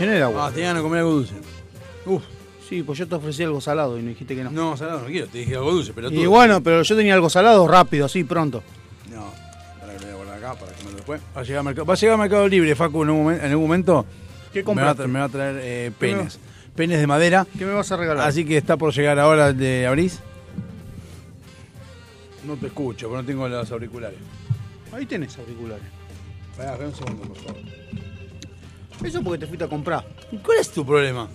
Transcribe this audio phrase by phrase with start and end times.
[0.00, 0.46] Llené de agua.
[0.46, 1.34] Ah, te iban a comer algo dulce.
[2.06, 2.22] Uf.
[2.68, 4.50] Sí, pues yo te ofrecí algo salado y me dijiste que no.
[4.50, 6.14] No, salado no quiero, te dije algo dulce, pero tú.
[6.14, 8.62] y bueno, pero yo tenía algo salado rápido, así, pronto.
[9.12, 9.26] No,
[9.80, 11.20] para que lo voy a guardar acá, para que me lo después.
[11.36, 13.44] Va a llegar a Mercado, va a llegar a Mercado Libre, Facu, en un momento.
[13.44, 14.06] En algún momento
[14.52, 16.38] ¿Qué me va, a me va a traer eh, ¿Qué me penes.
[16.76, 17.46] Penes de madera.
[17.58, 18.28] ¿Qué me vas a regalar?
[18.28, 20.20] Así que está por llegar ahora el de Abrís.
[22.46, 24.18] No te escucho, porque no tengo los auriculares.
[24.92, 25.84] Ahí tenés auriculares.
[26.56, 27.79] Pará, un segundo, por favor.
[29.04, 30.04] Eso porque te fuiste a comprar.
[30.44, 31.28] ¿Cuál es tu problema?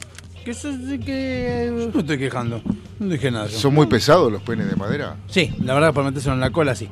[0.43, 1.69] Que sos de que.
[1.71, 2.61] No me estoy quejando.
[2.99, 3.47] No dije nada.
[3.47, 3.57] yo.
[3.57, 5.15] ¿Son muy pesados los penes de madera?
[5.27, 6.87] Sí, la verdad, para metérselo en la cola, sí.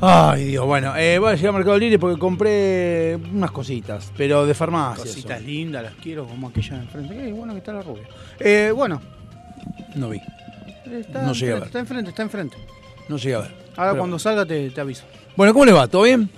[0.00, 4.44] Ay, Dios, bueno, eh, voy a llegar a Mercado Libre porque compré unas cositas, pero
[4.44, 5.04] de farmacia.
[5.04, 5.46] Cositas eso.
[5.46, 7.14] lindas, las quiero como aquella de enfrente.
[7.14, 8.02] Qué bueno que está la rubia.
[8.40, 9.00] Eh, bueno.
[9.94, 10.20] No vi,
[10.90, 11.64] Está No llegué a ver.
[11.64, 12.56] Está enfrente, está enfrente.
[13.08, 13.50] no llegué a ver.
[13.76, 15.04] Ahora Pero- cuando salga te, te aviso.
[15.36, 15.86] Bueno, ¿cómo le va?
[15.88, 16.28] ¿Todo bien?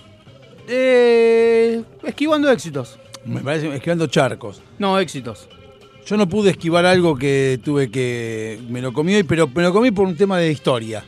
[0.69, 2.99] Eh, esquivando éxitos.
[3.25, 4.61] Me parece esquivando charcos.
[4.79, 5.49] No, éxitos.
[6.07, 8.61] Yo no pude esquivar algo que tuve que.
[8.69, 11.05] Me lo comí hoy, pero me lo comí por un tema de historia.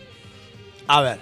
[0.88, 1.20] A ver,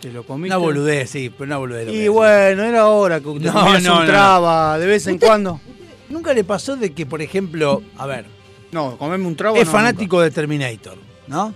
[0.00, 0.54] Te lo comiste.
[0.54, 1.88] una boludez, sí, pero una boludez.
[1.92, 4.04] Y bueno, era hora que te No, no, un no.
[4.06, 5.60] traba de vez en Usted- cuando.
[6.08, 8.26] ¿Nunca le pasó de que, por ejemplo, a ver,
[8.72, 9.58] No, comerme un traba.
[9.58, 10.96] es no, fanático de Terminator,
[11.26, 11.52] ¿no?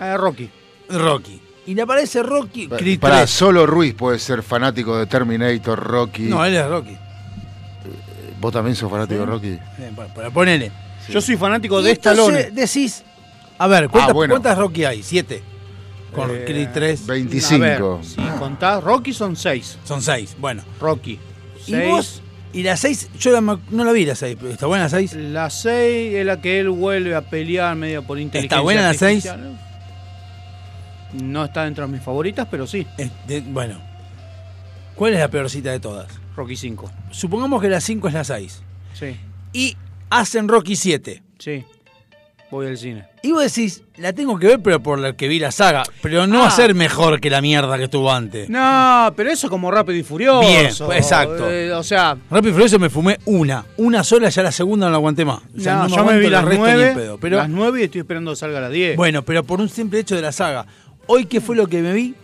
[0.00, 0.48] Eh, Rocky.
[0.88, 1.40] Rocky.
[1.66, 2.68] Y le aparece Rocky.
[3.00, 6.24] Para solo Ruiz puede ser fanático de Terminator, Rocky.
[6.24, 6.96] No, él es Rocky.
[8.40, 9.48] ¿Vos también sos fanático de Rocky?
[9.48, 10.70] Eh, bueno, ponele.
[11.08, 12.50] Yo soy fanático y de Stallone.
[12.50, 13.02] Decís,
[13.58, 15.02] a ver, ¿cuántas, ah, ¿cuántas Rocky hay?
[15.02, 15.42] ¿Siete?
[16.12, 17.06] Con eh, Creed 3.
[17.06, 18.00] 25.
[18.02, 20.62] si contás, Rocky son seis Son seis bueno.
[20.80, 21.18] Rocky.
[21.64, 21.68] Seis.
[21.68, 22.22] ¿Y vos?
[22.52, 23.10] ¿Y la 6?
[23.18, 24.38] Yo no la vi la 6.
[24.50, 25.14] ¿Está buena la 6?
[25.14, 28.94] La 6 es la que él vuelve a pelear medio por inteligencia ¿Está buena la
[28.94, 29.28] 6?
[31.22, 32.86] No está dentro de mis favoritas, pero sí.
[33.46, 33.78] Bueno.
[34.94, 36.06] ¿Cuál es la peorcita de todas?
[36.36, 36.90] Rocky 5.
[37.10, 38.62] Supongamos que la 5 es la 6.
[38.94, 39.16] Sí,
[39.52, 39.76] Y
[40.10, 41.22] hacen Rocky 7.
[41.38, 41.64] sí.
[42.50, 43.04] Voy al cine.
[43.24, 45.82] Y vos decís, la tengo que ver, pero por la que vi la saga.
[46.02, 46.50] Pero no Ah.
[46.52, 48.48] ser mejor que la mierda que estuvo antes.
[48.48, 50.38] No, pero eso como rápido y furioso.
[50.46, 50.66] Bien,
[50.96, 51.50] exacto.
[51.50, 53.64] Eh, o sea, Rápido y Furioso me fumé una.
[53.78, 55.40] Una sola, ya la segunda no la aguanté más.
[55.56, 56.94] O sea, no, no yo me vi las resto ni en 9.
[56.94, 58.96] pedo, pero, Las 9 y estoy esperando que salga la 10.
[58.96, 60.64] Bueno, pero por un simple hecho de la saga.
[61.06, 62.14] Hoy, ¿qué fue lo que me vi?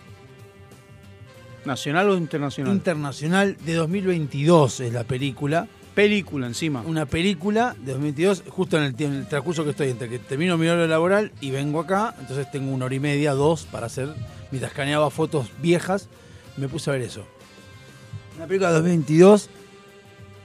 [1.65, 2.73] ¿Nacional o internacional?
[2.73, 5.69] Internacional de 2022 es la película.
[5.95, 6.83] Película encima.
[6.87, 10.57] Una película de 2022, justo en el, en el transcurso que estoy, entre que termino
[10.57, 12.15] mi hora laboral y vengo acá.
[12.21, 14.15] Entonces tengo una hora y media, dos, para hacer.
[14.51, 16.09] Mientras escaneaba fotos viejas,
[16.57, 17.27] me puse a ver eso.
[18.37, 19.51] Una película de 2022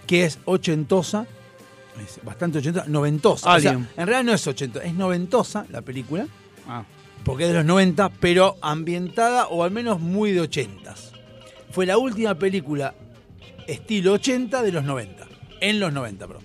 [0.08, 1.26] que es ochentosa.
[2.04, 3.56] Es bastante ochentosa, noventosa.
[3.56, 3.88] O sea, Alien.
[3.96, 6.28] en realidad no es ochentosa, es noventosa la película.
[6.68, 6.84] Ah,
[7.26, 11.12] porque es de los 90, pero ambientada o al menos muy de 80s.
[11.72, 12.94] Fue la última película
[13.68, 15.26] estilo 80 de los 90.
[15.60, 16.44] En los 90, perdón.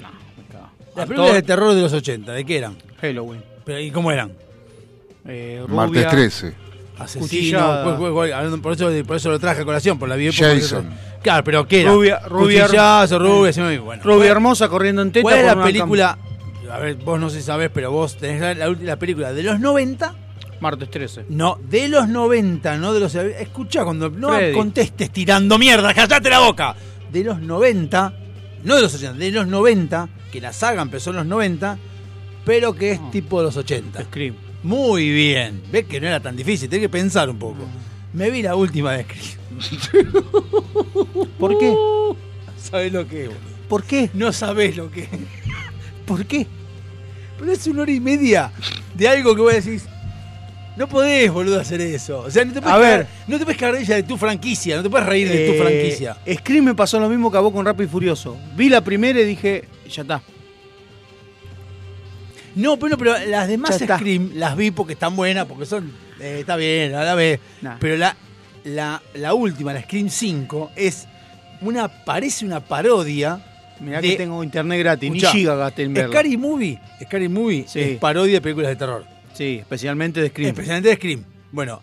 [0.00, 0.68] no, me cago.
[0.96, 2.76] Las películas de terror de los 80, ¿de qué eran?
[3.00, 3.42] Halloween.
[3.64, 4.32] Pero, ¿Y cómo eran?
[5.26, 6.54] Eh, Martes rubia, 13.
[6.98, 7.82] Asesino,
[8.62, 10.90] por, eso, por eso lo traje a colación, por la vi porque- Jason.
[11.22, 11.92] Claro, pero ¿qué era?
[11.92, 14.02] Rubia- rubia- Cuchillazo, rubia, me bueno.
[14.02, 15.22] Rubia ¿Cuál- hermosa corriendo en teta.
[15.22, 16.18] ¿Cuál es por la película?
[16.72, 19.42] A ver, vos no sé si sabés, pero vos tenés la, la última película de
[19.42, 20.14] los 90 cam-
[20.60, 21.24] Martes 13.
[21.30, 23.14] No, de los 90, no de los...
[23.14, 24.52] Escucha, cuando no Freddy.
[24.54, 26.74] contestes tirando mierda, callate la boca.
[27.10, 28.14] De los 90,
[28.64, 31.78] no de los 80, de los 90, que la saga empezó en los 90,
[32.44, 33.10] pero que es No.
[33.10, 34.02] tipo de los 80.
[34.04, 34.34] Scream.
[34.62, 35.62] Muy bien.
[35.72, 37.64] Ves que no era tan difícil, tenés que pensar un poco.
[38.12, 39.38] Me vi la última de Scream.
[41.38, 41.74] ¿Por qué?
[42.58, 43.30] ¿Sabés lo que es?
[43.68, 44.10] ¿Por qué?
[44.14, 45.08] No sabés lo que es.
[46.06, 46.46] ¿Por qué?
[47.40, 48.52] Pero es una hora y media
[48.94, 49.84] de algo que vos decís.
[50.76, 52.20] No podés, boludo, hacer eso.
[52.20, 53.00] O sea, no te puedes A ver.
[53.06, 55.46] cagar- no te puedes cagar de ella de tu franquicia, no te puedes reír de
[55.46, 56.16] tu Eh, franquicia.
[56.38, 58.38] Scream me pasó lo mismo que a vos con Rápido y Furioso.
[58.56, 60.22] Vi la primera y dije, ya está.
[62.54, 63.78] No, pero, pero las demás.
[63.78, 65.92] Scream las vi porque están buenas, porque son.
[66.20, 67.40] eh, está bien, a la vez.
[67.62, 67.76] Nah.
[67.80, 68.16] Pero la,
[68.64, 71.06] la, la última, la Scream 5, es
[71.60, 73.44] una parece una parodia.
[73.80, 76.10] Mirá de- que tengo internet gratis, Escuchá, ni giga gasté en verla.
[76.12, 77.80] Scary Movie, Scary Movie Sí.
[77.80, 79.04] es parodia de películas de terror.
[79.32, 80.50] Sí, especialmente de Scream.
[80.50, 81.24] Especialmente de Scream.
[81.52, 81.82] Bueno,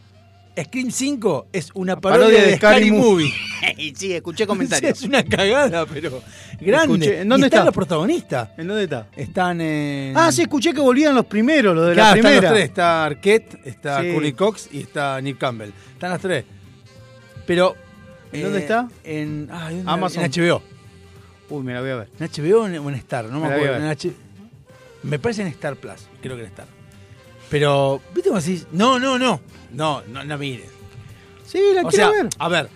[0.62, 3.32] Scream 5 es una parodia parodia, de de Scary, Movie.
[3.78, 4.98] Y sí, escuché comentarios.
[4.98, 6.22] es una cagada, pero
[6.60, 6.94] grande.
[6.96, 7.66] Escuché, ¿en dónde están está?
[7.66, 8.50] los protagonistas.
[8.58, 9.08] ¿En dónde está?
[9.16, 10.16] Están en.
[10.18, 12.42] Ah, sí, escuché que volvían los primeros, los de Claro, la están primera.
[12.50, 12.66] los tres.
[12.70, 14.12] Está Arquette, está Sí.
[14.14, 15.72] Curly Cox y está Nick Campbell.
[15.94, 16.46] Están las tres.
[17.46, 17.76] Pero.
[18.32, 18.88] ¿En dónde está?
[19.04, 19.84] En, ah, ¿dónde?
[19.92, 20.24] Amazon.
[20.26, 20.62] en HBO.
[21.50, 22.10] Uy, me la voy a ver.
[22.20, 23.26] ¿En HBO o en, Star?
[23.26, 23.76] No me acuerdo.
[23.78, 24.12] En H-
[25.04, 26.08] me parece en Star Plus.
[26.22, 26.68] Creo que en Star.
[27.50, 28.68] Pero, ¿viste cómo decís?
[28.72, 29.40] No, no, no.
[29.74, 30.70] No, no, no mires.
[31.46, 32.30] Sí, la O quiero sea, ver.
[32.38, 32.70] a ver,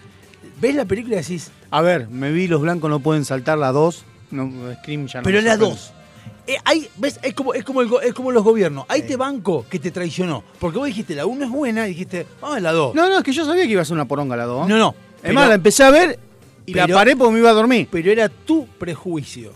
[0.62, 3.72] ¿ves la película y decís, A ver, me vi Los Blancos No Pueden Saltar la
[3.74, 4.06] 2.
[4.32, 4.50] No,
[4.82, 5.76] Scream ya no pero la sorprende.
[5.76, 5.94] 2?
[6.48, 7.20] Eh, hay, ¿Ves?
[7.22, 8.86] Es como, es, como el go- es como los gobiernos.
[8.88, 10.44] Hay te banco que te traicionó.
[10.60, 12.96] Porque vos dijiste, la 1 es buena y dijiste, vamos a la 2.
[12.96, 14.68] No, no, es que yo sabía que iba a ser una poronga la 2.
[14.70, 14.78] no.
[14.78, 16.18] no, Es más, la empecé a ver
[16.72, 17.88] y la paré porque me iba a dormir.
[17.92, 19.54] pero era tu prejuicio.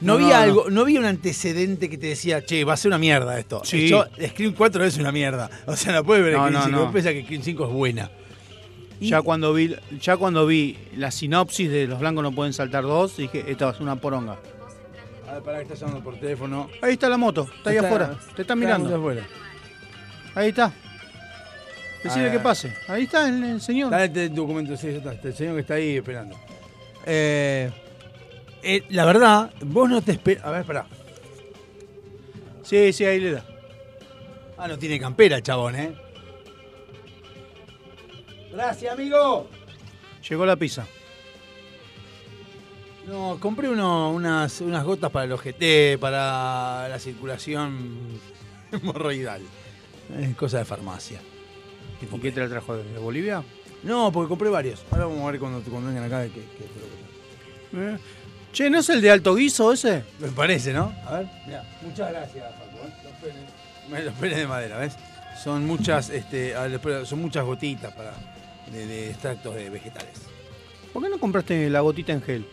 [0.00, 0.42] No, No, había no.
[0.42, 3.62] algo, no había un antecedente que te decía, che, va a ser una mierda esto.
[3.64, 3.88] Sí.
[3.88, 5.48] Yo, Scream 4 es una mierda.
[5.66, 6.76] O sea, no puedes ver No, Scream no, 5.
[6.76, 6.84] no.
[6.84, 8.10] Vos pensás que Scream 5 es buena.
[9.00, 12.82] Y- Ya cuando vi ya cuando vi la sinopsis de Los Blancos No Pueden Saltar
[12.84, 14.38] 2, dije, esta va a ser una poronga.
[15.28, 16.68] A ver, pará que estás llamando por teléfono.
[16.82, 18.94] Ahí está la moto, está ahí afuera, te está mirando.
[18.94, 19.22] afuera.
[20.34, 20.72] Ahí está.
[22.02, 22.32] Decirle Ah.
[22.32, 22.72] que pase.
[22.88, 23.90] Ahí está el, el señor.
[23.90, 25.12] Dale el documento, sí, está.
[25.12, 26.36] El señor que está ahí esperando.
[27.06, 27.70] Eh,
[28.62, 30.44] eh, la verdad, vos no te esperas.
[30.44, 30.86] A ver, pará.
[32.62, 33.44] Sí, sí, ahí le da.
[34.56, 35.92] Ah, no tiene campera el chabón, ¿eh?
[38.52, 39.48] Gracias, amigo.
[40.28, 40.86] Llegó la pizza.
[43.06, 47.98] No, compré uno- unas, unas gotas para el OGT, para la circulación
[48.72, 49.42] hemorroidal.
[50.20, 51.20] Es cosa de farmacia.
[52.02, 53.42] ¿Y qué te la trajo de Bolivia?
[53.82, 54.84] No, porque compré varios.
[54.90, 57.98] Ahora vamos a ver cuando, cuando vengan acá qué, lo que- Eh.
[58.52, 60.04] Che, ¿no es el de alto guiso ese?
[60.20, 60.92] Me parece, ¿no?
[61.06, 61.64] A ver, mira.
[61.82, 62.76] Muchas gracias, Facu.
[62.86, 62.92] ¿eh?
[63.04, 63.12] Los
[63.90, 64.04] penes.
[64.04, 64.94] Los penes de madera, ¿ves?
[65.42, 66.54] Son muchas, este,
[67.06, 68.12] son muchas gotitas para,
[68.70, 70.12] de, de extractos de vegetales.
[70.92, 72.46] ¿Por qué no compraste la gotita en gel?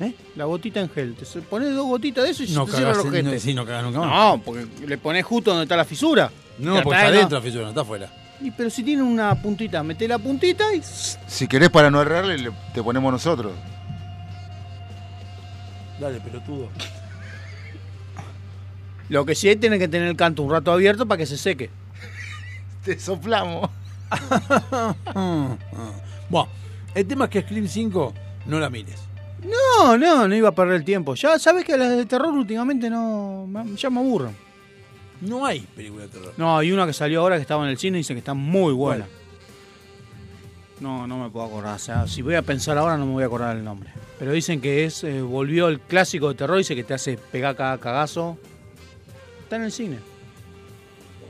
[0.00, 0.14] ¿Eh?
[0.36, 1.14] La gotita en gel.
[1.16, 3.22] Te pones dos gotitas de eso y No te cierra ojete.
[3.24, 4.08] no, sí, no cagás nunca más.
[4.08, 6.30] No, porque le pones justo donde está la fisura.
[6.58, 7.16] No, porque está ¿no?
[7.16, 8.10] adentro la fisura, no está afuera.
[8.42, 10.82] Y, pero si tiene una puntita, mete la puntita y.
[10.82, 13.52] Si querés para no errarle, le- te ponemos nosotros.
[16.00, 16.68] Dale, pelotudo.
[19.08, 21.36] Lo que sí es tener que tener el canto un rato abierto para que se
[21.36, 21.70] seque.
[22.84, 23.70] Te soplamos.
[26.28, 26.48] Bueno,
[26.94, 28.14] el tema es que Scream 5
[28.46, 28.98] no la mires.
[29.44, 31.14] No, no, no iba a perder el tiempo.
[31.14, 33.46] Ya sabes que las de terror últimamente no.
[33.46, 34.34] me- Ya me aburren.
[35.22, 36.34] No hay película de terror.
[36.36, 38.34] No, hay una que salió ahora que estaba en el cine y dice que está
[38.34, 39.06] muy buena.
[40.80, 41.76] No, no me puedo acordar.
[41.76, 43.90] O sea, si voy a pensar ahora no me voy a acordar el nombre.
[44.18, 47.54] Pero dicen que es eh, volvió el clásico de terror, dice que te hace pegar
[47.54, 48.36] cada cagazo.
[49.44, 49.98] Está en el cine.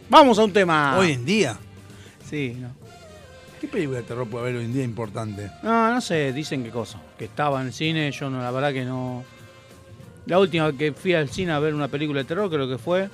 [0.08, 0.96] Vamos a un tema.
[0.98, 1.58] Hoy en día,
[2.28, 2.70] Sí, no.
[3.60, 5.50] ¿qué película de terror puede haber hoy en día importante?
[5.62, 6.98] No, no sé, dicen qué cosa.
[7.18, 9.22] Que estaba en el cine, yo no, la verdad que no.
[10.24, 13.10] La última que fui al cine a ver una película de terror creo que fue.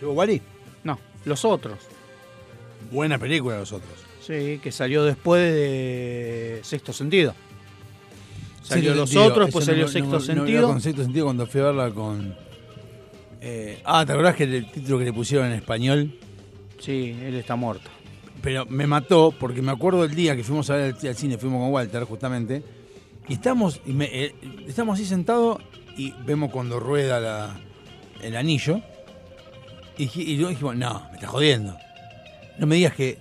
[0.00, 0.40] ¿Llegó Wally?
[0.84, 1.78] No, Los Otros.
[2.90, 3.92] Buena película los otros.
[4.22, 7.34] Sí, que salió después de Sexto Sentido.
[8.62, 10.58] Salió Sexto Los Sentido, Otros, después eso salió no- Sexto no- no Sentido.
[10.58, 12.34] era con Sexto Sentido cuando fui a verla con...
[13.42, 16.18] eh, ah, ¿te acordás que el título que le pusieron en español?
[16.78, 17.90] Sí, él está muerto.
[18.42, 21.36] Pero me mató porque me acuerdo el día que fuimos a ver al, al cine,
[21.36, 22.62] fuimos con Walter justamente,
[23.28, 24.34] y estamos, y me- eh,
[24.66, 25.58] estamos así sentados
[25.96, 27.60] y vemos cuando rueda la-
[28.22, 28.80] el anillo,
[29.96, 31.76] y, y dijimos, no, me estás jodiendo.
[32.58, 33.18] No me digas que...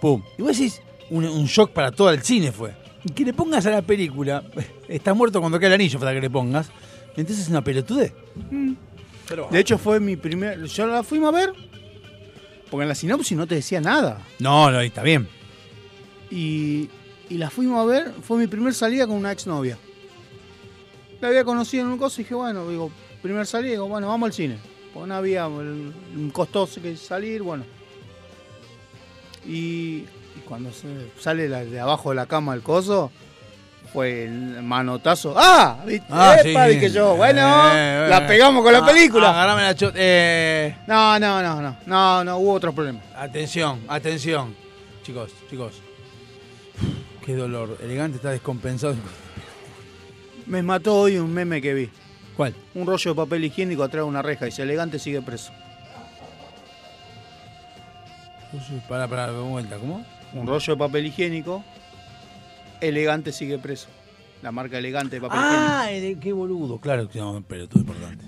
[0.00, 0.22] ¡Pum!
[0.38, 0.80] Y vos decís,
[1.10, 2.74] un, un shock para todo el cine fue.
[3.04, 4.42] Y que le pongas a la película,
[4.88, 6.70] está muerto cuando cae el anillo para que le pongas,
[7.16, 8.12] entonces es una pelotudez.
[9.28, 10.64] Pero, De hecho, fue mi primer.
[10.64, 11.52] Yo la fuimos a ver.
[12.70, 14.20] Porque en la sinopsis no te decía nada.
[14.40, 15.28] no, no, está bien.
[16.30, 16.88] Y,
[17.28, 18.12] y la fuimos a ver.
[18.22, 19.78] Fue mi primer salida con una exnovia.
[21.20, 22.90] La había conocido en un coso y dije, bueno, digo,
[23.22, 24.58] primer salida, digo, bueno, vamos al cine.
[24.94, 27.64] Porque no había un costoso que salir, bueno.
[29.46, 30.04] Y,
[30.36, 33.10] y cuando se sale la- de abajo de la cama el coso,
[33.92, 35.34] fue el manotazo.
[35.36, 35.78] ¡Ah!
[35.86, 36.06] ¿Viste?
[36.10, 36.66] Ah, ¡Epa!
[36.68, 36.74] sí.
[36.74, 37.40] Dije yo, bueno,
[37.74, 39.30] Eh, la pegamos con la Ah, película.
[39.30, 39.94] Agarrame la chota.
[39.98, 43.04] Eh, No, no, no, no, no, no, hubo otros problemas.
[43.16, 44.54] atención, atención.
[45.02, 45.74] Chicos, chicos.
[47.24, 47.78] Qué dolor.
[47.82, 48.94] Elegante está descompensado.
[50.46, 51.90] Me mató hoy un meme que vi.
[52.36, 52.54] ¿Cuál?
[52.74, 55.52] Un rollo de papel higiénico atrás de una reja y dice elegante sigue preso.
[58.88, 59.78] Para, para, de vuelta.
[59.78, 60.04] ¿Cómo?
[60.32, 61.64] Un rollo de papel higiénico,
[62.80, 63.88] elegante sigue preso.
[64.42, 68.26] La marca elegante de papel Ah, el- qué boludo, claro, que no, pero todo importante.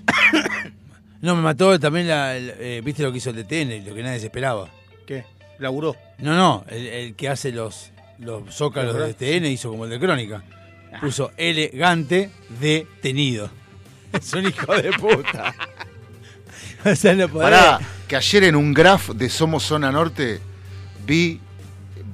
[1.21, 4.03] no, me mató también la, el- eh, viste lo que hizo el DTN, lo que
[4.03, 4.65] nadie se esperaba.
[4.65, 5.05] higiénico.
[5.05, 5.25] ¿Qué?
[5.59, 5.95] Laburó.
[6.19, 9.99] No, no, el, el que hace los, los zócalos de DTN hizo como el de
[9.99, 10.43] Crónica.
[11.01, 13.49] Puso elegante detenido.
[14.17, 15.53] Es un hijo de puta.
[16.85, 20.39] o sea, no podés- Pará, que ayer en un graph de Somos Zona Norte
[21.05, 21.39] vi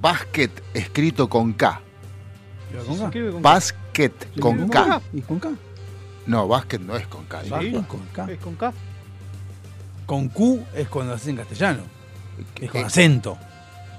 [0.02, 1.82] básquet escrito con K.
[2.72, 3.40] ¿Pero con K?
[3.40, 5.02] Basket ¿Se con K.
[5.14, 5.50] ¿Y con K?
[6.26, 7.44] No, básquet no es con K.
[7.44, 7.50] Sí.
[7.50, 8.32] Basket con K.
[8.32, 8.74] ¿Es con K?
[10.06, 11.84] Con Q es cuando haces en castellano.
[12.60, 13.38] Es con Eh, acento.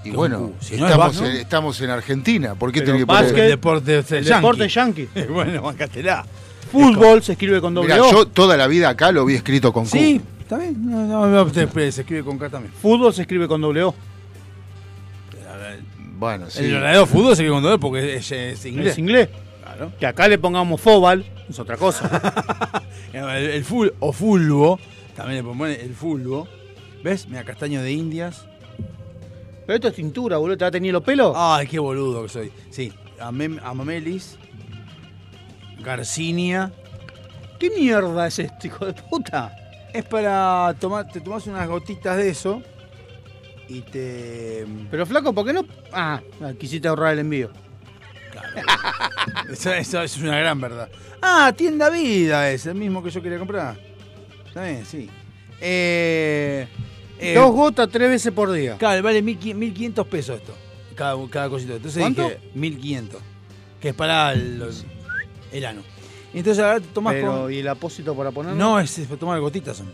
[0.04, 0.54] Y con bueno, Q.
[0.60, 1.34] Si no es estamos, básquet.
[1.34, 2.54] en, estamos en Argentina.
[2.54, 3.24] ¿Por qué tiene que poner?
[3.24, 5.08] El básquet- deporte es El deporte yankee.
[5.30, 6.26] bueno, bancatela.
[6.74, 8.10] Fútbol se escribe con doble Mirá, O.
[8.12, 9.90] yo toda la vida acá lo vi escrito con Q.
[9.90, 10.74] Sí, está bien.
[10.90, 12.72] No, no, no, se escribe con K también.
[12.74, 13.94] Fútbol se escribe con doble O.
[16.16, 16.64] Bueno, sí.
[16.64, 18.92] El verdadero fútbol se escribe con doble porque es, es inglés.
[18.92, 19.28] Es inglés.
[19.62, 19.92] Claro.
[19.98, 22.82] Que acá le pongamos fóbal es otra cosa.
[23.12, 24.78] El, el full o fulbo,
[25.14, 26.48] también le ponen el fulbo.
[27.02, 27.28] ¿Ves?
[27.28, 28.46] Mira, castaño de indias.
[29.66, 30.56] Pero esto es tintura, boludo.
[30.56, 31.32] ¿Te va a tener los pelos?
[31.36, 32.52] Ay, qué boludo que soy.
[32.70, 34.36] Sí, Amem- Amamelis,
[35.84, 36.72] Garcinia.
[37.58, 39.56] ¿Qué mierda es esto, hijo de puta?
[39.92, 42.62] Es para tomar, te tomas unas gotitas de eso
[43.68, 44.66] y te.
[44.90, 45.64] Pero flaco, ¿por qué no?
[45.92, 46.20] Ah,
[46.58, 47.50] quisiste ahorrar el envío.
[49.50, 50.88] Eso, eso es una gran verdad.
[51.22, 53.76] Ah, tienda vida es el mismo que yo quería comprar.
[54.54, 55.08] Bien, sí.
[55.60, 56.66] Eh,
[57.18, 58.76] eh, Dos gotas tres veces por día.
[58.76, 60.54] Claro, vale 1500 pesos esto.
[60.96, 61.76] Cada, cada cosito.
[61.76, 62.22] Entonces ¿Cuánto?
[62.24, 63.20] dije 1500.
[63.80, 64.84] Que es para los-
[65.58, 65.82] el ano.
[66.32, 67.52] Y entonces ahora te tomás Pero, con.
[67.52, 68.58] ¿y el apósito para ponerlo?
[68.58, 69.90] No, es, es para tomar gotitas son.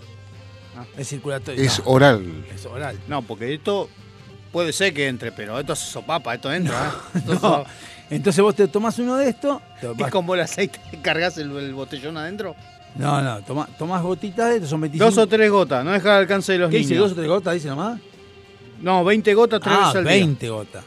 [0.77, 0.85] Ah.
[0.97, 1.63] Es circulatorio.
[1.63, 2.45] Es no, oral.
[2.55, 2.99] es oral.
[3.09, 3.89] No, porque esto
[4.51, 6.93] puede ser que entre, pero esto se sopapa, esto entra.
[7.15, 7.19] ¿eh?
[7.19, 7.65] Esto No.
[8.09, 9.61] Entonces vos te tomás uno de estos.
[9.83, 12.57] vas- Es como el aceite que cargas el, el botellón adentro.
[12.97, 15.05] No, no, toma, tomás gotitas de estos, son 25.
[15.05, 16.89] Dos o tres gotas, no deja al alcance de los ¿Qué niños.
[16.89, 17.01] dice?
[17.01, 17.55] ¿Dos o tres gotas?
[17.55, 18.01] Dice nomás.
[18.81, 20.85] No, 20 gotas tres Ah, veces al 20 gotas.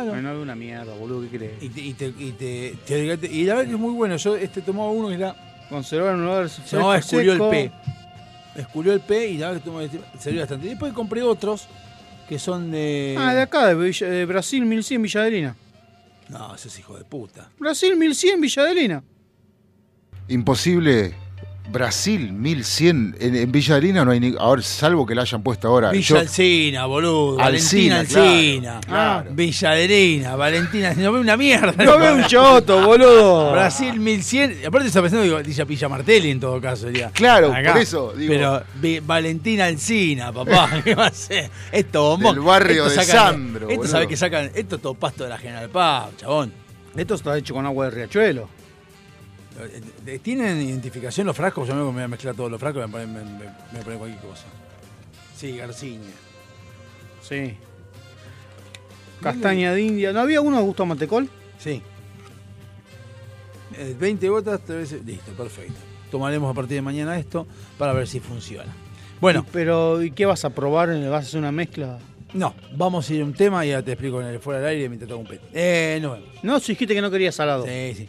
[0.00, 0.10] Ah, no.
[0.12, 1.62] Bueno, es una mierda, boludo, ¿qué crees?
[1.62, 2.76] Y, te, y, te, y, te,
[3.16, 4.16] te- y la verdad que es muy bueno.
[4.16, 5.34] Yo este tomaba uno que era.
[5.68, 7.38] Conservar un lugar Se llamaba Esculió el.
[7.40, 7.72] P.
[8.56, 10.66] Esculió el P y la verdad que tomé, salió bastante.
[10.66, 11.66] Y después compré otros
[12.28, 13.16] que son de.
[13.18, 15.56] Ah, de acá, de, Villa- de Brasil 1100 Villadelina.
[16.30, 17.50] No, ese es hijo de puta.
[17.58, 19.02] Brasil 1100 Villadelina.
[20.28, 21.14] Imposible.
[21.70, 23.16] Brasil, 1100.
[23.20, 24.34] En, en Villa Adelina no hay ni.
[24.38, 25.90] Ahora, salvo que la hayan puesto ahora.
[25.90, 27.38] Villa Yo- Alcina, boludo.
[27.38, 28.80] Alsina, Valentina claro, Alsina.
[28.86, 29.30] claro.
[29.34, 30.94] Villa Valentina.
[30.94, 31.84] No ve una mierda.
[31.84, 33.52] No veo un choto, boludo.
[33.52, 34.66] Brasil 1100.
[34.66, 36.86] Aparte está pensando, digo, dice Villa Martelli en todo caso.
[36.86, 37.10] Sería.
[37.10, 38.32] Claro, por eso, digo.
[38.32, 40.80] Pero Vi- Valentina Alcina, papá.
[40.84, 41.50] ¿Qué va a ser?
[41.70, 42.34] Esto bombón.
[42.36, 44.50] Del barrio Esto de sacan- Sandro, Esto sabe que sacan.
[44.54, 46.52] Esto es todo pasto de la General Paz, chabón.
[46.96, 48.48] Esto está hecho con agua de riachuelo.
[50.06, 51.66] Eh, ¿Tienen identificación los frascos?
[51.68, 53.98] Yo me voy a mezclar todos los frascos y me ponen, me, me- me ponen
[53.98, 54.44] cualquier cosa.
[55.36, 56.10] Sí, Garcinia.
[57.22, 57.54] Sí.
[59.20, 60.12] Castaña de India.
[60.12, 61.28] ¿No había uno de gusto a mantecol?
[61.58, 61.82] Sí.
[63.76, 65.04] Eh, 20 gotas, tres veces.
[65.04, 65.74] Listo, perfecto.
[66.10, 68.72] Tomaremos a partir de mañana esto para ver si funciona.
[69.20, 70.88] Bueno, Y- Pero, ¿y qué vas a probar?
[71.08, 71.98] ¿Vas a hacer una mezcla?
[72.34, 74.68] no, vamos a ir a un tema y ya te explico en el fuera del
[74.68, 75.40] aire mientras toco un pet.
[75.52, 76.18] Eh, vemos.
[76.42, 77.64] No, si dijiste que no querías salado.
[77.64, 78.08] Sí, sí.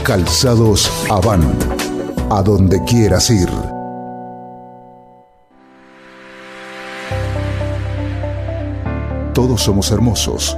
[0.04, 1.64] Calzados Avant.
[2.30, 3.50] A donde quieras ir.
[9.34, 10.58] Todos somos hermosos,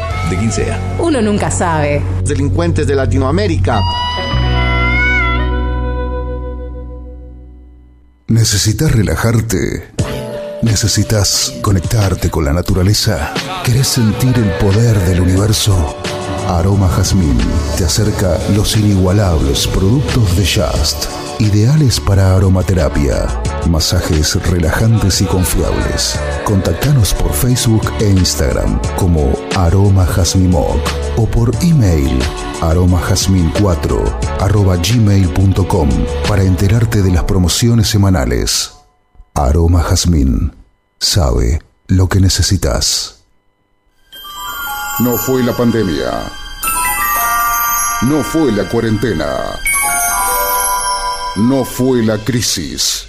[0.31, 0.79] de quien sea.
[0.99, 2.01] Uno nunca sabe.
[2.23, 3.79] Delincuentes de Latinoamérica.
[8.27, 9.91] ¿Necesitas relajarte?
[10.61, 13.33] ¿Necesitas conectarte con la naturaleza?
[13.63, 15.97] ¿Querés sentir el poder del universo?
[16.47, 17.37] Aroma Jazmín
[17.77, 21.05] te acerca los inigualables productos de Just,
[21.41, 23.27] ideales para aromaterapia,
[23.67, 26.19] masajes relajantes y confiables.
[26.43, 30.79] Contactanos por Facebook e Instagram como Aroma Jazmimoc
[31.17, 32.19] o por email
[32.61, 35.89] aromajazmin4 arroba gmail.com
[36.27, 38.73] para enterarte de las promociones semanales.
[39.33, 40.55] Aroma Jazmín
[40.99, 43.23] sabe lo que necesitas.
[44.99, 46.31] No fue la pandemia.
[48.03, 49.25] No fue la cuarentena.
[51.37, 53.07] No fue la crisis.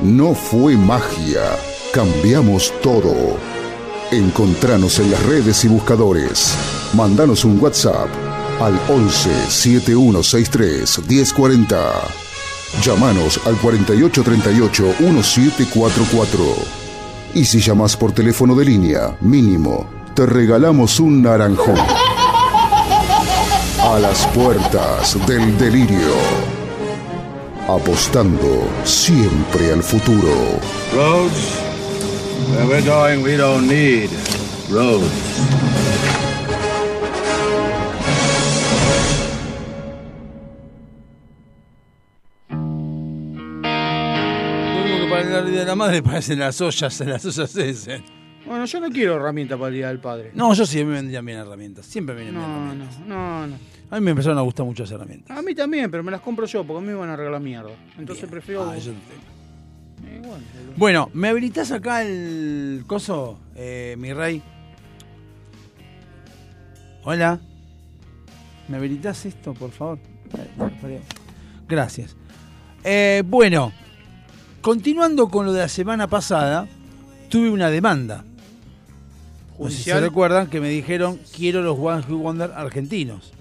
[0.00, 1.42] No fue magia.
[1.92, 3.12] Cambiamos todo.
[4.12, 6.54] Encontranos en las redes y buscadores.
[6.94, 8.08] Mandanos un WhatsApp
[8.60, 11.76] al 11 7163 1040.
[12.84, 16.44] Llámanos al 4838 1744.
[17.34, 21.80] Y si llamas por teléfono de línea, mínimo, te regalamos un naranjón.
[23.80, 26.55] A las puertas del delirio.
[27.68, 30.60] Apostando siempre al futuro.
[30.94, 31.60] Roads,
[32.50, 34.08] where we're going, we don't need
[34.70, 35.10] roads.
[42.50, 42.56] Lo
[44.84, 48.04] mismo que para el Día de la Madre parecen las ollas, las ollas ese.
[48.46, 50.30] Bueno, yo no quiero herramienta para el Día del Padre.
[50.34, 51.86] No, yo sí, a mí me vendrían bien herramientas.
[51.86, 52.98] Siempre me vienen bien No, herramientas.
[53.00, 53.58] no, no, no.
[53.90, 55.36] A mí me empezaron a gustar mucho las herramientas.
[55.36, 57.40] A mí también, pero me las compro yo porque a mí me van a regalar
[57.40, 57.70] mierda.
[57.98, 58.68] Entonces prefiero.
[58.68, 60.06] Ah, yo no tengo.
[60.08, 60.72] Eh, bueno, boludo.
[60.76, 64.42] Bueno, ¿me habilitas acá el coso, eh, mi rey?
[67.04, 67.40] Hola.
[68.68, 69.98] ¿Me habilitas esto, por favor?
[71.68, 72.16] Gracias.
[72.84, 73.72] Eh, bueno,
[74.60, 76.66] continuando con lo de la semana pasada,
[77.28, 78.24] tuve una demanda.
[79.58, 83.32] No sé si se recuerdan que me dijeron quiero los One Hit Wonder argentinos.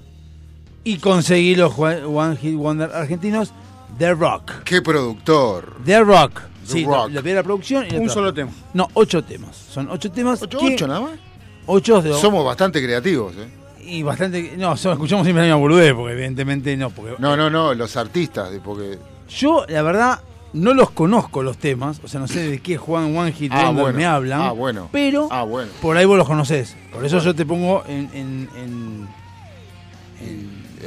[0.84, 3.52] Y conseguí los One Hit Wonder argentinos
[3.98, 4.52] The Rock.
[4.64, 5.78] ¡Qué productor!
[5.86, 6.42] The Rock.
[6.66, 7.10] The sí, Rock.
[7.10, 8.52] Lo, lo vi a la producción y Un solo tema.
[8.74, 9.56] No, ocho temas.
[9.56, 10.42] Son ocho temas.
[10.42, 11.20] ¿Ocho, que- ocho nada más?
[11.68, 13.48] Ocho de Somos bastante creativos, ¿eh?
[13.88, 14.56] Y bastante.
[14.58, 16.90] No, solo escuchamos siempre la misma boludez, porque evidentemente no.
[16.90, 18.98] Porque No, no, no, los artistas, porque...
[19.30, 20.20] Yo, la verdad,
[20.56, 22.02] no los conozco los temas.
[22.04, 23.98] O sea, no sé de qué Juan One Hit Ah, Wonder bueno.
[23.98, 24.42] me hablan.
[24.42, 24.90] Ah, bueno.
[24.92, 25.72] Pero Ah, bueno.
[25.82, 26.76] por ahí vos los conocés.
[26.92, 28.10] Por eso yo te pongo en.
[28.14, 29.08] en- en-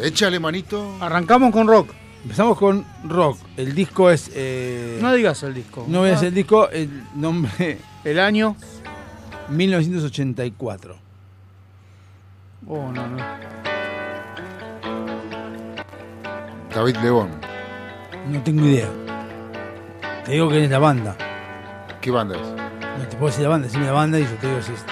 [0.02, 0.96] Échale, manito.
[1.00, 1.90] Arrancamos con rock.
[2.22, 3.38] Empezamos con rock.
[3.56, 4.30] El disco es.
[4.34, 5.84] eh, No digas el disco.
[5.88, 7.78] no voy a decir el disco, el nombre.
[8.04, 8.56] El año.
[9.50, 10.96] 1984.
[12.66, 13.16] Oh, no, no.
[16.74, 17.30] David León.
[18.30, 18.88] No tengo idea.
[20.28, 21.16] Te digo que es la banda.
[22.02, 22.42] ¿Qué banda es?
[22.42, 24.84] No te puedo decir la banda, decime la banda y yo te digo si es.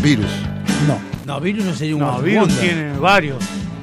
[0.00, 0.30] Virus.
[0.86, 2.60] No, no, Virus no sería un No, One Virus Wonder.
[2.60, 3.42] tiene varios.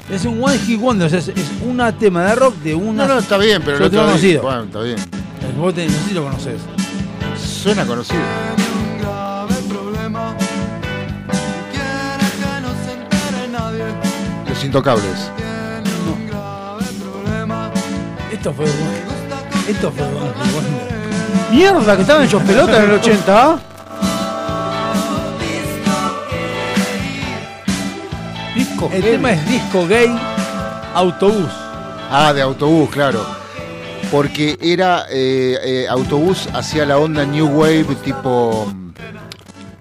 [0.09, 3.05] Es un One Hit Wonder, o sea, es, es una tema de rock de una.
[3.05, 4.11] No, no, está bien, pero Yo no te lo bien.
[4.13, 4.41] conocido.
[4.43, 4.97] Bueno, está bien.
[4.97, 6.61] Eh, Vos te, no sé si lo conoces.
[7.37, 8.21] Suena conocido.
[14.47, 15.31] Los intocables.
[18.41, 18.65] Esto fue.
[19.67, 21.51] Esto fue Wonder.
[21.51, 23.59] Mierda, que estaban hechos pelotas en el 80, ¿ah?
[28.55, 29.15] Disco El heavy.
[29.17, 30.19] tema es disco gay,
[30.95, 31.51] autobús.
[32.09, 33.23] Ah, de autobús, claro.
[34.09, 38.73] Porque era eh, eh, autobús hacia la onda New Wave, tipo.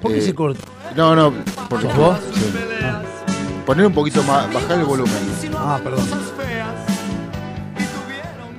[0.02, 0.60] ¿Por qué eh, se cortó?
[0.94, 1.32] No, no,
[1.70, 1.86] porque.
[1.86, 2.18] ¿Sos vos?
[2.34, 2.52] Sí.
[3.64, 5.16] Poner un poquito más, bajar el volumen.
[5.56, 6.04] Ah, perdón.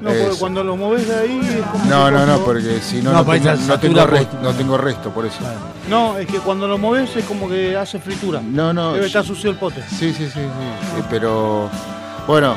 [0.02, 1.86] No, porque cuando lo moves de ahí es como.
[1.86, 3.40] No, no, no, porque si no, No, ahí
[3.80, 5.38] tengo, no, resto, por- no tengo resto, por eso.
[5.40, 5.60] Claro.
[5.90, 8.42] No, es que cuando lo moves es como que hace fritura.
[8.44, 8.94] No, no.
[8.94, 9.82] Debe estar sucio el pote.
[9.88, 10.40] Sí, sí, sí, sí.
[10.40, 11.70] Eh, Pero
[12.28, 12.56] bueno,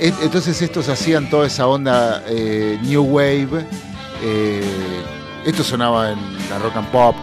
[0.00, 3.66] e- entonces estos hacían toda esa onda eh, New Wave.
[4.22, 4.64] eh,
[5.44, 6.18] esto sonaba en
[6.50, 7.14] la rock and pop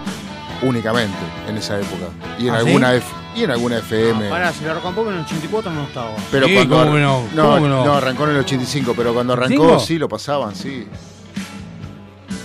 [0.63, 2.05] únicamente en esa época.
[2.39, 2.67] Y en ¿Ah, sí?
[2.67, 4.27] alguna F- y en alguna FM.
[4.27, 6.15] Ah, pará, si and pop en el 84 no estaba.
[6.31, 7.23] pero Sí, cuando ¿cómo que no?
[7.33, 7.85] no, ¿Cómo que no?
[7.85, 9.79] no, arrancó en el 85, pero cuando arrancó ¿85?
[9.79, 10.87] sí lo pasaban, sí.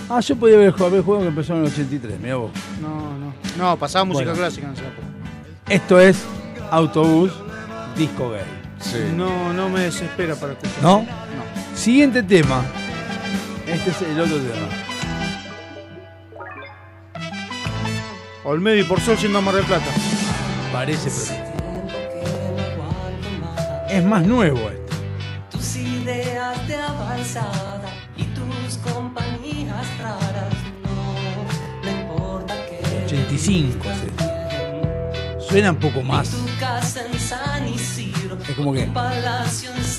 [0.09, 2.51] Ah, yo podía haber jugado, jugado que empezó en el 83, mira vos.
[2.81, 3.33] No, no.
[3.57, 4.39] No, pasaba música Bueno.
[4.39, 5.07] clásica en esa época.
[5.67, 6.23] Esto es
[6.71, 7.31] autobús,
[7.95, 8.41] disco gay.
[8.79, 8.97] Sí.
[9.15, 10.81] No, no me desespera para escuchar.
[10.81, 10.99] ¿No?
[11.01, 11.77] No.
[11.77, 12.63] Siguiente tema.
[13.67, 14.67] Este es el otro tema.
[18.49, 19.85] Olmedo y por sol siendo a Mar del Plata.
[20.73, 21.39] Parece, pero.
[23.87, 24.95] Es más nuevo esto.
[25.51, 30.53] Tus ideas de avanzada y tus compañías raras.
[30.83, 31.13] No,
[31.83, 33.83] no importa que 85.
[33.83, 35.47] sí.
[35.47, 36.31] Suena un poco más.
[36.31, 38.35] tu casa en San Isidro.
[38.47, 38.89] Es como que.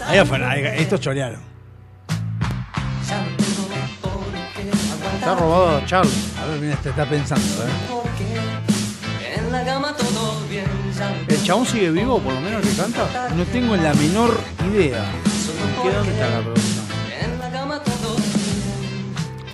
[0.07, 1.41] Ahí afuera, estos chorearon.
[5.15, 6.13] Está robado a Charlie.
[6.43, 8.10] A ver, mira, este está pensando, ¿eh?
[9.51, 10.65] En la cama todo bien.
[11.27, 13.31] ¿El chabón sigue vivo, por lo menos, que canta?
[13.31, 14.39] No tengo la menor
[14.73, 15.11] idea.
[15.83, 18.17] ¿Qué dónde está la todo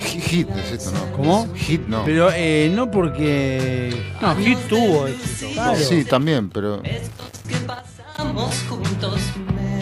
[0.00, 1.16] Hit hit es esto, ¿no?
[1.16, 1.48] ¿Cómo?
[1.54, 2.04] Hit no.
[2.04, 4.12] Pero eh, no porque.
[4.20, 5.54] No, Hit tuvo éxito.
[5.54, 5.78] Claro.
[5.78, 6.82] Sí, también, pero.
[6.82, 9.18] que pasamos juntos
[9.54, 9.78] me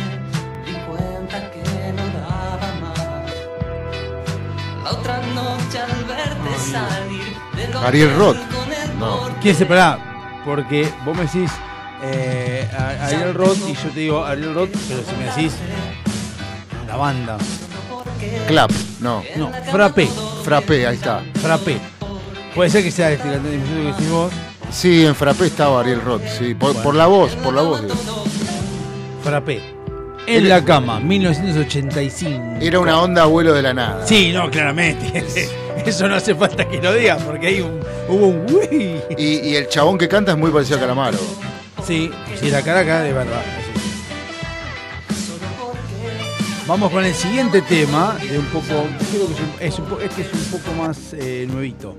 [0.64, 3.34] di cuenta que no daba más.
[4.84, 8.63] La otra noche al verte salir del Ariel Roth.
[8.98, 9.20] No.
[9.42, 10.42] ¿Quién se pará?
[10.44, 11.50] Porque vos me decís
[12.02, 15.52] eh, a- Ariel Roth y yo te digo Ariel Roth, pero si me decís
[16.86, 17.38] la banda.
[18.48, 19.22] Clap, no.
[19.36, 20.08] No, Frappé.
[20.42, 21.22] Frappé, ahí está.
[21.40, 21.78] Frappé.
[22.54, 24.32] Puede ser que sea este cantante que decís vos.
[24.70, 26.54] Sí, en Frappé estaba Ariel Roth, sí.
[26.54, 27.82] Por, por la voz, por la voz.
[27.82, 27.94] digo.
[29.22, 29.74] Frappé.
[30.26, 32.56] En la cama, 1985.
[32.60, 34.06] Era una onda abuelo de la nada.
[34.06, 35.48] Sí, no, claramente.
[35.86, 39.00] Eso no hace falta que lo digas, porque hay un, hubo un uy.
[39.18, 41.18] Y, y el chabón que canta es muy parecido a Calamaro.
[41.86, 42.10] Sí,
[42.40, 43.42] sí, la cara acá de verdad.
[46.66, 48.64] Vamos con el siguiente tema, de un poco,
[49.10, 51.94] creo que es un- es un po- este es un poco más eh, nuevito.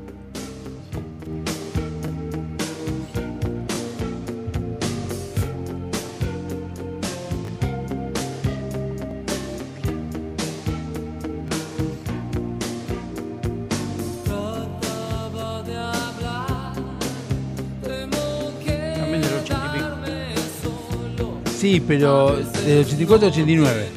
[21.65, 23.87] Sí, pero del 84 al 89.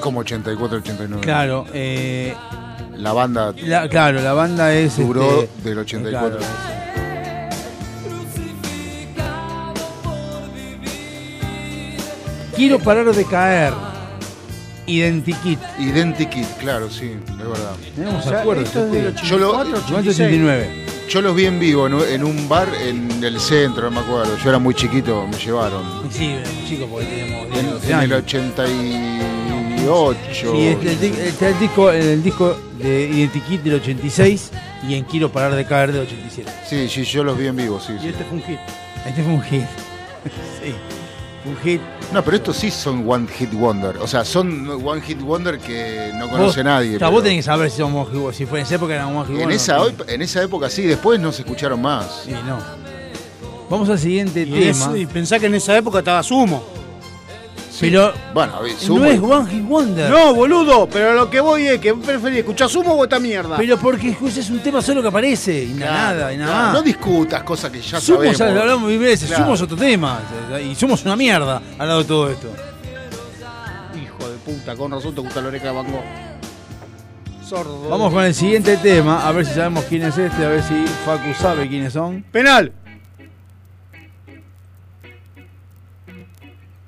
[0.00, 1.22] Como 84, 89.
[1.24, 2.36] Claro, eh,
[2.98, 4.96] La banda la, claro, la banda es.
[4.96, 6.38] duró este, del 84.
[6.38, 6.46] claro,
[12.56, 13.72] Quiero parar de caer.
[14.86, 15.58] Identikit.
[15.78, 17.74] Identikit, claro, sí, es verdad.
[17.94, 18.64] Tenemos O sea, acuerdos.
[18.66, 19.06] esto es del.
[19.08, 20.08] 84, Yo lo- 86.
[20.20, 20.87] 89.
[21.08, 24.36] Yo los vi en vivo en, un- bar en el centro, no me acuerdo.
[24.42, 25.82] Yo era muy chiquito, me llevaron.
[26.10, 26.36] Sí,
[26.68, 28.22] chicos, porque teníamos En, 10, 12 en el años.
[28.24, 30.18] 88.
[30.32, 34.50] Sí, este, el, está el disco, el disco de Identikit del 86
[34.86, 36.50] y en Quiero parar de caer del 87.
[36.68, 37.94] Sí, sí, yo los vi en vivo, sí.
[37.94, 38.08] Y sí.
[38.08, 38.58] este fue un hit.
[39.06, 39.62] Este fue un hit.
[40.62, 40.74] sí,
[41.44, 41.80] un hit.
[42.12, 43.96] No, pero estos sí son One Hit Wonder.
[43.98, 46.88] O sea, son One Hit Wonder que no conoce Vos- nadie.
[46.88, 49.14] o sea, pero vos tenés que saber si somos si fue en esa época eran
[49.16, 52.22] One Hit en, Wonder, esa, op- en esa época sí, después no se escucharon más.
[52.24, 52.58] Sí, no.
[53.70, 54.94] Vamos al siguiente Y, tema.
[54.94, 56.62] es- y pensá que en esa época estaba Sumo.
[57.80, 60.10] Pero Bueno, a ver, no sumo- es One Hit Wonder.
[60.10, 63.56] No, boludo, pero lo que voy es que preferís escuchar Sumo o esta mierda.
[63.56, 66.72] Pero porque es un tema solo que aparece y Claro, nada, y nada claro.
[66.72, 68.38] No discutas cosas que ya Somos, sabemos.
[68.38, 69.44] ya lo hablamos mil veces, Claro.
[69.44, 70.20] somos otro tema.
[70.68, 72.48] Y somos una mierda al lado de todo esto.
[74.02, 76.04] Hijo de puta, con razón te gusta la oreja de Van Gogh.
[77.48, 77.88] Sordo.
[77.88, 80.84] Vamos con el siguiente tema, a ver si sabemos quién es este, a ver si
[81.06, 82.22] Facu sabe quiénes son.
[82.30, 82.72] Penal.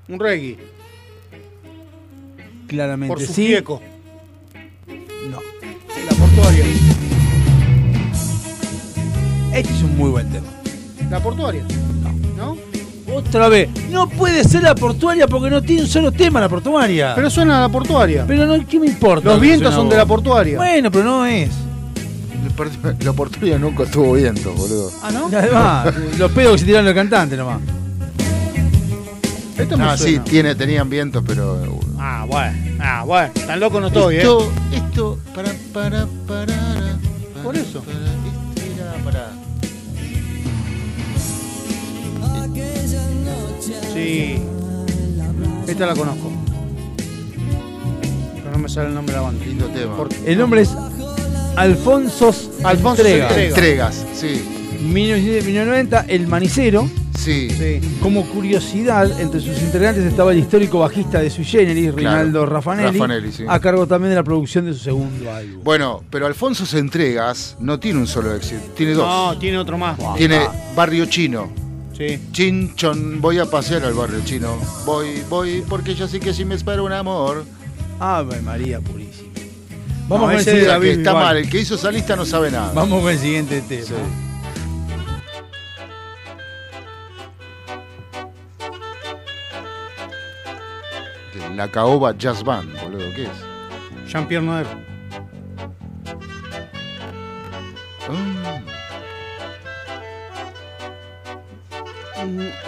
[0.09, 0.59] Un reggae.
[2.71, 3.49] Claramente Por su sí.
[3.49, 3.83] fieco.
[5.29, 5.41] No.
[6.09, 6.65] La portuaria.
[9.53, 10.47] Este es un muy buen tema.
[11.11, 11.65] La portuaria.
[12.37, 12.57] ¿No?
[13.13, 13.69] Otra vez.
[13.91, 17.13] No puede ser la portuaria porque no tiene un solo tema la portuaria.
[17.17, 18.25] Pero suena a la portuaria.
[18.25, 19.31] Pero no, ¿qué me importa?
[19.31, 20.57] Los vientos son de la portuaria.
[20.57, 21.51] Bueno, pero no es.
[23.01, 24.93] La oportunidad nunca tuvo viento, boludo.
[25.03, 25.29] Ah, ¿no?
[25.29, 27.59] Y Además, los pedos que se tiraron los cantantes nomás.
[29.59, 31.55] Esto me Ah, sí, tiene, tenían viento, pero.
[31.63, 32.57] uh, Ah, bueno.
[32.81, 33.33] Ah, bueno.
[33.47, 34.19] Tan loco no estoy, ¿eh?
[34.19, 36.99] esto, esto, para, para, para.
[37.43, 37.83] Por eso.
[38.57, 39.31] Este era para.
[43.93, 44.39] Sí.
[45.67, 46.31] Esta la conozco.
[48.37, 49.45] Pero no me sale el nombre de la banda.
[49.45, 49.95] Lindo tema.
[50.25, 50.71] El nombre es
[51.57, 52.35] Alfonso
[52.65, 53.29] Alfonso Entrega.
[53.29, 53.49] Entrega.
[53.49, 54.45] Entregas, sí.
[54.83, 56.89] 1990, El Manicero.
[57.21, 57.51] Sí.
[57.51, 57.81] Sí.
[58.01, 63.31] Como curiosidad, entre sus integrantes estaba el histórico bajista de Sui Generis, Rinaldo Raffanelli, Raffanelli,
[63.31, 63.45] sí.
[63.47, 65.63] a cargo también de la producción de su segundo álbum.
[65.63, 69.07] Bueno, pero Alfonso entregas no tiene un solo éxito, tiene dos.
[69.07, 69.99] No, tiene otro más.
[70.17, 70.41] tiene
[70.75, 71.53] Barrio Chino.
[71.97, 72.19] Sí.
[72.33, 74.57] Chinchón, voy a pasear al barrio chino.
[74.87, 77.45] Voy, voy, porque yo sé que si me espera un amor.
[77.99, 79.29] Ave María Purísima.
[80.09, 80.63] Vamos No, siguiente.
[80.63, 82.73] que David está mal, el que hizo esa lista no sabe nada.
[82.73, 83.85] Vamos con el siguiente tema.
[83.85, 84.30] Sí.
[91.61, 94.11] La Caoba Jazz Band, boludo, ¿qué es?
[94.11, 94.67] Jean-Pierre Noer.
[98.09, 98.61] Ah.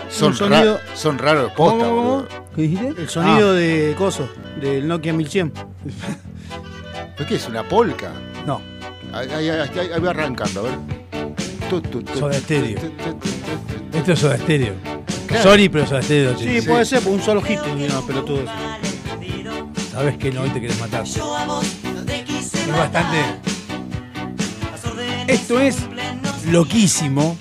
[0.09, 2.25] Son, sonido, ra- son raros posta, ¿Cómo.
[2.55, 3.01] ¿Qué dijiste?
[3.03, 4.29] el sonido Ah, de Coso,
[4.61, 5.53] del Nokia 1100.
[7.17, 7.49] ¿Pero qué es?
[7.49, 8.13] ¿Una polka?
[8.47, 8.61] no,
[9.15, 10.75] Ahí, ahí, ahí, ahí- va arrancando, a ver.
[11.71, 12.79] Tu, tu, tu, Soda Stereo.
[12.79, 13.29] tu, tu, tu,
[13.91, 13.97] tu.
[13.99, 14.75] esto es Soda Stereo.
[15.33, 15.51] Claro.
[15.51, 16.39] Sorry, pero Soda Stereo.
[16.39, 16.69] Sí, Sí.
[16.69, 18.45] puede ser, por un solo hit, no, pelotudo.
[19.91, 21.05] Sabes que no, hoy te querés matar.
[21.05, 21.19] Es
[22.69, 23.19] bastante.
[25.27, 25.77] Esto es
[26.51, 27.37] loquísimo.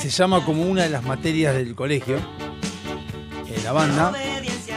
[0.00, 2.16] Se llama como una de las materias del colegio.
[3.54, 4.12] En la banda.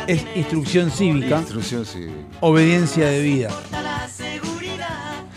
[0.08, 2.08] Es instrucción cívica, Instrucción, sí.
[2.40, 3.50] obediencia de vida.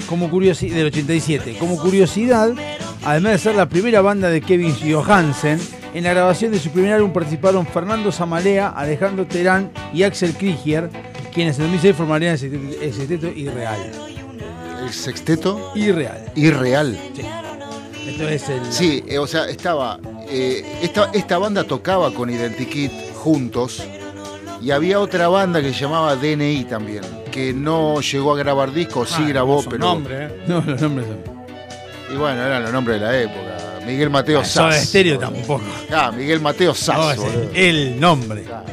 [0.06, 1.56] Como curiosidad, del 87.
[1.58, 2.50] Como curiosidad,
[3.04, 5.60] además de ser la primera banda de Kevin Johansen,
[5.94, 10.88] en la grabación de su primer álbum participaron Fernando Zamalea, Alejandro Terán y Axel Krieger,
[11.34, 13.80] quienes en 2006 formarían el sexteto, Irreal.
[14.84, 16.24] El sexteto Irreal.
[16.34, 16.98] irreal.
[18.06, 18.72] Esto es el.
[18.72, 19.98] Sí, eh, o sea, estaba.
[20.28, 23.82] eh, esta, esta banda tocaba con Identikit juntos.
[24.60, 27.02] Y había otra banda que se llamaba DNI también.
[27.32, 29.84] Que no llegó a grabar discos, sí Ah, grabó, son pero.
[29.86, 30.40] nombres, ¿eh?
[30.46, 31.18] No, los nombres son.
[32.14, 33.51] Y bueno, eran los nombres de la época.
[33.86, 34.82] Miguel Mateo Ah, Soda Sass.
[34.84, 35.62] Estéreo tampoco.
[35.92, 37.18] Ah, Miguel Mateo Sass.
[37.18, 37.24] No,
[37.54, 38.42] el nombre.
[38.42, 38.64] Claro.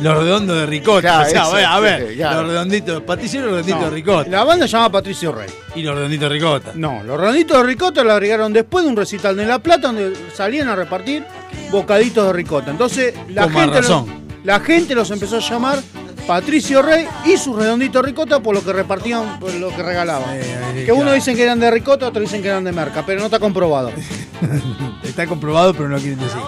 [0.00, 1.00] Los redondos de ricota.
[1.30, 2.40] Claro, o sea, a ver, sí, claro.
[2.42, 4.30] los redonditos, Patricio y los redonditos No, de ricota.
[4.30, 5.48] La banda se llama Patricio Rey.
[5.74, 6.72] Y los redonditos de ricota.
[6.74, 10.14] No, los redonditos de ricota lo agregaron después de un recital de La Plata donde
[10.34, 11.22] salían a repartir
[11.70, 12.70] bocaditos de ricota.
[12.70, 14.06] Entonces la Con gente, razón.
[14.08, 15.78] los, la gente los empezó a llamar
[16.26, 20.38] Patricio Rey y sus redonditos de ricota por lo que repartían, por lo que regalaban.
[20.86, 23.26] Que unos dicen que eran de ricota, otros dicen que eran de merca, pero no
[23.26, 23.90] está comprobado.
[25.02, 26.38] Está comprobado, pero no lo quieren decir.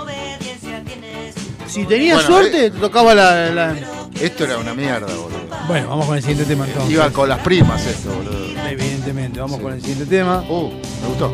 [1.67, 3.77] Si tenías Bueno, suerte, te tocaba la, la-
[4.21, 5.31] Esto era una mierda, boludo.
[5.69, 6.93] Bueno, vamos con el siguiente tema entonces.
[6.93, 8.43] Iba con las primas esto, boludo.
[8.69, 9.63] Evidentemente, vamos Sí.
[9.63, 10.45] con el siguiente tema.
[10.49, 10.69] Uh,
[11.03, 11.33] me gustó.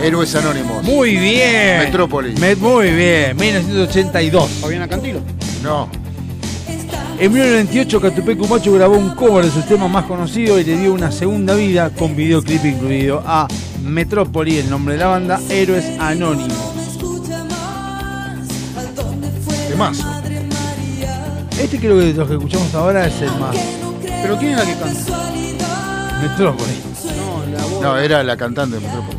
[0.00, 0.82] Héroes Anónimos.
[0.84, 1.78] Muy bien.
[1.80, 2.38] Metrópolis.
[2.40, 3.36] Met- muy bien.
[3.36, 4.48] 1982.
[4.60, 5.20] Fabiana Cantilo.
[5.62, 5.88] No.
[7.20, 10.94] En 1998 Catupecu Macho grabó un cover de sus temas más conocidos y le dio
[10.94, 13.48] una segunda vida con videoclip incluido a
[13.82, 16.56] Metrópoli, el nombre de la banda, Héroes Anónimos.
[19.68, 20.04] Temazo.
[21.60, 23.56] Este creo que los que escuchamos ahora es el más.
[24.00, 25.32] ¿Pero quién es la que canta?
[26.22, 26.72] Metrópoli.
[27.16, 27.82] No, la voz.
[27.82, 29.17] No, era la cantante de Metrópolis.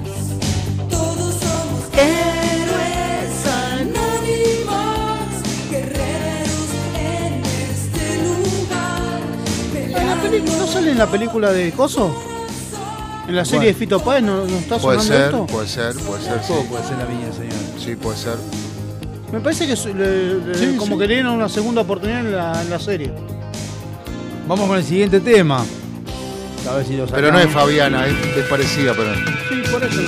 [10.79, 12.15] Sale en la película de Coso?
[13.27, 15.45] ¿En la serie de Fito Páez no, no está Puede sonando ser, esto?
[15.47, 16.47] puede ser, puede ser, sí.
[16.47, 17.53] Todo puede ser la viña, señor.
[17.79, 18.35] Sí, puede ser.
[19.31, 21.01] Me parece que le- le- Sí, como sí.
[21.01, 23.13] que le dieron una segunda oportunidad en la, en la serie.
[24.47, 25.63] Vamos con el siguiente tema.
[26.69, 27.51] A ver si lo Pero no es.
[27.51, 30.01] Fabiana, es, es parecida, pero Sí, por eso.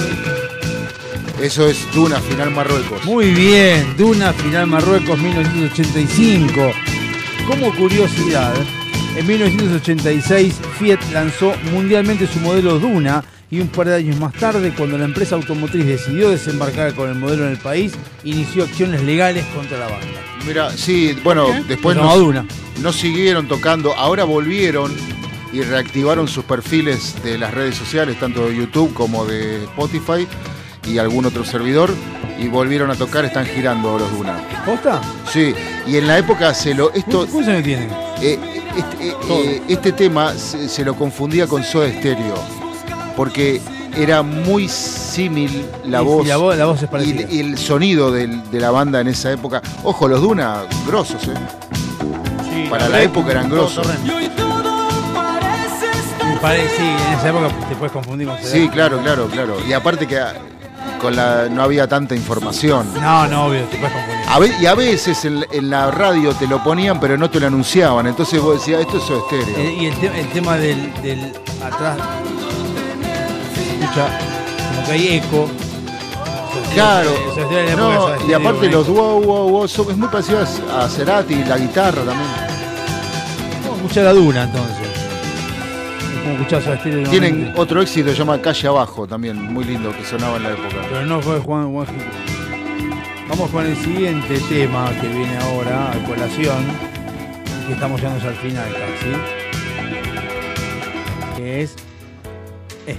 [1.42, 3.06] eso es Duna, final Marruecos.
[3.06, 6.72] Muy bien, Duna Final Marruecos 1985.
[7.48, 8.54] Como curiosidad,
[9.18, 14.74] en 1986 Fiat lanzó mundialmente su modelo Duna y un par de años más tarde,
[14.78, 17.92] cuando la empresa automotriz decidió desembarcar con el modelo en el país,
[18.24, 20.08] inició acciones legales contra la banda.
[20.48, 22.46] Mira, sí, bueno, después no, Duna.
[22.82, 24.94] no siguieron tocando, ahora volvieron
[25.52, 30.26] y reactivaron sus perfiles de las redes sociales, tanto de YouTube como de Spotify
[30.88, 31.94] y algún otro servidor,
[32.40, 34.38] y volvieron a tocar, están girando los Duna.
[34.66, 35.02] ¿Posta?
[35.30, 35.54] Sí,
[35.86, 36.94] y en la época se lo.
[36.94, 37.90] Esto, ¿Cuántos años tienen?
[38.22, 38.40] eh,
[38.78, 42.36] este, eh, eh, este tema se, se lo confundía con Soda Stereo,
[43.16, 43.62] porque
[43.98, 46.28] era muy símil la Y- y voz.
[46.28, 46.90] la voz- la voz es
[47.30, 49.62] y, el sonido de la banda en esa época.
[49.84, 51.34] Ojo, los Duna, grosos, ¿eh?
[52.50, 53.86] Sí, Para la época eran grosos.
[56.78, 59.58] sí, en esa época te puedes confundir con Sí, claro, claro, claro.
[59.68, 60.20] Y aparte que
[61.02, 62.88] con la, no había tanta información.
[63.02, 64.26] No, no, obvio, te puedes confundir.
[64.30, 67.40] A ve- y a veces en, en la radio te lo ponían, pero no te
[67.40, 68.06] lo anunciaban.
[68.08, 69.58] Entonces vos decías, esto es Soda Stereo.
[69.58, 71.34] Eh, y el, te- el tema del, del
[71.64, 71.98] atrás
[73.82, 74.08] escucha
[74.70, 75.50] como que hay eco.
[76.74, 79.22] Claro, Se- se- se- en la época de no, Soda y Stereo, aparte los wow,
[79.22, 82.30] wow, wow, son- es muy parecido a Cerati, la guitarra también.
[83.64, 84.81] Vamos a escuchar la duna entonces.
[86.38, 90.52] Como Tienen otro éxito, se llama Calle Abajo, también, muy lindo, que sonaba en la
[90.52, 90.76] época.
[90.90, 91.88] Pero no fue Juan, Juan.
[93.28, 96.66] Vamos con el siguiente tema que viene ahora a colación.
[97.68, 99.12] que estamos llegando al final casi.
[101.38, 101.76] Que es
[102.86, 102.98] este.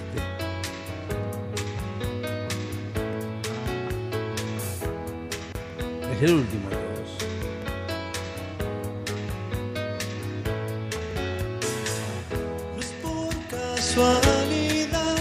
[6.14, 6.71] Es el último
[13.94, 15.16] casualidad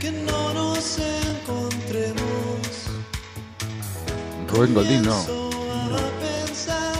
[0.00, 2.58] que no nos encontremos.
[4.48, 5.14] Rubén Goldín no.
[5.14, 6.94] A pensar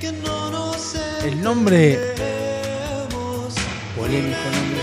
[0.00, 0.94] que no nos
[1.24, 1.98] El nombre.
[3.94, 4.82] Polémico nombre.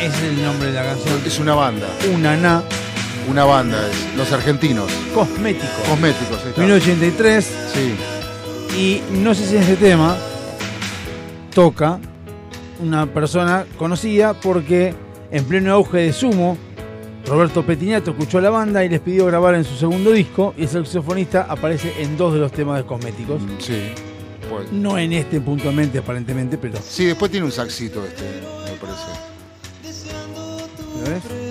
[0.00, 1.22] Es el nombre de la canción.
[1.24, 1.86] Es una banda.
[2.12, 2.62] Una na.
[3.26, 4.90] Una banda, es Los Argentinos.
[5.14, 5.66] Cosmético.
[5.88, 6.60] Cosméticos, ahí está.
[6.60, 7.44] 1983.
[7.74, 7.94] Sí.
[8.76, 10.16] Y no sé si ese tema
[11.54, 11.98] toca
[12.80, 14.94] una persona conocida porque
[15.30, 16.56] en pleno auge de Sumo,
[17.26, 20.62] Roberto Petinato escuchó a la banda y les pidió grabar en su segundo disco y
[20.62, 23.42] el saxofonista aparece en dos de los temas de cosméticos.
[23.58, 23.92] Sí.
[24.48, 26.78] Pues- No en este puntualmente, aparentemente, pero.
[26.82, 28.24] Sí, después tiene un saxito este,
[28.64, 30.08] me parece.
[31.04, 31.47] ¿Lo ves?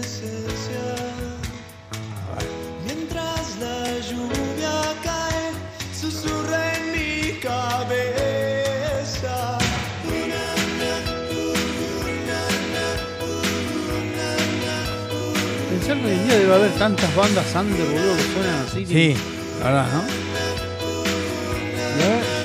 [16.27, 18.85] Día debe haber tantas bandas under, boludo, que suenan así.
[18.85, 19.15] Sí,
[19.59, 20.27] la verdad, ¿no?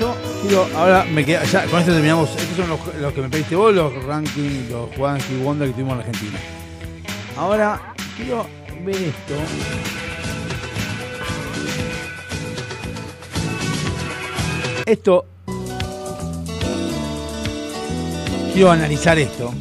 [0.01, 0.69] Yo quiero.
[0.77, 1.45] Ahora me queda.
[1.45, 2.31] Ya, con esto terminamos.
[2.31, 5.95] Estos son los, los que me pediste vos, los rankings, los y Wonder que tuvimos
[5.95, 6.39] en Argentina.
[7.37, 8.47] Ahora quiero
[8.85, 9.35] ver esto.
[14.87, 15.27] Esto.
[18.53, 19.55] Quiero analizar esto.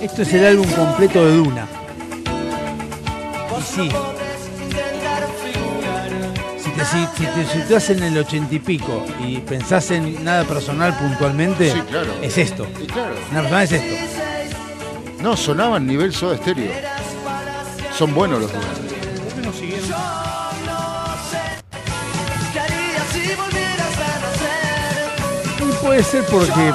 [0.00, 1.66] Esto es el álbum completo de Duna.
[3.58, 3.90] Y sí.
[6.62, 10.44] Si te, si, si te situás en el ochenta y pico y pensás en nada
[10.44, 12.12] personal puntualmente, Sí, claro.
[12.22, 12.66] es esto.
[12.82, 13.14] Y claro.
[13.30, 13.94] Nada personal es esto.
[15.22, 16.72] No, sonaban nivel soda estéreo.
[17.96, 18.64] Son buenos los dos.
[18.64, 19.90] ¿Por qué no siguieron?
[22.52, 24.20] ¿Qué harías si volvieras a
[25.60, 25.68] nacer?
[25.68, 26.72] Y puede ser porque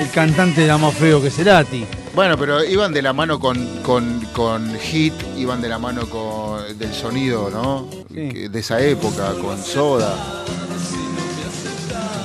[0.00, 1.86] el cantante era más feo que Cerati.
[2.14, 6.78] Bueno, pero iban de la mano con, con, con Hit, iban de la mano con
[6.78, 7.86] del sonido, ¿no?
[8.08, 10.44] De esa época, con Soda.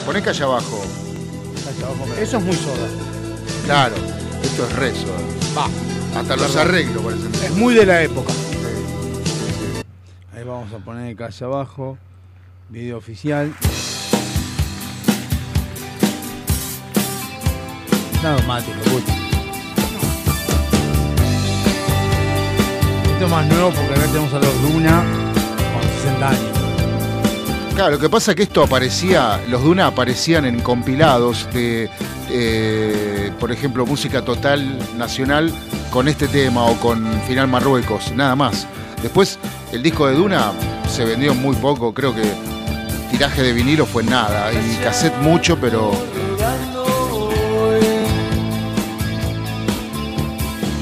[0.06, 0.84] Poné que allá abajo.
[2.20, 2.88] Eso es muy soda.
[3.66, 3.96] Claro,
[4.42, 5.58] esto es re Soda.
[5.58, 6.20] Va.
[6.20, 7.34] Hasta los arreglos parecen.
[7.44, 8.32] Es muy de la época.
[10.34, 11.98] Ahí vamos a poner acá allá abajo.
[12.70, 13.54] Video oficial.
[18.26, 19.14] Lo gusta.
[23.04, 25.04] Esto es más nuevo porque acá tenemos a los Duna
[25.74, 26.58] con 60 años.
[27.76, 31.88] Claro, lo que pasa es que esto aparecía, los Duna aparecían en compilados de,
[32.32, 35.54] eh, por ejemplo, música total nacional
[35.92, 38.66] con este tema o con Final Marruecos, nada más.
[39.04, 39.38] Después,
[39.72, 40.52] el disco de Duna
[40.90, 42.24] se vendió muy poco, creo que
[43.12, 45.92] tiraje de vinilo fue nada, y cassette mucho, pero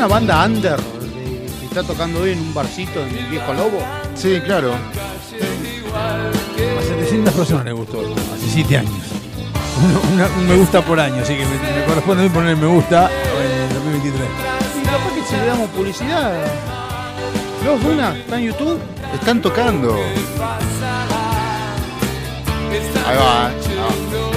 [0.00, 3.26] Me suena a banda under de- que está tocando hoy en un barcito en el
[3.26, 3.82] viejo lobo.
[4.14, 4.72] Sí, claro.
[4.72, 4.78] A
[6.82, 8.92] 700 personas les gustó hace 7 años.
[9.84, 12.56] Uno- una- un me gusta por año, así que me, me corresponde a mí poner
[12.56, 14.28] me gusta en 2023.
[14.80, 16.32] Y capaz que si le damos publicidad.
[17.64, 18.80] Los Duna, está en YouTube.
[19.12, 19.96] Están tocando.
[23.06, 23.54] Ahí va, eh.
[23.78, 23.90] Ah,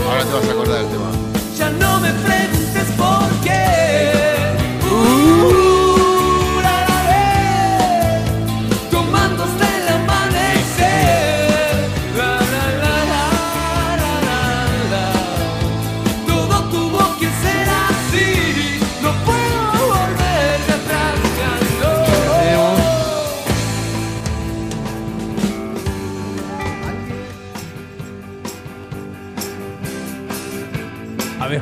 [0.10, 1.10] ahora te vas a acordar del tema.
[1.58, 4.23] Ya no me preguntes por qué.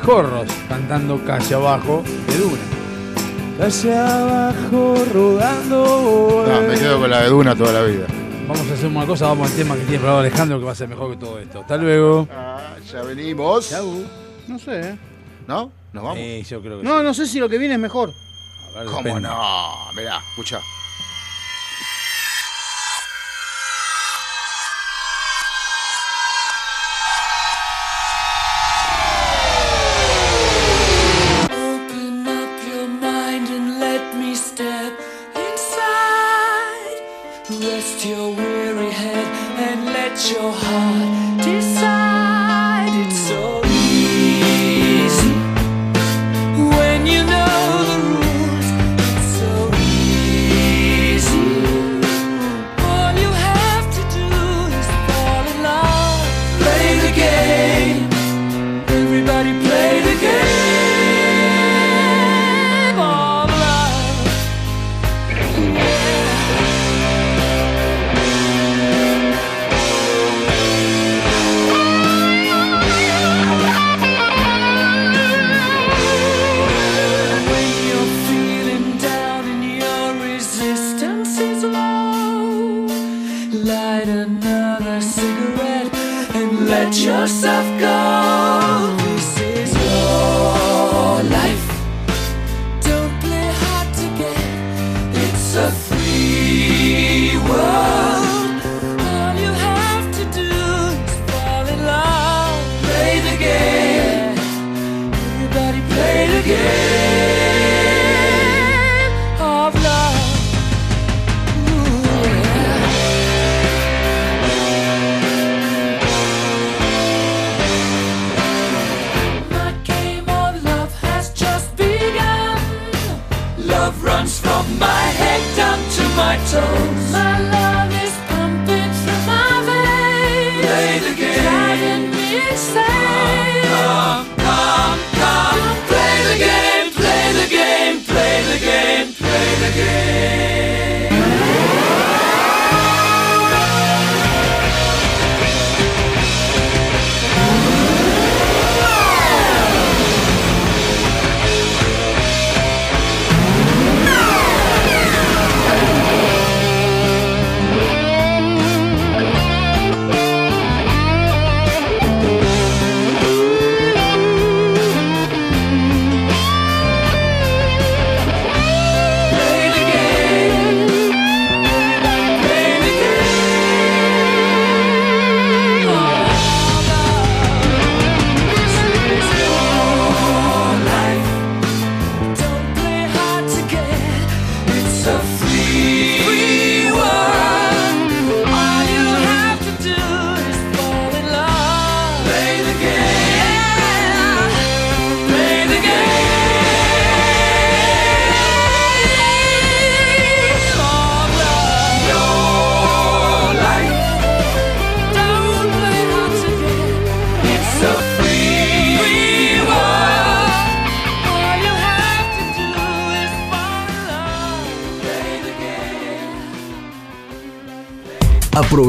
[0.02, 3.64] Abejorros cantando calle abajo de Duna.
[3.64, 4.18] allá
[4.50, 6.44] abajo rodando.
[6.48, 8.06] No, me quedo con la de Duna toda la vida.
[8.48, 10.74] Vamos a hacer una cosa, vamos al tema que tiene preparado Alejandro, que va a
[10.74, 11.60] ser mejor que todo esto.
[11.60, 12.26] Hasta luego.
[12.34, 13.72] Ah, ya venimos.
[14.48, 14.98] No sé, ¿eh?
[15.46, 15.70] ¿No?
[15.92, 16.18] ¿Nos vamos?
[16.18, 17.04] Sí, yo creo que No, sí.
[17.04, 18.10] no sé si lo que viene es mejor.
[18.74, 19.20] A ver, ¿Cómo depende.
[19.28, 19.70] no?
[19.96, 20.58] Mirá, escucha.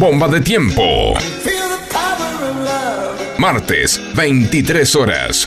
[0.00, 1.12] Bomba de tiempo.
[3.36, 5.46] Martes, 23 horas.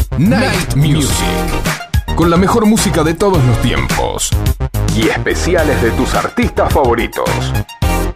[0.17, 1.25] Night Music.
[2.15, 4.29] Con la mejor música de todos los tiempos.
[4.95, 7.29] Y especiales de tus artistas favoritos.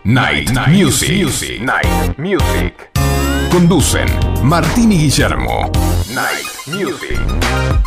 [0.03, 1.61] Night, Music.
[1.61, 2.91] Night Music.
[3.49, 4.07] Conducen
[4.43, 5.71] Martín y Guillermo.
[6.13, 7.19] Night Music.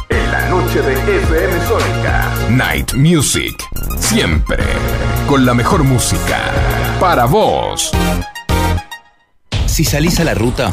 [0.08, 2.34] En la noche de FM Sónica.
[2.50, 3.62] Night Music.
[3.98, 4.64] Siempre.
[5.28, 6.40] Con la mejor música.
[6.98, 7.92] Para vos.
[9.66, 10.72] Si salís a la ruta,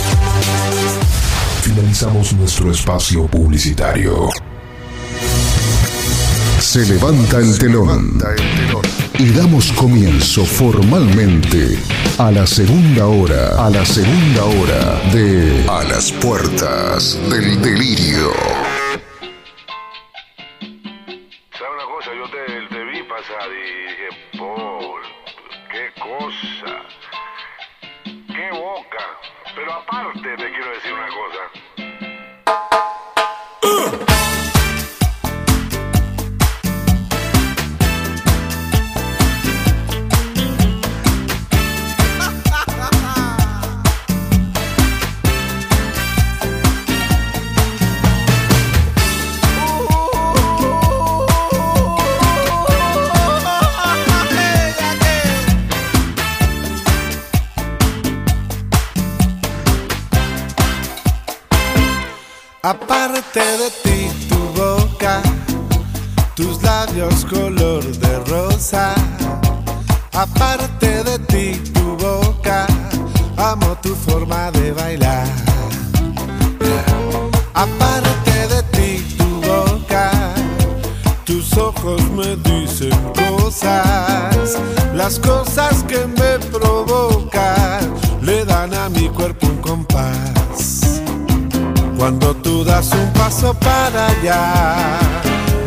[1.73, 4.27] Finalizamos nuestro espacio publicitario.
[6.59, 8.21] Se levanta el telón
[9.17, 11.79] y damos comienzo formalmente
[12.17, 18.80] a la segunda hora, a la segunda hora de A las puertas del delirio.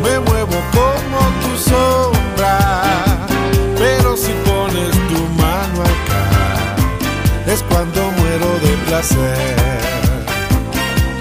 [0.02, 2.58] Me muevo como tu sombra.
[3.78, 9.84] Pero si pones tu mano acá, es cuando muero de placer.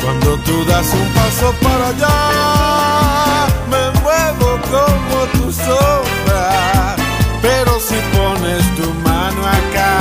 [0.03, 6.95] Cuando tú das un paso para allá, me muevo como tu sombra.
[7.41, 9.97] Pero si pones tu mano acá,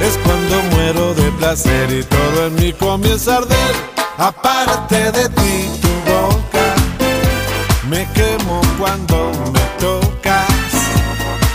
[0.00, 3.74] es cuando muero de placer y todo en mí comienza a arder.
[4.18, 5.69] Aparte de ti,
[8.90, 10.72] cuando me tocas.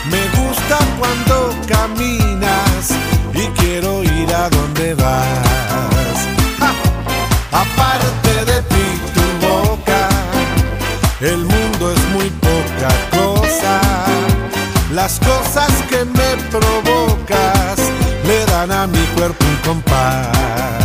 [0.10, 2.92] Me gusta cuando caminas
[3.34, 6.18] y quiero ir a donde vas.
[7.52, 10.08] Aparte de ti, tu boca,
[11.20, 13.82] el mundo es muy poca cosa.
[14.94, 17.78] Las cosas que me provocas
[18.26, 20.85] le dan a mi cuerpo un compás.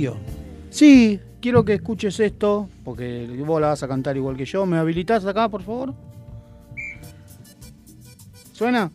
[0.00, 0.16] Audio?
[0.70, 4.64] Sí, quiero que escuches esto, porque vos la vas a cantar igual que yo.
[4.66, 5.94] ¿Me habilitás acá, por favor?
[8.52, 8.90] ¿Suena?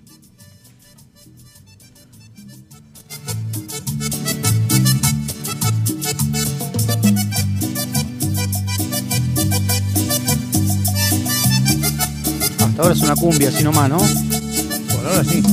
[12.59, 13.97] Hasta ahora es una cumbia, así nomás, ¿no?
[13.97, 15.43] Por ahora sí.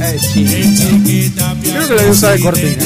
[0.00, 1.56] Eh, chiquita.
[1.60, 2.84] Creo que la voy a usar de cortina.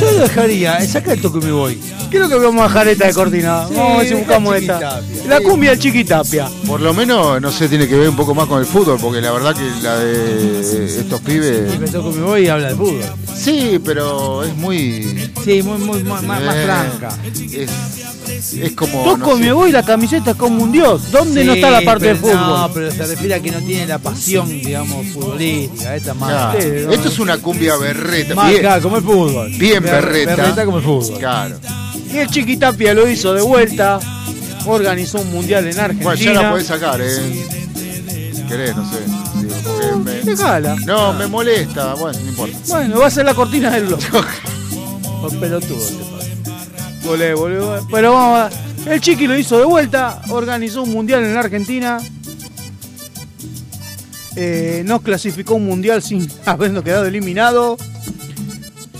[0.00, 1.78] Yo lo dejaría, eh, saca el toque y me voy.
[2.10, 3.66] Creo que vamos a dejar esta de cortina.
[3.68, 5.02] Sí, vamos a ver si la buscamos esta.
[5.28, 6.48] La cumbia del Chiquitapia.
[6.66, 9.20] Por lo menos, no sé, tiene que ver un poco más con el fútbol, porque
[9.20, 11.72] la verdad que la de estos pibes.
[11.72, 13.02] El toque me voy y habla de fútbol.
[13.36, 15.30] Sí, pero es muy.
[15.44, 17.08] Sí, muy, muy, más, más, más Eh, franca.
[17.52, 19.02] Es, es como.
[19.04, 19.42] Toco no sé.
[19.42, 21.10] me voy, la camiseta es como un dios.
[21.10, 22.36] ¿Dónde no está la parte del fútbol?
[22.36, 25.94] No, pero se refiere a que no tiene la pasión, digamos, futbolística.
[25.96, 26.30] Esta es más.
[26.30, 26.60] Claro.
[26.60, 26.92] Sí, no.
[26.92, 28.34] Esto es una cumbia berreta.
[28.34, 29.50] Más bien, claro, como el fútbol.
[29.58, 30.36] bien Ber- berreta.
[30.36, 31.18] berreta como el fútbol.
[31.18, 31.56] Claro.
[32.12, 33.98] Y el Chiquitapia lo hizo de vuelta.
[34.66, 36.04] organizó un mundial en Argentina.
[36.04, 37.44] Bueno, ya la podés sacar, ¿eh?
[38.48, 38.98] Querés, no sé.
[40.86, 41.94] No, me molesta.
[41.94, 42.56] Bueno, no importa.
[42.68, 44.00] Bueno, va a ser la cortina del blog.
[45.20, 46.28] Por pelotudo te pasa.
[47.04, 47.80] Volé, volé, volé.
[47.90, 48.90] Pero vamos a...
[48.90, 51.98] El Chiqui lo hizo de vuelta, organizó un mundial en la Argentina.
[54.36, 57.76] Eh, nos clasificó un mundial sin habernos quedado eliminado.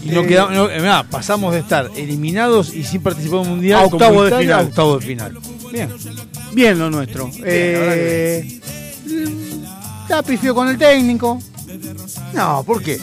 [0.03, 3.43] Y no Eh, quedamos, no, eh, mirá, pasamos de estar eliminados y sin participar en
[3.45, 4.61] un mundial A octavo de final.
[4.61, 5.39] a octavo de final.
[5.73, 5.91] Bien,
[6.53, 7.31] bien lo nuestro.
[7.45, 8.61] Eh,
[10.09, 11.41] la pifió con el técnico.
[12.33, 13.01] No, ¿por qué?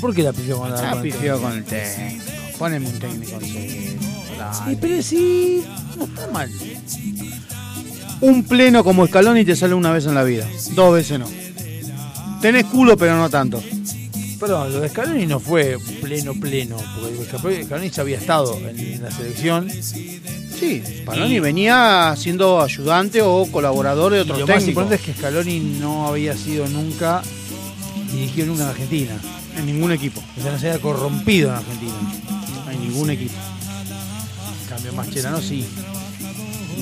[0.00, 2.24] ¿Por qué la pifió con la La con el pifió con el técnico.
[2.58, 3.40] Poneme un técnico.
[3.40, 3.98] sí.
[4.70, 5.64] Y pero sí,
[5.98, 6.50] no está mal.
[8.20, 10.46] Un pleno como escalón y te sale una vez en la vida.
[10.74, 11.26] Dos veces no.
[12.40, 13.62] Tenés culo, pero no tanto.
[14.38, 16.76] Perdón, lo de Scaloni no fue pleno, pleno,
[17.42, 19.70] porque Scaloni ya había estado en la selección.
[19.70, 25.14] Sí, Scaloni venía siendo ayudante o colaborador de Y otros lo más importante es que
[25.14, 27.22] Scaloni no había sido nunca
[28.12, 29.20] dirigido nunca en Argentina.
[29.56, 30.22] En ningún equipo.
[30.36, 31.94] O sea, no se había corrompido en Argentina.
[32.70, 33.34] En ningún equipo.
[34.62, 35.66] En cambio, Mascherano sí.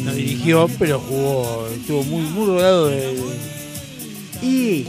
[0.02, 3.14] No dirigió, pero jugó, estuvo muy, muy rodeado de.
[4.42, 4.86] Y.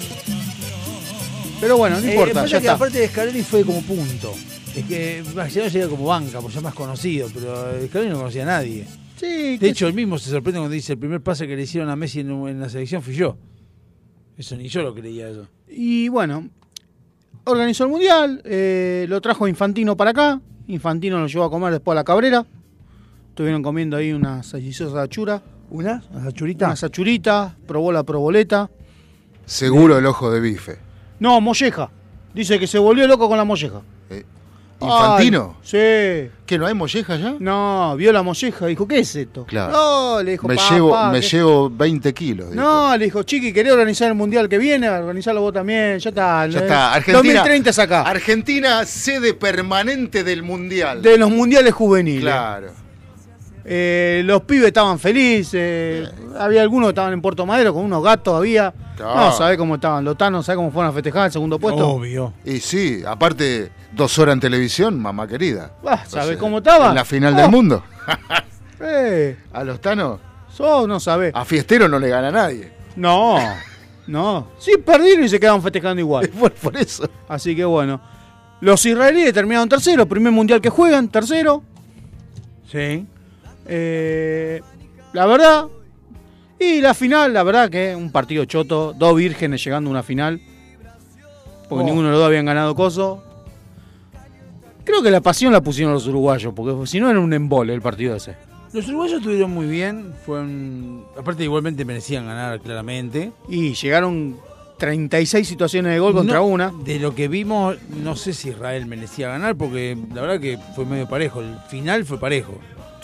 [1.59, 2.73] Pero bueno, no Eh, importa, pasa ya que está.
[2.73, 4.33] aparte de Scaloni fue como punto.
[4.75, 8.47] Es que Mascherano llega como banca, por ser más conocido, pero Scaloni no conocía a
[8.47, 8.85] nadie.
[9.17, 11.89] Sí, De hecho, él mismo se sorprende cuando dice el primer pase que le hicieron
[11.89, 13.37] a Messi en, en la selección fui yo.
[14.37, 15.47] Eso ni yo lo creía eso.
[15.69, 16.49] Y bueno,
[17.45, 20.41] organizó el mundial, eh, lo trajo Infantino para acá.
[20.67, 22.45] Infantino lo llevó a comer después a la cabrera.
[23.29, 25.41] Estuvieron comiendo ahí una salchichosa achura.
[25.69, 26.03] ¿Una?
[26.11, 26.65] ¿Una achurita?
[26.65, 28.69] Una achurita, probó la proboleta.
[29.45, 30.77] Seguro el ojo de bife.
[31.19, 31.89] No, molleja.
[32.33, 33.81] Dice que se volvió loco con la molleja.
[34.81, 35.55] ¿Infantino?
[35.57, 36.31] Ay, sí.
[36.45, 37.35] ¿Que no hay molleja ya?
[37.39, 39.45] No, vio la molleja, dijo, ¿qué es esto?
[39.45, 39.71] Claro.
[39.71, 41.27] No, le dijo, me "Pa, llevo, me ¿qué?".
[41.29, 42.51] llevo 20 kilos.
[42.51, 42.61] dijo.
[42.61, 44.89] No, le dijo, Chiqui, ¿querés organizar el mundial que viene?
[44.89, 46.45] Organizarlo vos también, ya está.
[46.47, 46.93] Ya Eh, está.
[46.93, 48.01] Argentina, 2030 es acá.
[48.01, 51.01] Argentina, sede permanente del mundial.
[51.01, 52.23] De los mundiales juveniles.
[52.23, 52.67] Claro.
[53.67, 56.07] Eh, los pibes estaban felices.
[56.37, 58.73] Había algunos que estaban en Puerto Madero con unos gatos, había.
[58.95, 59.15] Claro.
[59.15, 60.05] No, ¿sabés cómo estaban?
[60.05, 61.87] Los tanos, ¿sabés cómo fueron a festejar el segundo puesto?
[61.87, 62.33] Obvio.
[62.45, 65.71] Y sí, aparte, dos horas en televisión, mamá querida.
[65.83, 66.89] Ah, ¿Sabés Entonces, cómo estaban?
[66.89, 67.37] En la final Oh.
[67.37, 67.83] del mundo.
[68.79, 70.19] Eh, A los tanos,
[70.53, 71.31] sos, no sabés.
[71.33, 72.71] a Fiestero no le gana a nadie.
[72.97, 73.37] No,
[74.07, 74.49] no.
[74.59, 76.27] Sí, perdieron y se quedaban festejando igual.
[76.39, 77.09] Por, por eso.
[77.27, 78.01] Así que bueno.
[78.61, 81.63] Los israelíes terminaron tercero, primer mundial que juegan, tercero.
[82.69, 83.05] Sí.
[83.65, 84.61] Eh,
[85.13, 85.67] la verdad.
[86.59, 88.93] Y la final, la verdad que un partido choto.
[88.97, 90.41] Dos vírgenes llegando a una final.
[91.69, 91.85] Porque Oh.
[91.87, 93.21] ninguno de los dos habían ganado coso.
[94.83, 97.81] Creo que la pasión la pusieron los uruguayos, porque si no era un embole el
[97.81, 98.35] partido ese.
[98.71, 100.13] Los uruguayos estuvieron muy bien.
[100.25, 103.31] Fueron, aparte, igualmente merecían ganar claramente.
[103.49, 104.37] Y llegaron
[104.77, 106.71] 36 situaciones de gol contra una.
[106.83, 110.85] De lo que vimos, no sé si Israel merecía ganar, porque la verdad que fue
[110.85, 111.41] medio parejo.
[111.41, 112.53] El final fue parejo.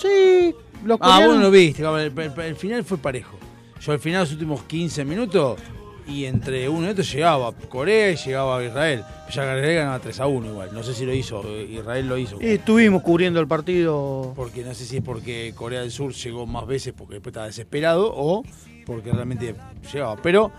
[0.01, 1.83] Sí, los Ah, coreanos- vos no lo viste.
[1.83, 3.37] El, el- el final fue parejo.
[3.81, 5.59] Yo al final, los últimos 15 minutos,
[6.07, 9.03] y entre uno y otro llegaba Corea y llegaba Israel.
[9.31, 10.69] Ya Israel ganaba 3 a 1 igual.
[10.73, 12.37] No sé si lo hizo, eh, Israel lo hizo.
[12.41, 14.33] Y estuvimos cubriendo el partido.
[14.35, 17.45] Porque no sé si es porque Corea del Sur llegó más veces porque después estaba
[17.47, 18.43] desesperado o
[18.85, 19.55] porque realmente
[19.93, 20.15] llegaba.
[20.21, 20.51] Pero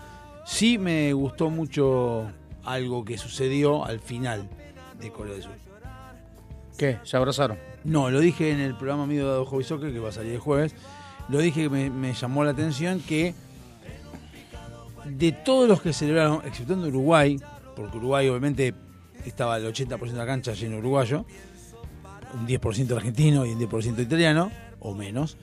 [0.45, 2.31] sí me gustó mucho
[2.63, 4.49] algo que sucedió al final
[4.99, 5.51] de Corea del Sur.
[6.77, 6.97] ¿Qué?
[7.03, 7.57] ¿Se abrazaron?
[7.83, 10.39] No, lo dije en el programa mío de Hobby Soccer que va a salir el
[10.39, 10.75] jueves.
[11.29, 13.33] Lo dije que me, me llamó la atención que
[15.05, 17.39] de todos los que celebraron, exceptuando Uruguay,
[17.75, 18.73] porque Uruguay obviamente
[19.25, 21.25] estaba el 80% de la cancha lleno uruguayo,
[22.33, 25.37] un 10% argentino y un 10% italiano, o menos.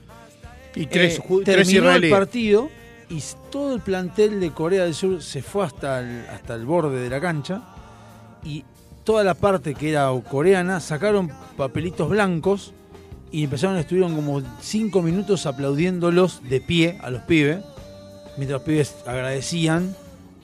[0.75, 2.69] Y tres, Eh, tres terminó el partido
[3.09, 3.21] y
[3.51, 7.09] todo el plantel de Corea del Sur se fue hasta el, hasta el borde de
[7.09, 7.61] la cancha
[8.43, 8.63] y
[9.03, 12.73] toda la parte que era coreana sacaron papelitos blancos
[13.31, 17.59] y empezaron, estuvieron como cinco minutos aplaudiéndolos de pie a los pibes,
[18.37, 19.95] mientras los pibes agradecían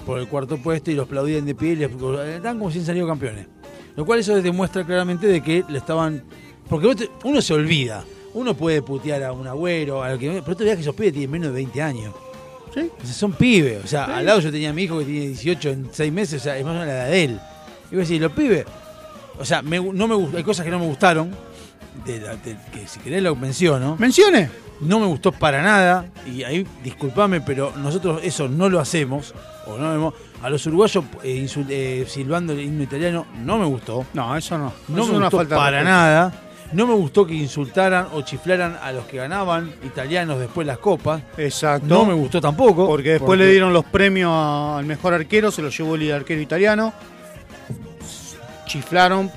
[0.06, 1.92] por el cuarto puesto y los aplaudían de pie y les
[2.42, 3.48] dan como si han salido campeones.
[3.96, 6.24] Lo cual eso demuestra claramente de que le estaban...
[6.70, 10.64] Porque uno se olvida, uno puede putear a un agüero, a lo que, pero tú
[10.64, 12.14] veas que esos pibes tienen menos de 20 años.
[12.74, 12.90] Sí.
[13.02, 13.84] O sea, son pibes.
[13.84, 16.42] O sea, al lado yo tenía a mi hijo que tiene 18 en 6 meses,
[16.42, 17.40] o sea, es más o menos la edad de él.
[17.92, 18.66] Y voy a decir, los pibes,
[19.40, 21.32] o sea, me no me hay cosas que no me gustaron,
[22.06, 23.96] de la- de- que si querés lo menciono.
[24.00, 24.50] ¿Mencione?
[24.82, 29.34] No me gustó para nada, y ahí disculpame, pero nosotros eso no lo hacemos,
[29.66, 30.14] o no vemos.
[30.44, 34.06] A los uruguayos eh, eh, silbando el himno italiano no me gustó.
[34.14, 34.72] No, eso no.
[34.88, 36.44] No Eso me gustó falta para nada.
[36.74, 41.24] No me gustó que insultaran o chiflaran a los que ganaban italianos después las copas.
[41.38, 41.88] Exacto.
[41.88, 42.86] No me gustó tampoco.
[42.86, 44.32] Porque después le dieron los premios
[44.78, 46.94] al mejor arquero, se lo llevó el arquero italiano.
[48.68, 49.32] Chiflaron.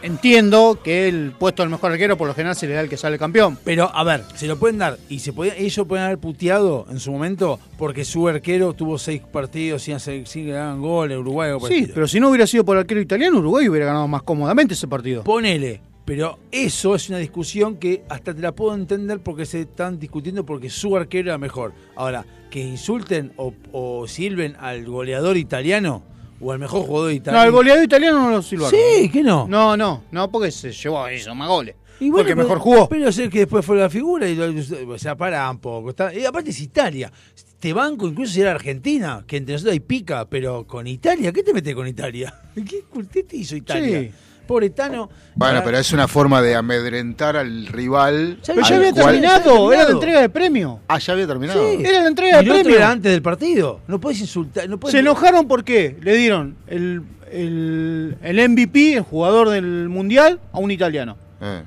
[0.00, 2.96] Entiendo que el puesto del mejor arquero por lo general se le da al que
[2.96, 3.58] sale campeón.
[3.64, 4.96] Pero, a ver, se lo pueden dar.
[5.08, 9.20] Y se podía- ellos pueden haber puteado en su momento porque su arquero tuvo seis
[9.22, 12.28] partidos sin, hacer, sin que le hagan goles, Uruguay o el Sí, pero si no
[12.28, 15.24] hubiera sido por el arquero italiano, Uruguay hubiera ganado más cómodamente ese partido.
[15.24, 15.80] Ponele.
[16.04, 20.46] Pero eso es una discusión que hasta te la puedo entender porque se están discutiendo
[20.46, 21.72] porque su arquero era mejor.
[21.96, 26.04] Ahora, que insulten o, o silben al goleador italiano
[26.40, 27.46] o al mejor jugador No, italiano.
[27.46, 28.78] el goleador italiano no lo silbaron.
[28.78, 29.46] Sí, que no.
[29.48, 31.74] No, no, no, porque se llevó eso, más goles.
[32.00, 32.88] Y porque mejor jugó.
[32.88, 35.90] Pero sé que después fue la figura y lo- o sea, para un poco.
[35.90, 37.10] Está, y aparte es Italia.
[37.58, 41.42] Te banco incluso si era Argentina, que entre nosotros hay pica, pero con Italia, ¿qué
[41.42, 42.32] te metes con Italia?
[42.54, 44.00] ¿Qué, qué te hizo Italia?
[44.02, 44.10] Sí.
[44.48, 45.08] Pobre Tano.
[45.36, 48.38] Bueno, Ahora- pero es una forma de amedrentar al rival.
[48.42, 50.80] Ya Pero ya al había cual- terminado, era la entrega de premio.
[50.88, 51.70] Ah, ya había terminado.
[51.70, 51.82] Sí.
[51.84, 52.76] Era la entrega de el premio.
[52.76, 53.80] era antes del partido.
[53.86, 54.68] No puedes insultar.
[54.68, 60.40] No puedes Se enojaron porque le dieron el, el, el MVP, el jugador del mundial,
[60.52, 61.16] a un italiano.
[61.40, 61.62] Eh.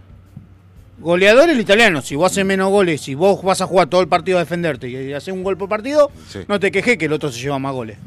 [0.99, 2.01] Goleador el italiano.
[2.01, 4.87] Si vos haces menos goles, si vos vas a jugar todo el partido a defenderte
[4.89, 6.39] y haces un gol por partido, Sí.
[6.47, 7.97] no te quejes que el otro se lleva más goles.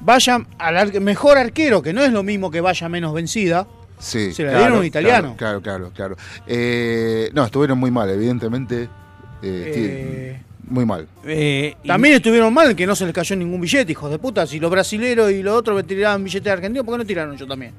[0.00, 3.66] Vaya al mejor arquero, que no es lo mismo que vaya menos vencida.
[3.98, 5.34] Sí, Se la claro, dieron a un italiano.
[5.36, 6.16] Claro, claro, claro.
[6.46, 8.88] Eh, no, estuvieron muy mal, evidentemente.
[9.42, 11.06] Eh, Eh, muy mal.
[11.24, 14.46] Eh, y- También estuvieron mal que no se les cayó ningún billete, hijos de puta.
[14.46, 17.72] Si los brasileros y los otros tiraban billetes argentinos, ¿por qué no tiraron yo también?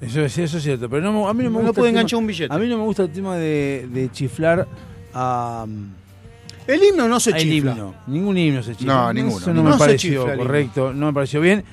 [0.00, 1.72] Eso es, eso es cierto, pero no, me- a mí no me No gusta.
[1.74, 2.52] puede tema- enganchar un billete.
[2.54, 4.66] A mí no me gusta el tema de, de chiflar
[5.14, 5.66] a.
[6.66, 7.72] El himno no se chifla.
[7.72, 7.94] himno.
[8.06, 8.94] Ningún himno se chifla.
[8.94, 9.64] No, ninguno, Eso no ninguno.
[9.64, 11.64] me No se pareció correcto, no me pareció bien.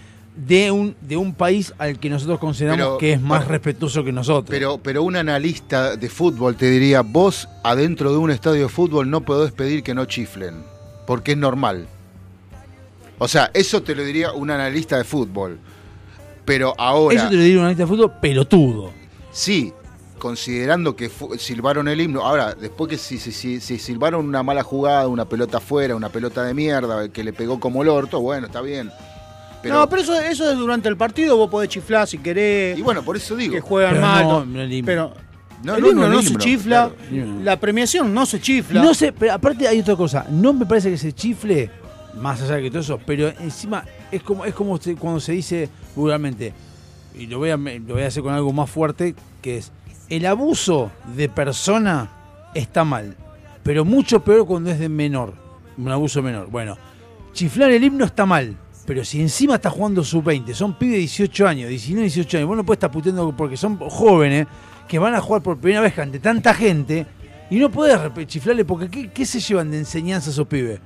[0.48, 4.14] De un, de un país al que nosotros consideramos Pero, que es más respetuoso que
[4.14, 4.50] nosotros.
[4.50, 9.10] Pero, pero un analista de fútbol te diría, vos adentro de un estadio de fútbol
[9.10, 10.64] no podés pedir que no chiflen,
[11.06, 11.88] porque es normal.
[13.18, 15.60] O sea, eso te lo diría un analista de fútbol.
[16.46, 18.92] Pero ahora, Eso te lo diría un analista de fútbol pelotudo.
[19.32, 19.74] sí,
[20.20, 24.64] considerando que silbaron el himno, ahora, después que si, si, si, si silbaron una mala
[24.64, 28.48] jugada, una pelota afuera, una pelota de mierda, que le pegó como el orto, bueno,
[28.48, 28.92] está bien.
[29.62, 32.78] Pero, no, pero eso, eso es durante el partido, vos podés chiflar si querés.
[32.78, 33.53] Y bueno, por eso digo.
[33.53, 34.24] que juegan Pero mal.
[34.24, 34.86] no, no el himno.
[34.86, 35.14] pero
[35.64, 37.26] No, el no, himno no, no, el se himno, chifla, claro.
[37.43, 38.82] la premiación no se chifla.
[38.82, 40.26] No sé, pero aparte hay otra cosa.
[40.30, 41.70] No me parece que se chifle,
[42.22, 45.69] más allá de que todo eso, pero encima es como, es como cuando se dice
[45.95, 46.53] vulgarmente,
[47.18, 49.72] y lo voy, a, lo voy a hacer con algo más fuerte, que es,
[50.10, 52.10] el abuso de persona
[52.53, 53.15] está mal,
[53.64, 55.34] pero mucho peor cuando es de menor,
[55.77, 56.48] un abuso menor.
[56.49, 56.77] Bueno,
[57.34, 58.56] chiflar el himno está mal.
[58.90, 62.57] Pero si encima está jugando sub-20, son pibes de 18 años, 19, 18 años, vos
[62.57, 64.48] no puedes estar puteando porque son jóvenes
[64.88, 67.06] que van a jugar por primera vez ante tanta gente
[67.52, 70.80] y no rep- chiflarle porque ¿qué, qué se llevan de enseñanza a esos pibes?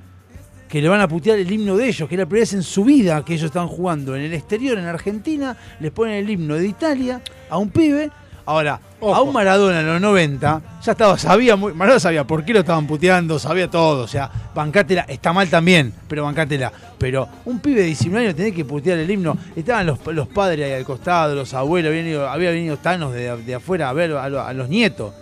[0.68, 2.62] Que le van a putear el himno de ellos, que es la primera vez en
[2.62, 6.56] su vida que ellos están jugando en el exterior, en Argentina, les ponen el himno
[6.56, 8.10] de Italia a un pibe.
[8.46, 12.52] Ahora, a un Maradona en los 90, ya estaba, sabía muy, Maradona sabía por qué
[12.52, 16.70] lo estaban puteando, sabía todo, o sea, bancátela, está mal también, pero bancátela.
[16.98, 20.66] Pero un pibe de 19 años tenés que putear el himno, estaban los, los padres
[20.66, 24.12] ahí al costado, los abuelos, habían ido- había venido Thanos de, de afuera a ver
[24.12, 25.12] a, lo- a los nietos.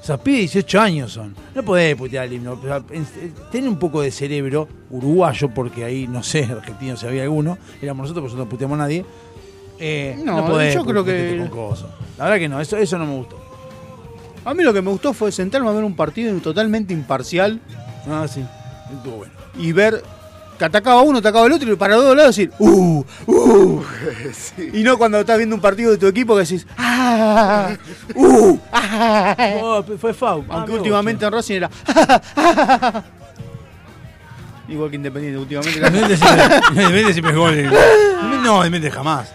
[0.00, 1.34] O sea, pibes de 18 años son.
[1.54, 2.52] No podés putear el himno.
[2.54, 2.82] O sea,
[3.68, 7.58] un poco de cerebro uruguayo, porque ahí, no sé, argentino si había alguno.
[7.82, 9.04] Éramos nosotros, porque nosotros no puteamos a nadie.
[9.80, 11.88] Eh, No, podés yo creo que- con cosas.
[12.18, 13.40] La verdad que no, eso, eso no me gustó.
[14.44, 17.60] A mí lo que me gustó fue sentarme a ver un partido totalmente imparcial
[18.08, 18.44] Ah, sí.
[18.94, 19.32] Estuvo bueno.
[19.58, 20.02] y ver
[20.58, 23.02] que atacaba uno, atacaba el otro y para los dos lados decir, ¡uh!
[23.26, 23.82] ¡uh!
[24.74, 27.70] Y no cuando estás viendo un partido de tu equipo que decís, ¡ah!
[28.14, 28.58] ¡uh!
[28.72, 29.36] ah".
[29.62, 30.44] Oh, fue FAU.
[30.50, 31.70] Aunque últimamente en Racing era,
[34.70, 35.78] Igual que Independiente, últimamente.
[35.78, 37.70] Independiente siempre, Independiente siempre es gol.
[38.42, 39.28] No, Independiente jamás.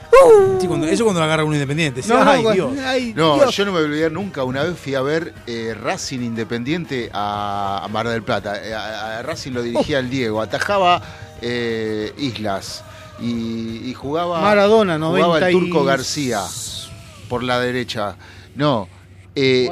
[0.59, 2.01] Sí, cuando- eso cuando lo agarra un Independiente.
[2.01, 2.85] Sí, No, no, ay, cuando- Dios.
[2.85, 3.55] ay, No, Dios.
[3.55, 4.43] yo no me voy a olvidar nunca.
[4.43, 8.55] Una vez fui a ver eh, Racing Independiente a, a Mar del Plata.
[8.65, 10.41] Eh, a, a Racing lo dirigía el Diego.
[10.41, 11.01] Atajaba
[11.41, 12.83] eh, Islas.
[13.21, 14.41] Y, y jugaba.
[14.41, 16.41] Maradona, Jugaba 90 el y- Turco García
[17.29, 18.15] por la derecha.
[18.55, 18.87] No.
[19.35, 19.69] eh,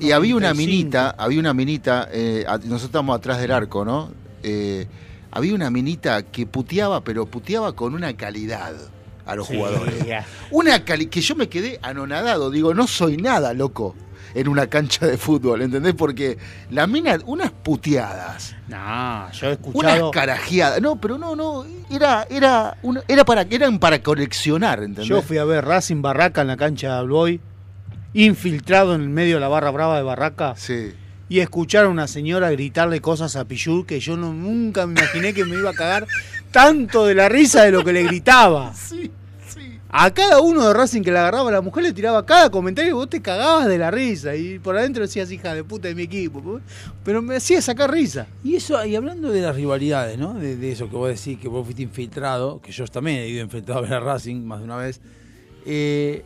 [0.00, 0.56] y había una 95.
[0.56, 4.10] minita, había una minita, eh, a- nosotros estamos atrás del arco, ¿no?
[4.42, 4.86] Eh,
[5.30, 8.74] había una minita que puteaba, pero puteaba con una calidad
[9.26, 9.94] a los Sí, jugadores.
[10.50, 13.94] Una cali que yo me quedé anonadado, digo, no soy nada, loco,
[14.34, 15.94] en una cancha de fútbol, ¿entendés?
[15.94, 16.38] Porque
[16.70, 20.10] la mina, unas puteadas, No, yo he unas escuchado.
[20.12, 25.06] carajeadas, no, pero no, no, era, era, una- era para, eran para coleccionar, ¿entendés?
[25.08, 27.40] Yo fui a ver Racing Barraca en la cancha de Alboy
[28.14, 30.54] infiltrado en el medio de la barra brava de Barraca.
[30.56, 30.92] Sí.
[31.28, 35.34] Y escuchar a una señora gritarle cosas a Pichu que yo no, nunca me imaginé
[35.34, 36.06] que me iba a cagar
[36.50, 38.72] tanto de la risa de lo que le gritaba.
[38.88, 39.10] Sí,
[39.48, 39.78] sí.
[39.90, 42.92] A cada uno de Racing que le agarraba la mujer le tiraba cada comentario y
[42.92, 44.34] vos te cagabas de la risa.
[44.36, 46.60] Y por adentro decías, hija de puta de mi equipo.
[47.04, 48.26] Pero me hacía sacar risa.
[48.44, 50.34] Y eso, y hablando de las rivalidades, ¿no?
[50.34, 53.42] De, de eso que vos decís, que vos fuiste infiltrado, que yo también he ido
[53.42, 55.00] infiltrado a ver a Racing más de una vez.
[55.64, 56.24] Eh,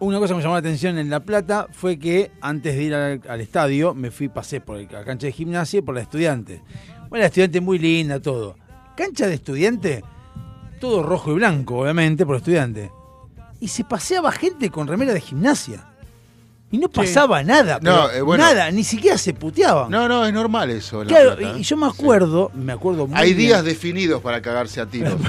[0.00, 2.94] una cosa que me llamó la atención en La Plata fue que antes de ir
[2.94, 6.62] al, estadio me fui, pasé por la cancha de gimnasia y por la estudiante.
[7.08, 8.56] Bueno, la estudiante muy linda, todo.
[8.96, 10.04] Cancha de estudiante,
[10.80, 12.92] todo rojo y blanco, obviamente, por estudiante.
[13.60, 15.87] Y se paseaba gente con remera de gimnasia.
[16.70, 18.44] Y no pasaba nada, No, eh, bueno.
[18.44, 19.90] nada, ni siquiera se puteaban.
[19.90, 21.00] No, no, es normal eso.
[21.04, 21.64] Claro, Plata, y ¿eh?
[21.64, 23.48] yo me acuerdo, me acuerdo muy Hay bien.
[23.48, 25.16] días definidos para cagarse a tiro.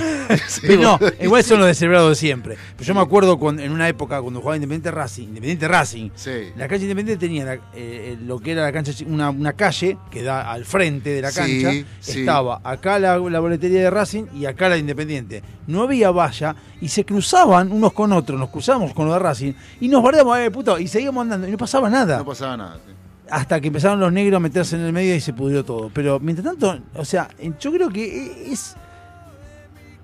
[0.48, 2.56] Sí, Pero no, igual son los de celebrado de siempre.
[2.78, 6.32] Pero yo me acuerdo cuando, en una época cuando jugaba Independiente Racing, Independiente Racing, Sí.
[6.56, 10.22] la cancha Independiente tenía la- eh, lo que era la cancha, una, una calle que
[10.22, 11.72] da al frente de la cancha.
[12.00, 12.20] sí.
[12.20, 15.42] Estaba acá la, la boletería de Racing y acá la de Independiente.
[15.70, 19.54] No había valla y se cruzaban unos con otros, nos cruzábamos con los de Racing
[19.80, 22.18] y nos guardamos, eh, puto, y seguíamos andando y no pasaba nada.
[22.18, 22.78] No pasaba nada.
[22.86, 22.94] sí.
[23.30, 25.92] hasta que empezaron los negros a meterse en el medio y se pudrió todo.
[25.94, 27.30] Pero mientras tanto, o sea,
[27.60, 28.76] yo creo que es.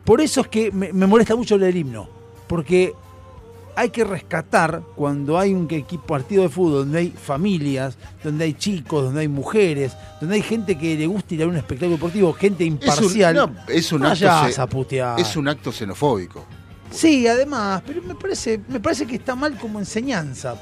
[0.04, 2.08] Por eso es que me, me molesta mucho el himno.
[2.48, 2.94] Porque
[3.76, 8.54] hay que rescatar cuando hay un equipo partido de fútbol donde hay familias, donde hay
[8.54, 12.34] chicos, donde hay mujeres, donde hay gente que le gusta ir a un espectáculo deportivo,
[12.34, 13.36] gente Es un, imparcial.
[13.36, 15.20] no, es un acto putear.
[15.20, 16.46] es un acto xenofóbico.
[16.92, 20.56] Sí, además, pero me parece, me parece que está mal como enseñanza.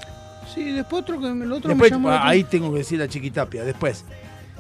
[0.54, 3.08] Sí, después otro que el otro Después, me llamó la ahí tengo que decir a
[3.08, 3.64] Chiquitapia.
[3.64, 4.04] Después,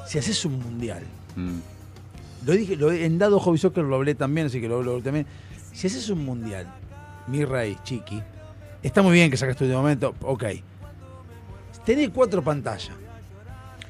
[0.07, 1.03] si haces un mundial,
[1.35, 2.45] Mm.
[2.45, 5.25] lo dije, lo, en Dado Hobby Soccer lo hablé también, así que lo hablo también.
[5.71, 6.67] Si haces un mundial,
[7.27, 8.21] mi rey, Chiqui,
[8.83, 10.43] está muy bien que sacaste de momento, ok.
[11.85, 12.91] Tenés cuatro pantallas.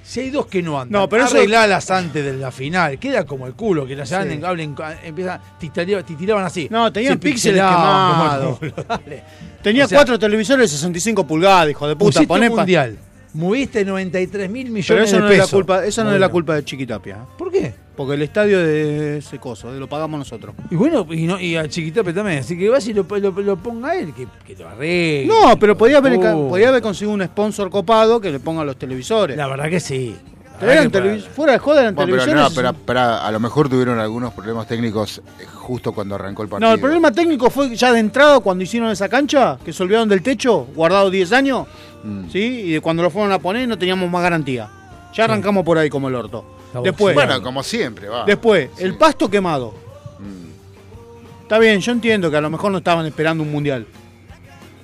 [0.06, 3.00] Si hay dos que no andan, No, pero eso- arreglalas antes de la final.
[3.00, 4.16] Queda como el culo, que las Sí.
[4.16, 6.68] hablen, hablen, empiezan, titaleaban, titiraban así.
[6.70, 8.60] No, tenían píxeles quemados.
[8.88, 9.24] dale.
[9.62, 12.22] Tenía O sea, cuatro televisores de 65 pulgadas, hijo de puta.
[12.24, 12.98] Poné mundial.
[13.34, 15.52] Moviste 93 mil millones Pero eso de no, es la pesos.
[15.58, 17.18] culpa, eso no es la culpa de Chiquitapia.
[17.38, 17.74] ¿Por qué?
[17.96, 20.56] Porque el estadio de ese coso, de lo pagamos nosotros.
[20.72, 22.40] Y bueno, y, no, y a Chiquitape también.
[22.40, 25.28] Así que vas y lo, lo, lo ponga él, que, que lo arregle.
[25.28, 26.50] No, pero podía haber, Oh.
[26.50, 29.38] podía haber conseguido un sponsor copado que le ponga los televisores.
[29.38, 30.16] La verdad que sí.
[30.60, 30.92] Pero eran
[31.36, 32.56] fuera de joda eran Bueno, pero, televisores.
[32.56, 36.50] no, pero, pero a lo mejor tuvieron algunos problemas técnicos eh, justo cuando arrancó el
[36.50, 36.70] partido.
[36.70, 40.08] No, el problema técnico fue ya de entrada cuando hicieron esa cancha, que se olvidaron
[40.10, 41.68] del techo, guardado 10 años,
[42.04, 42.30] Mm.
[42.32, 42.40] ¿sí?
[42.40, 44.70] Y de cuando lo fueron a poner no teníamos más garantía.
[45.14, 46.44] Ya arrancamos por ahí como el orto.
[46.82, 48.26] Después, Bueno, como siempre, va.
[48.26, 49.74] después el pasto quemado.
[50.20, 51.42] Mm.
[51.44, 53.86] Está bien, yo entiendo que a lo mejor no estaban esperando un mundial.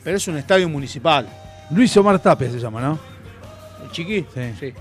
[0.04, 1.28] Pero es un estadio municipal.
[1.72, 3.00] Luis Omar Tape se llama, ¿no?
[3.84, 4.26] ¿El chiqui?
[4.34, 4.42] Sí.
[4.60, 4.74] Sí.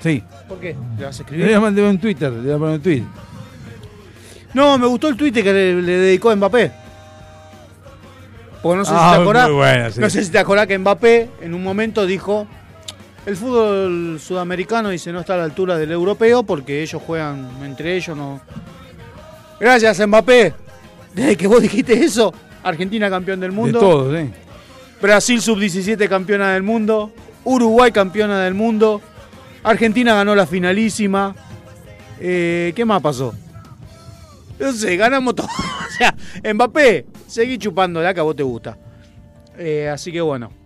[0.00, 0.24] Sí.
[0.48, 0.76] ¿Por qué?
[0.98, 1.46] ¿Le vas a Le escribir?
[1.46, 3.02] voy a mandar un Twitter, le voy a poner un tweet.
[4.54, 6.72] No, me gustó el tuit que le, le dedicó a Mbappé.
[8.62, 9.48] Porque no sé Ah, si te acordás.
[9.48, 10.00] muy bueno, sí.
[10.00, 12.46] No sé si te acordás que Mbappé en un momento dijo.
[13.26, 17.96] El fútbol sudamericano dice no está a la altura del europeo porque ellos juegan entre
[17.96, 18.40] ellos no.
[19.58, 20.54] Gracias, Mbappé.
[21.14, 22.32] Desde que vos dijiste eso,
[22.62, 23.78] Argentina campeón del mundo.
[23.78, 24.30] De todo, sí.
[25.02, 27.12] Brasil sub-17 campeona del mundo.
[27.44, 29.00] Uruguay campeona del mundo.
[29.62, 31.34] Argentina ganó la finalísima.
[32.20, 33.34] Eh, ¿Qué más pasó?
[34.58, 35.46] No sé, ganamos todo.
[35.88, 36.14] o sea,
[36.54, 38.78] Mbappé, seguí chupándola que a vos te gusta.
[39.58, 40.59] Eh, así que bueno.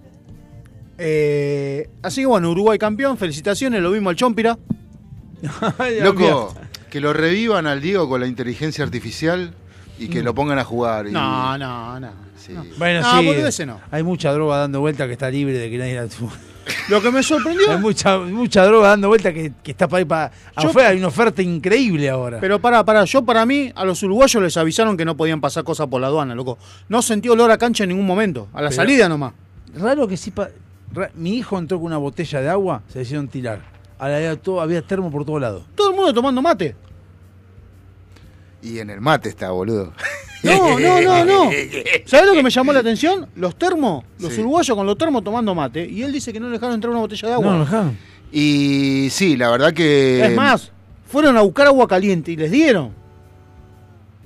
[0.98, 4.58] Eh, así que bueno, Uruguay campeón, felicitaciones, lo vimos al Chompira.
[6.02, 6.54] Loco,
[6.90, 9.52] que lo revivan al Diego con la inteligencia artificial
[9.98, 11.06] y que lo pongan a jugar.
[11.06, 12.10] y- No, no, no.
[12.36, 12.52] Sí.
[12.78, 13.28] Bueno, No, sí.
[13.28, 13.80] ese no.
[13.90, 16.06] Hay mucha droga dando vuelta que está libre de que nadie la
[16.88, 17.70] Lo que me sorprendió.
[17.72, 20.30] Hay mucha, mucha droga dando vuelta que, que está para ir para
[20.62, 20.90] Yo- afuera.
[20.90, 22.38] Hay una oferta increíble ahora.
[22.40, 25.64] Pero para, para, yo para mí, a los uruguayos les avisaron que no podían pasar
[25.64, 26.58] cosas por la aduana, loco.
[26.88, 29.32] No sentí olor a cancha en ningún momento, a la Pero- salida nomás.
[29.76, 30.30] Raro que sí.
[30.30, 30.48] pa-
[31.14, 33.60] Mi hijo entró con una botella de agua, se decidieron tirar.
[33.98, 35.64] Ahora había, todo, había termo por todos lados.
[35.74, 36.74] Todo el mundo tomando mate.
[38.62, 39.92] Y en el mate está, boludo.
[40.44, 41.50] No, no, no, no.
[42.04, 43.26] ¿Sabés lo que me llamó la atención?
[43.34, 44.42] Los termos, los Sí.
[44.42, 45.86] uruguayos con los termos tomando mate.
[45.88, 47.46] Y él dice que no le dejaron entrar una botella de agua.
[47.46, 47.98] No, no dejaron.
[48.30, 50.22] Y sí, la verdad que.
[50.22, 50.70] es más,
[51.06, 52.90] fueron a buscar agua caliente y les dieron.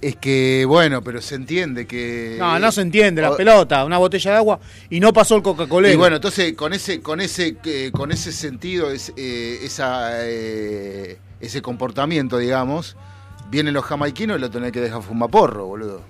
[0.01, 2.37] Es que, bueno, pero se entiende que.
[2.39, 4.61] No, no se entiende, la O- pelota, una botella de agua
[4.91, 5.91] y no pasó el Coca-Cola.
[5.91, 11.19] Y bueno, entonces con ese, con ese, eh, con ese sentido, es, eh, esa, eh,
[11.41, 12.97] ese comportamiento, digamos,
[13.51, 16.03] vienen los jamaiquinos y lo tenés que dejar fumar porro, boludo.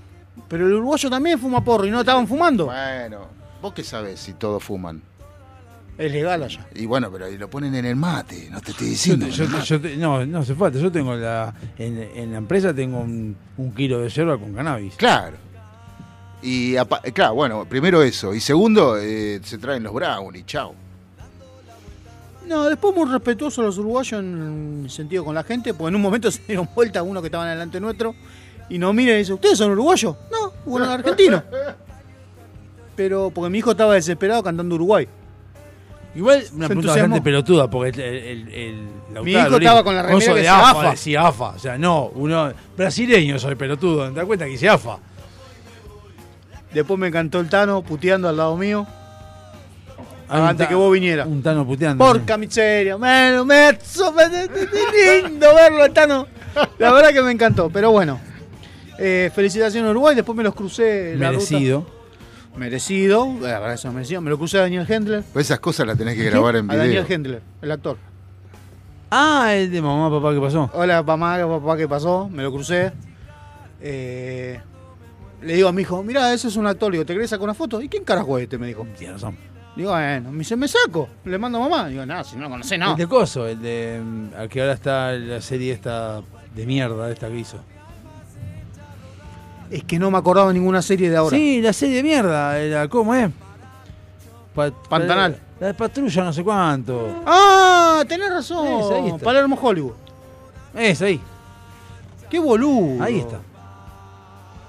[0.49, 2.67] Pero el uruguayo también fuma porro y no estaban fumando.
[2.67, 3.27] Bueno,
[3.63, 5.01] vos qué sabés si todos fuman.
[5.99, 6.65] Es legal allá.
[6.77, 9.27] Y bueno, pero lo ponen en el mate, no te estoy diciendo.
[9.29, 10.79] yo yo te- no, no hace falta.
[10.79, 11.53] Yo tengo la.
[11.77, 14.95] En, en la empresa tengo un, un kilo de yerba con cannabis.
[14.95, 15.37] Claro.
[16.41, 18.33] Y apa- claro, bueno, primero eso.
[18.33, 20.73] Y segundo, eh, se traen los brownies, chao.
[22.47, 26.03] No, después muy respetuosos los uruguayos en el sentido con la gente, porque en un
[26.03, 28.15] momento se dieron vuelta uno que estaban delante nuestro
[28.71, 30.15] y nos mira y dice, ¿ustedes son uruguayos?
[30.31, 31.43] No, bueno, argentinos.
[32.97, 35.07] Pero porque mi hijo estaba desesperado cantando Uruguay.
[36.19, 37.15] Igual Se una pregunta entusiasmó.
[37.15, 38.49] bastante pelotuda, porque el, el,
[39.15, 40.91] el- Mi hijo estaba con la remera coso que de AFA, AFA.
[40.91, 41.49] decía AFA.
[41.51, 44.99] O sea, no, uno brasileño soy pelotudo, ¿te das cuenta que dice AFA?
[46.75, 48.87] Después me cantó el Tano puteando al lado mío.
[50.29, 51.27] Hay un antes ta- que vos vinieras.
[51.27, 52.05] Un Tano puteando.
[52.05, 56.27] Porca miseria, mano, me- me- lindo verlo al Tano.
[56.79, 58.21] La verdad que me encantó, pero bueno.
[58.99, 61.45] Eh, felicitaciones a Uruguay, después me los crucé en la ruta.
[61.53, 61.98] Merecido.
[62.59, 64.21] Merecido, la verdad eso merecido.
[64.21, 65.23] Me lo crucé a Daniel Hendler.
[65.33, 67.07] Pues esas cosas las tenés que grabar en A Daniel video.
[67.17, 67.97] Hendler, el actor.
[69.11, 70.71] Ah, el de mamá, papá, ¿qué pasó?
[70.75, 72.29] Hola, mamá, papá, ¿qué pasó?
[72.29, 72.93] Me lo crucé.
[73.81, 74.61] Eh,
[75.41, 76.91] le digo a mi hijo, mira, ese es un actor.
[76.91, 77.81] Le digo, ¿te querés sacar una foto?
[77.81, 78.59] ¿Y quién carajo es este?
[78.59, 78.87] Me dijo.
[78.99, 79.37] Tiene razón.
[79.77, 81.09] Digo, bueno, me dice, me saco.
[81.25, 81.89] Le mando a mamá.
[81.89, 82.91] Digo, nada, si no lo conocés, no.
[82.93, 84.01] El de Coso, el de.
[84.05, 86.21] mm, Al que ahora está la serie esta
[86.55, 87.59] de mierda, esta que hizo.
[89.71, 91.37] Es que no me acordaba de ninguna serie de ahora.
[91.37, 93.31] Sí, la serie de mierda, la, ¿cómo es?
[94.55, 95.39] Pa- Pantanal.
[95.61, 97.23] La, de patrulla, no sé cuánto.
[97.27, 98.67] Ah, tenés razón.
[98.81, 99.19] Esa, ahí está.
[99.25, 99.93] Palermo Hollywood.
[100.75, 101.21] Es ahí.
[102.31, 103.03] Qué boludo.
[103.03, 103.41] Ahí está.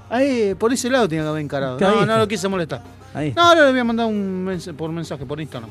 [0.10, 1.76] Ahí, por ese lado tenía que haber encarado.
[1.76, 2.06] Ahí No, está.
[2.06, 2.82] no lo quise molestar.
[3.14, 3.34] Ahí.
[3.36, 5.70] No, ahora le voy a mandar un mensaje por mensaje por Instagram.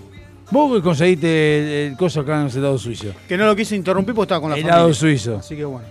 [0.50, 3.08] Vos que conseguiste el, el coso acá en el helado suizo.
[3.28, 4.94] Que no lo quise interrumpir porque estaba con la Helado familia.
[4.98, 5.36] suizo.
[5.36, 5.86] Así que bueno.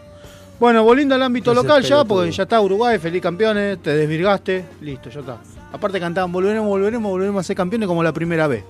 [0.59, 5.09] Bueno, volviendo al ámbito local ya, porque ya está Uruguay, feliz campeones, te desvirgaste, listo,
[5.09, 5.37] ya está.
[5.71, 8.63] Aparte cantaban, volveremos, volveremos, volveremos a ser campeones como la primera vez.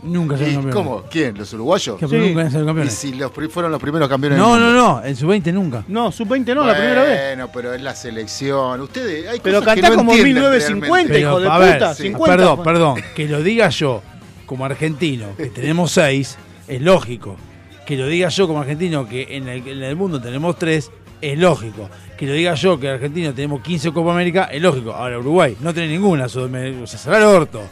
[0.00, 0.74] Nunca ¿Y salieron campeones.
[0.92, 1.02] ¿Cómo?
[1.10, 1.36] ¿Quién?
[1.36, 1.98] ¿Los uruguayos?
[1.98, 2.92] Que pero nunca sido campeones.
[2.92, 5.00] ¿Y si los fueron los primeros campeones No, del no, mundo?
[5.00, 5.84] no, en su 20 nunca.
[5.88, 7.20] No, sub-20 no, la primera vez.
[7.30, 8.80] Bueno, pero es la selección.
[8.80, 11.20] Ustedes, hay Pero cosas que no como entienden 1950, realmente.
[11.20, 12.36] hijo de a ver, puta, sí, 50.
[12.36, 13.02] Perdón, perdón.
[13.16, 14.02] Que lo diga yo
[14.46, 16.38] como argentino, que tenemos seis,
[16.68, 17.36] es lógico.
[17.88, 20.90] Que lo diga yo como argentino, que en el, en el mundo tenemos tres,
[21.22, 21.88] es lógico.
[22.18, 24.92] Que lo diga yo, que argentino tenemos 15 Copa América, es lógico.
[24.92, 27.62] Ahora Uruguay no tiene ninguna, o sea, será el orto.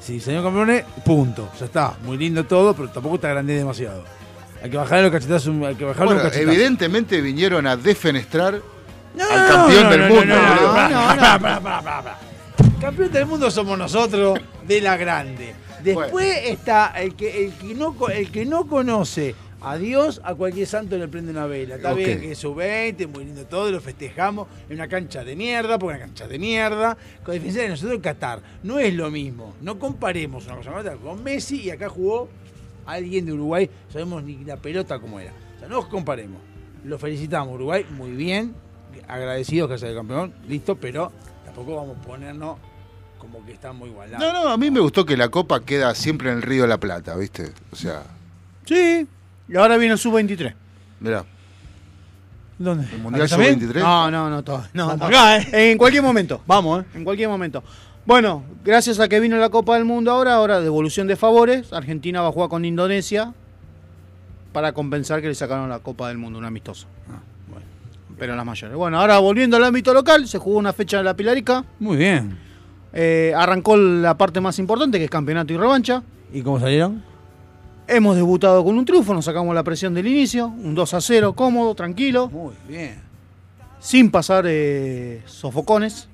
[0.00, 1.50] Si señor campeones, punto.
[1.56, 1.94] Ya está.
[2.02, 4.02] Muy lindo todo, pero tampoco está grande demasiado.
[4.60, 6.52] Hay que bajarle los cachetazos, hay que bajarle Bueno, los cachetazos.
[6.52, 8.60] evidentemente vinieron a defenestrar
[9.14, 10.34] No, al campeón no, del no, mundo.
[12.80, 14.36] Campeón del mundo somos nosotros
[14.66, 15.54] de la grande.
[15.84, 20.66] Después está el que, el, que no, el que no conoce a Dios, a cualquier
[20.66, 21.76] santo le prende una vela.
[21.76, 25.36] Está bien que es su 20, muy lindo todo, lo festejamos en una cancha de
[25.36, 26.96] mierda, porque una cancha de mierda.
[27.22, 28.40] Con diferencia de nosotros en Qatar.
[28.62, 29.54] No es lo mismo.
[29.60, 30.96] No comparemos una cosa con otra.
[30.96, 32.28] Con Messi y acá jugó
[32.86, 35.32] alguien de Uruguay, sabemos ni la pelota cómo era.
[35.56, 36.40] O sea, no comparemos.
[36.84, 38.54] Lo felicitamos, Uruguay, muy bien,
[39.06, 41.12] agradecidos que sea el campeón, listo, pero
[41.44, 42.58] tampoco vamos a ponernos
[43.18, 44.18] como que estamos igualados.
[44.18, 46.68] No, no, a mí me gustó que la copa queda siempre en el Río de
[46.68, 47.52] la Plata, ¿viste?
[47.70, 48.02] O sea,
[48.64, 49.06] Sí,
[49.50, 50.54] y ahora viene el sub-23.
[51.00, 51.24] mirá.
[52.58, 52.86] ¿Dónde?
[52.92, 53.58] ¿El Mundial ¿Acá también?
[53.58, 53.80] Sub-23?
[53.80, 54.62] No, no, no, todo.
[54.74, 55.72] No, acá, ¿eh?
[55.72, 56.86] En cualquier momento, vamos, ¿eh?
[56.94, 57.62] En cualquier momento.
[58.06, 61.72] Bueno, gracias a que vino la Copa del Mundo ahora, ahora devolución de favores.
[61.72, 63.32] Argentina va a jugar con Indonesia
[64.52, 66.86] para compensar que le sacaron la Copa del Mundo, un amistoso.
[67.10, 67.20] Ah,
[68.18, 68.76] Pero las mayores.
[68.76, 71.64] Bueno, ahora volviendo al ámbito local, se jugó una fecha de la Pilarica.
[71.78, 72.38] Muy bien.
[72.92, 76.02] Eh, arrancó la parte más importante, que es campeonato y revancha.
[76.32, 77.02] ¿Y cómo salieron?
[77.90, 81.32] Hemos debutado con un triunfo, nos sacamos la presión del inicio, un 2 a 0,
[81.34, 83.00] cómodo, tranquilo, Muy bien.
[83.80, 86.08] sin pasar eh, sofocones.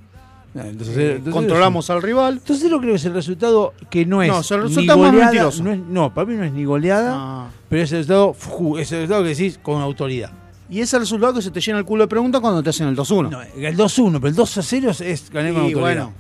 [0.55, 2.39] Entonces, Eh, entonces- controlamos al rival.
[2.39, 4.99] Entonces yo creo que es el resultado que no es No, es el ni resultado
[5.01, 5.63] más goleada, mentiroso.
[5.63, 8.35] No, es- no, para mí no es ni goleada, pero es el resultado,
[8.79, 10.31] es el resultado que decís con autoridad.
[10.71, 12.97] Y ese resultado que se te llena el culo de preguntas cuando te hacen el
[12.97, 13.29] 2-1.
[13.31, 15.81] No, el 2-1, pero el 2 a 0 es, es ganar con y autoridad.
[15.83, 16.13] bueno,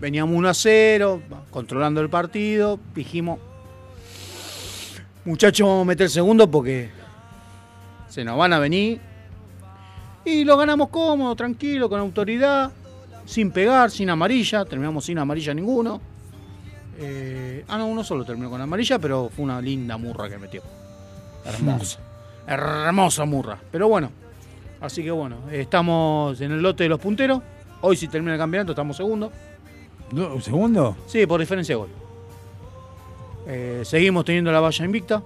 [0.00, 3.38] veníamos 1 a 0, controlando el partido, dijimos,
[5.24, 6.90] muchachos, vamos a meter segundo porque
[8.08, 9.00] se nos van a venir.
[10.24, 12.70] Y lo ganamos cómodo, tranquilo, con autoridad,
[13.24, 16.00] sin pegar, sin amarilla, terminamos sin amarilla ninguno.
[16.98, 20.62] Eh, ah, no, uno solo terminó con amarilla, pero fue una linda murra que metió.
[21.44, 21.98] Hermosa.
[22.46, 23.58] Hermosa murra.
[23.70, 24.10] Pero bueno,
[24.80, 27.42] así que bueno, estamos en el lote de los punteros.
[27.80, 30.96] Hoy si termina el campeonato estamos ¿Un segundo?
[31.06, 32.01] Sí, por diferencia de gol.
[33.46, 35.22] Eh, seguimos teniendo la valla invicta.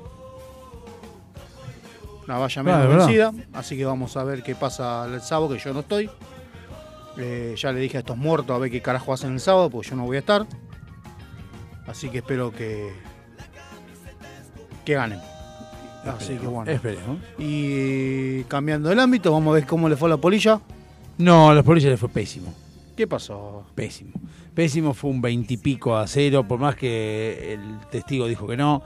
[2.26, 3.06] La valla menos Ah, verdad.
[3.06, 3.32] vencida.
[3.52, 6.10] Así que vamos a ver qué pasa el sábado, que yo no estoy.
[7.18, 9.90] Eh, ya le dije a estos muertos a ver qué carajo hacen el sábado, porque
[9.90, 10.47] yo no voy a estar.
[11.86, 12.93] Así que espero que.
[14.84, 15.20] que ganen.
[16.05, 16.70] Así que bueno.
[16.70, 17.18] Esperemos.
[17.38, 20.60] Y cambiando el ámbito, vamos a ver cómo le fue a la polilla.
[21.18, 22.52] No, a los policías les fue pésimo.
[22.97, 23.66] ¿Qué pasó?
[23.74, 24.12] Pésimo.
[24.55, 28.82] Pésimo fue un veintipico a cero, por más que el testigo dijo que no.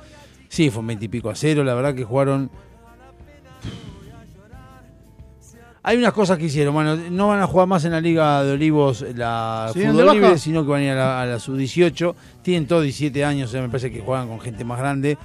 [0.48, 1.62] Sí, fue un veintipico a cero.
[1.62, 2.50] La verdad que jugaron.
[5.82, 6.74] Hay unas cosas que hicieron.
[6.74, 10.14] Bueno, no van a jugar más en la Liga de Olivos la ¿Siguen de fútbol
[10.14, 12.14] libre, sino que van a ir a la, la sub-18.
[12.42, 15.16] Tienen todos 17 años, o sea, me parece que juegan con gente más grande.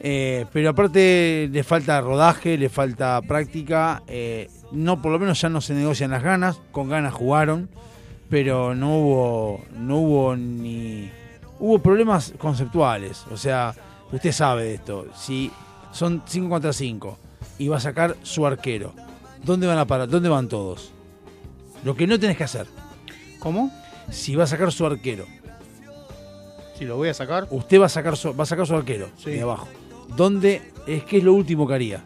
[0.00, 4.02] Eh, pero aparte le falta rodaje, le falta práctica.
[4.08, 6.60] eh, no, por lo menos ya no se negocian las ganas.
[6.72, 7.68] Con ganas jugaron,
[8.32, 11.10] pero no hubo, no hubo ni
[11.60, 13.26] hubo problemas conceptuales.
[13.30, 13.74] O sea,
[14.10, 15.06] usted sabe de esto.
[15.14, 15.50] Si
[15.92, 17.18] son 5 contra 5
[17.58, 18.94] y va a sacar su arquero,
[19.44, 20.08] ¿dónde van a parar?
[20.08, 20.92] ¿Dónde van todos?
[21.84, 22.66] Lo que no tenés que hacer.
[23.38, 23.70] ¿Cómo?
[24.10, 25.26] Si va a sacar su arquero.
[26.78, 27.46] Si lo voy a sacar.
[27.50, 29.68] Usted va a sacar su, va a sacar su arquero de abajo.
[30.16, 32.02] ¿Dónde es que es lo último que haría?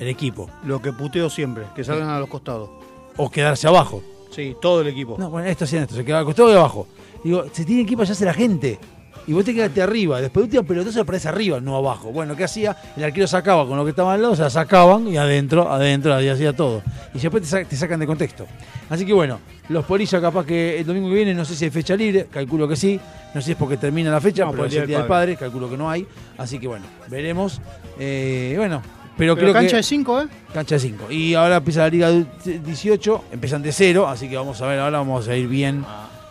[0.00, 0.50] El equipo.
[0.64, 2.70] Lo que puteo siempre, que salgan a los costados.
[3.16, 4.02] O quedarse abajo.
[4.38, 5.16] Sí, todo el equipo.
[5.18, 6.86] No, bueno, esto hacían esto, se quedaba y abajo.
[7.24, 8.78] Digo, se tiene que ir para allá hacia la gente.
[9.26, 10.20] Y vos te quedaste arriba.
[10.20, 12.12] Después de última pelotazo aparece arriba, no abajo.
[12.12, 12.76] Bueno, ¿qué hacía?
[12.96, 16.18] El arquero sacaba con lo que estaba al lado, se la sacaban y adentro, adentro,
[16.22, 16.82] y hacía todo.
[17.12, 18.46] Y después te, sa- te sacan de contexto.
[18.88, 19.40] Así que bueno,
[19.70, 22.68] los polillas capaz que el domingo que viene, no sé si hay fecha libre, calculo
[22.68, 22.98] que sí.
[23.34, 24.96] No sé si es porque termina la fecha, No, pero por es el Día Día
[24.98, 26.06] del del Padre, calculo que no hay.
[26.38, 27.60] Así que bueno, veremos.
[27.98, 28.80] Eh, bueno,
[29.18, 29.76] pero, Pero creo cancha que...
[29.76, 30.28] de 5, ¿eh?
[30.54, 31.10] Cancha de 5.
[31.10, 32.10] Y ahora empieza la Liga
[32.44, 35.84] 18, empiezan de cero, así que vamos a ver, ahora vamos a ir bien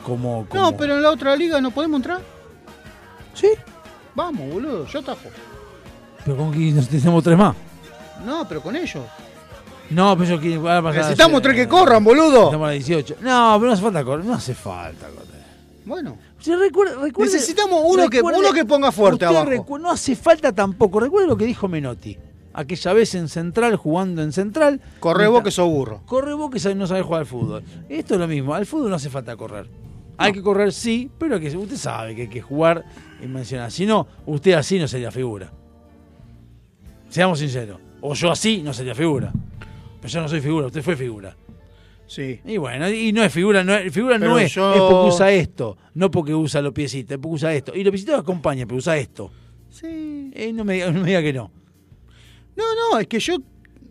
[0.03, 0.45] como...
[0.47, 2.21] como- No, pero en la otra liga no podemos entrar.
[3.33, 3.49] Sí.
[4.15, 5.29] Vamos, boludo, yo tajo.
[6.25, 7.55] Pero con que nos tenemos tres más.
[8.25, 9.03] No, pero con ellos.
[9.89, 12.45] No, pero ahora pasa- Necesitamos tres que corran, boludo.
[12.45, 13.15] Estamos a la 18.
[13.21, 15.27] No, pero no hace falta correr, no hace falta correr.
[15.85, 16.17] Bueno.
[16.39, 19.77] Si recuerda- recuerde- Necesitamos uno que- uno que ponga fuerte abajo.
[19.79, 20.99] no hace falta tampoco.
[20.99, 22.17] Recuerde lo que dijo Menotti.
[22.57, 24.81] Aquella vez en Central, jugando en Central.
[24.99, 26.01] Corre vos que sos burro.
[26.07, 27.63] Corre vos que no sabés jugar al fútbol.
[27.87, 28.55] Esto es lo mismo.
[28.55, 29.69] Al fútbol no hace falta correr.
[30.17, 32.83] Hay que correr, sí, pero que, usted sabe que hay que jugar
[33.23, 33.69] y mencionar.
[33.71, 35.51] Si no, usted así no sería figura.
[37.09, 37.79] Seamos sinceros.
[38.01, 39.31] O yo así no sería figura.
[40.01, 41.35] Pero yo no soy figura, usted fue figura.
[42.07, 42.39] Sí.
[42.43, 45.31] Y bueno, y no es figura, no es, figura no es, yo- es porque usa
[45.31, 47.75] esto, no porque usa los piecitos, es porque usa esto.
[47.75, 49.29] Y los piecitos acompaña, pero usa esto.
[49.69, 50.31] Sí.
[50.33, 51.51] Eh, no, me, diga- no me diga que no.
[52.57, 53.37] No, no, es que yo.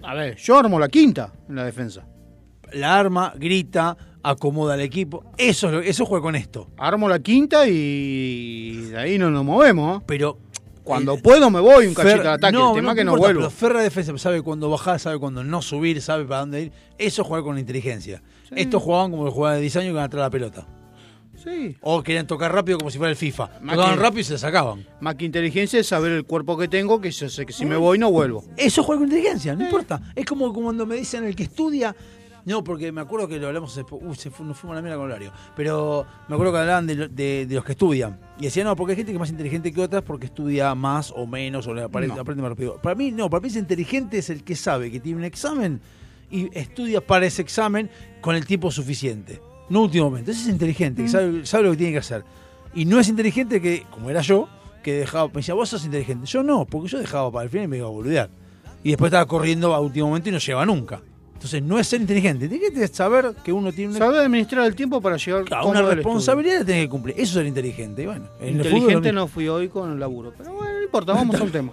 [0.03, 2.07] A ver, yo armo la quinta en la defensa.
[2.73, 5.25] La arma, grita, acomoda al equipo.
[5.39, 6.69] Eso eso juega con esto.
[6.77, 10.01] Armo la quinta y de ahí no nos movemos.
[10.01, 10.05] ¿eh?
[10.07, 10.39] Pero
[10.83, 12.59] cuando puedo me voy un cachito al ataque.
[12.59, 13.41] el tema que no importa, vuelvo.
[13.41, 16.73] Pero Ferra defensa sabe cuándo bajar, sabe cuándo no subir, sabe para dónde ir.
[16.99, 18.23] Eso es jugar con inteligencia.
[18.51, 20.67] Estos jugaban como jugaban de diseño que iban atrás de la pelota.
[21.43, 21.77] Sí.
[21.83, 23.51] O querían tocar rápido como si fuera el FIFA.
[23.63, 24.87] Más Tocaban que- rápido y se sacaban.
[25.01, 27.77] Más que inteligencia es saber el cuerpo que tengo, que yo sé que si me
[27.77, 28.45] voy no vuelvo.
[28.57, 30.01] Eso juega con inteligencia, no importa.
[30.15, 31.95] Es como cuando me dicen el que estudia.
[32.45, 34.01] No, porque me acuerdo que lo hablamos después.
[34.05, 35.33] Uy, se fue, nos fuimos a la mierda con Horario.
[35.57, 38.21] Pero me acuerdo que hablaban de, lo- de- de los que estudian.
[38.39, 41.13] Y decían, no, porque hay gente que es más inteligente que otras porque estudia más
[41.17, 41.87] o menos o le No.
[41.89, 42.81] aprende más rápido.
[42.81, 45.81] Para mí, no, para mí es inteligente es el que sabe que tiene un examen
[46.31, 47.91] y estudia para ese examen
[48.21, 49.41] con el tiempo suficiente.
[49.69, 50.31] No último momento.
[50.31, 52.25] Ese es inteligente, que sabe, sabe lo que tiene que hacer.
[52.75, 54.49] Y no es inteligente que, como era yo,
[54.83, 56.27] que dejaba, me decía, vos sos inteligente.
[56.27, 58.31] Yo no, porque yo dejaba para el final y me iba a boludear.
[58.85, 61.01] Y después estaba corriendo a último momento y no llegaba nunca.
[61.35, 64.75] Entonces no es ser inteligente, inteligente es saber que uno tiene una, Saber administrar el
[64.75, 67.15] tiempo para llegar cómodo una responsabilidad que tiene que cumplir.
[67.15, 68.03] Eso es ser inteligente.
[68.03, 70.33] Y bueno, en Inteligente no fui hoy con el laburo.
[70.37, 71.73] Pero bueno, no importa, vamos a un tema.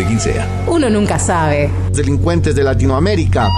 [0.00, 0.48] de quien sea.
[0.66, 1.70] Uno nunca sabe.
[1.92, 3.48] Delincuentes de Latinoamérica.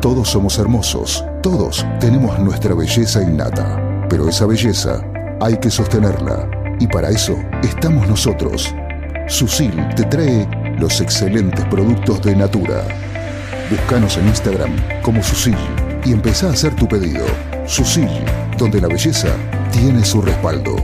[0.00, 5.00] Todos somos hermosos, todos tenemos nuestra belleza innata, pero esa belleza
[5.40, 6.50] hay que sostenerla
[6.80, 8.74] y para eso estamos nosotros.
[9.28, 10.48] Susil te trae
[10.78, 12.82] los excelentes productos de Natura.
[13.70, 15.56] Búscanos en Instagram como Susil
[16.04, 17.24] y empezá a hacer tu pedido.
[17.72, 18.06] Susil,
[18.58, 19.34] donde la belleza
[19.72, 20.76] tiene su respaldo.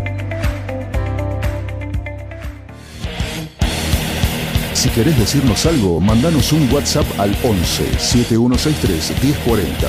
[4.72, 9.86] Si querés decirnos algo, mandanos un WhatsApp al 11 7163 1040.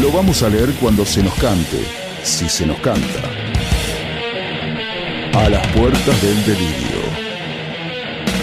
[0.00, 1.78] Lo vamos a leer cuando se nos cante,
[2.24, 3.20] si se nos canta.
[5.34, 7.00] A las puertas del delirio.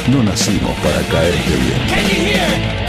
[0.10, 2.89] No nacimos para caerte bien.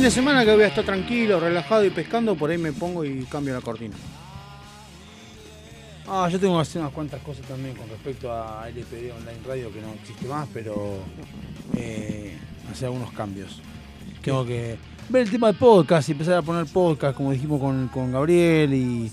[0.00, 3.04] Fin de semana que voy a estar tranquilo, relajado y pescando, por ahí me pongo
[3.04, 3.94] y cambio la cortina.
[6.08, 9.70] Ah, yo tengo que hacer unas cuantas cosas también con respecto a LPD Online Radio,
[9.70, 11.00] que no existe más, pero
[11.76, 12.34] eh,
[12.72, 13.60] hacer algunos cambios.
[14.22, 14.78] Tengo que
[15.10, 18.72] ver el tema de podcast y empezar a poner podcast, como dijimos con, con Gabriel,
[18.72, 19.12] y,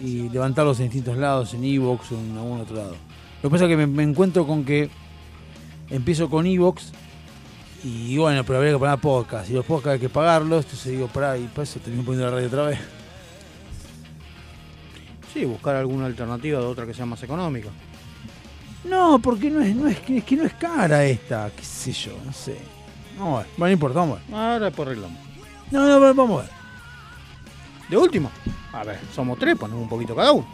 [0.00, 2.96] y levantarlos en distintos lados, en Evox o en algún otro lado.
[3.44, 4.90] Lo que pasa es que me, me encuentro con que
[5.88, 6.90] empiezo con Evox
[7.82, 11.08] y bueno, pero habría que poner podcast, y los podcasts hay que pagarlos, entonces digo,
[11.08, 12.78] pará, y para eso termino poniendo la radio otra vez.
[15.32, 17.68] Sí, buscar alguna alternativa de otra que sea más económica.
[18.84, 21.92] No, porque no es, no es, que, es que no es cara esta, qué sé
[21.92, 22.56] yo, no sé.
[23.18, 24.34] Vamos a ver, bueno, no importa, vamos a ver.
[24.34, 25.18] Ahora después arreglamos.
[25.70, 26.50] No, no, vamos a ver.
[27.88, 28.30] De último,
[28.72, 30.46] a ver, somos tres, ponemos un poquito cada uno.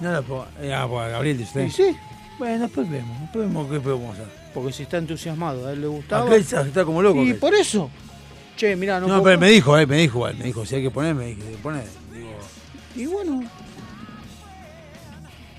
[0.00, 1.70] No, no, eh, ah, pues, Gabriel dice usted.
[1.70, 1.98] Sí, sí.
[2.38, 4.26] Bueno, después vemos, después vemos qué podemos hacer.
[4.54, 6.24] Porque si está entusiasmado, a él le gustaba.
[6.26, 7.22] Aquel está, está como loco.
[7.24, 7.90] Y por eso.
[8.56, 10.82] Che, mirá, no, No, pero me dijo, eh, me dijo igual, me dijo, si hay
[10.82, 11.84] que poner, me dijo, poner.
[12.12, 12.30] Digo,
[12.96, 13.42] Y bueno,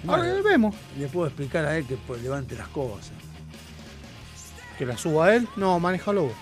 [0.03, 0.75] bueno, ahora vemos.
[0.97, 3.11] le puedo explicar a él que pues, levante las cosas.
[4.77, 5.47] Que la suba él.
[5.57, 6.33] No, manéjalo vos.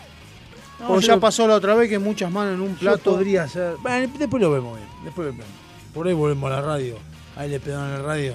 [0.80, 3.12] No, yo- ya pasó la otra vez que muchas manos en un Yo plato.
[3.12, 3.76] podría hacer.
[3.82, 4.90] Bueno, después lo vemos bien.
[5.04, 5.48] Después lo vemos.
[5.94, 6.98] Por ahí volvemos a la radio.
[7.36, 8.34] Ahí le pedan en la radio.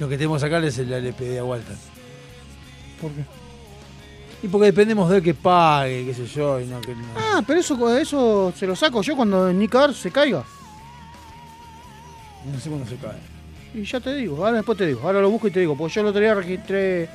[0.00, 1.76] Lo que tenemos que sacar es el LPD a Walter.
[3.00, 3.22] ¿Por qué?
[4.42, 7.04] Y porque dependemos de él que pague, qué sé yo, y no que no.
[7.14, 10.42] Ah, pero eso, eso se lo saco yo cuando Nick Car se caiga.
[12.50, 13.18] No sé cuándo se cae.
[13.74, 15.02] Y ya te digo, ahora después te digo.
[15.04, 15.76] Ahora lo busco y te digo.
[15.76, 17.08] Porque yo el otro día registré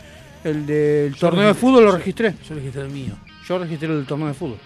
[0.44, 2.36] el del torneo de fútbol, lo registré.
[2.48, 3.16] Yo registré el mío.
[3.48, 4.60] Yo registré el del torneo de fútbol.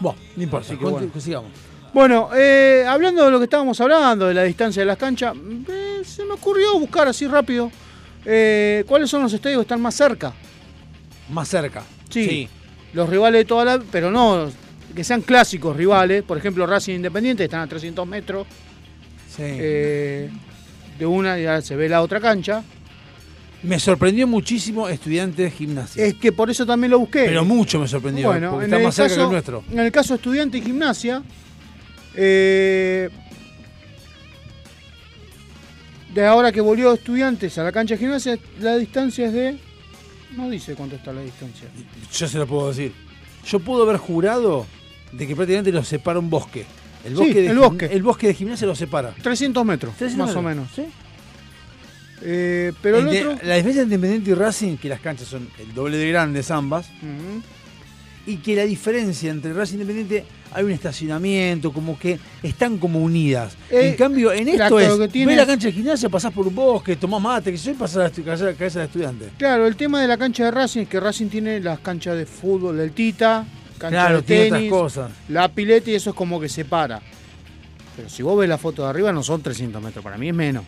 [0.00, 0.66] Bueno, no importa.
[0.66, 1.20] Así que bueno.
[1.20, 1.50] sigamos.
[1.92, 5.34] Bueno, eh, hablando de lo que estábamos hablando, de la distancia de las canchas,
[5.68, 7.70] eh, se me ocurrió buscar así rápido
[8.24, 10.32] eh, cuáles son los estadios que están más cerca.
[11.30, 11.82] Más cerca.
[12.10, 12.48] Sí.
[12.92, 13.82] Los rivales de toda la.
[13.90, 14.50] Pero no
[14.94, 16.22] que sean clásicos rivales.
[16.22, 18.46] Por ejemplo, Racing Independiente están a 300 metros.
[19.34, 19.42] Sí.
[19.42, 20.30] de
[21.06, 22.64] una ya se ve la otra cancha.
[23.62, 26.04] Me sorprendió muchísimo estudiantes de gimnasia.
[26.04, 27.24] Es que por eso también lo busqué.
[27.24, 28.28] Pero mucho me sorprendió.
[28.28, 29.64] Bueno, porque está más cerca que el nuestro.
[29.70, 31.22] en el caso estudiante y gimnasia,
[32.20, 33.08] eh,
[36.14, 39.58] de ahora que volvió estudiantes a la cancha de gimnasia, la distancia es de.
[40.36, 41.68] No dice cuánto está la distancia.
[42.12, 42.92] Yo se lo puedo decir.
[43.46, 44.66] Yo puedo haber jurado
[45.12, 46.64] de que prácticamente los separa un bosque.
[47.04, 47.86] El Sí, bosque, de, el bosque.
[47.86, 49.14] el bosque de gimnasia los separa.
[49.22, 50.68] 300 metros, 300 más o menos.
[52.22, 53.46] Eh, pero el Inde- otro.
[53.46, 56.88] La diferencia entre Independiente y Racing, que las canchas son el doble de grandes ambas.
[58.28, 63.56] Y que la diferencia entre Racing Independiente hay un estacionamiento, como que están como unidas.
[63.70, 66.32] Eh, en cambio, en claro, esto lo es, que ves la cancha de gimnasia, pasás
[66.32, 69.30] por un bosque, tomás mate, que yo, pasás a la cabeza de estudiante.
[69.38, 72.26] Claro, el tema de la cancha de Racing es que Racing tiene las canchas de
[72.26, 73.46] fútbol del Tita,
[73.78, 75.10] cancha Claro, de tiene otras tenis, cosas.
[75.30, 77.00] la pileta y eso es como que separa.
[77.96, 80.34] Pero si vos ves la foto de arriba no son 300 metros, para mí es
[80.34, 80.64] menos.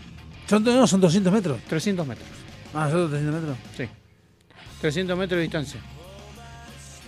[0.48, 1.60] ¿Son, no, son 200 metros?
[1.68, 2.26] 300 metros.
[2.72, 3.56] Ah, son 300 metros.
[3.76, 3.84] Sí.
[4.80, 5.80] 300 metros de distancia.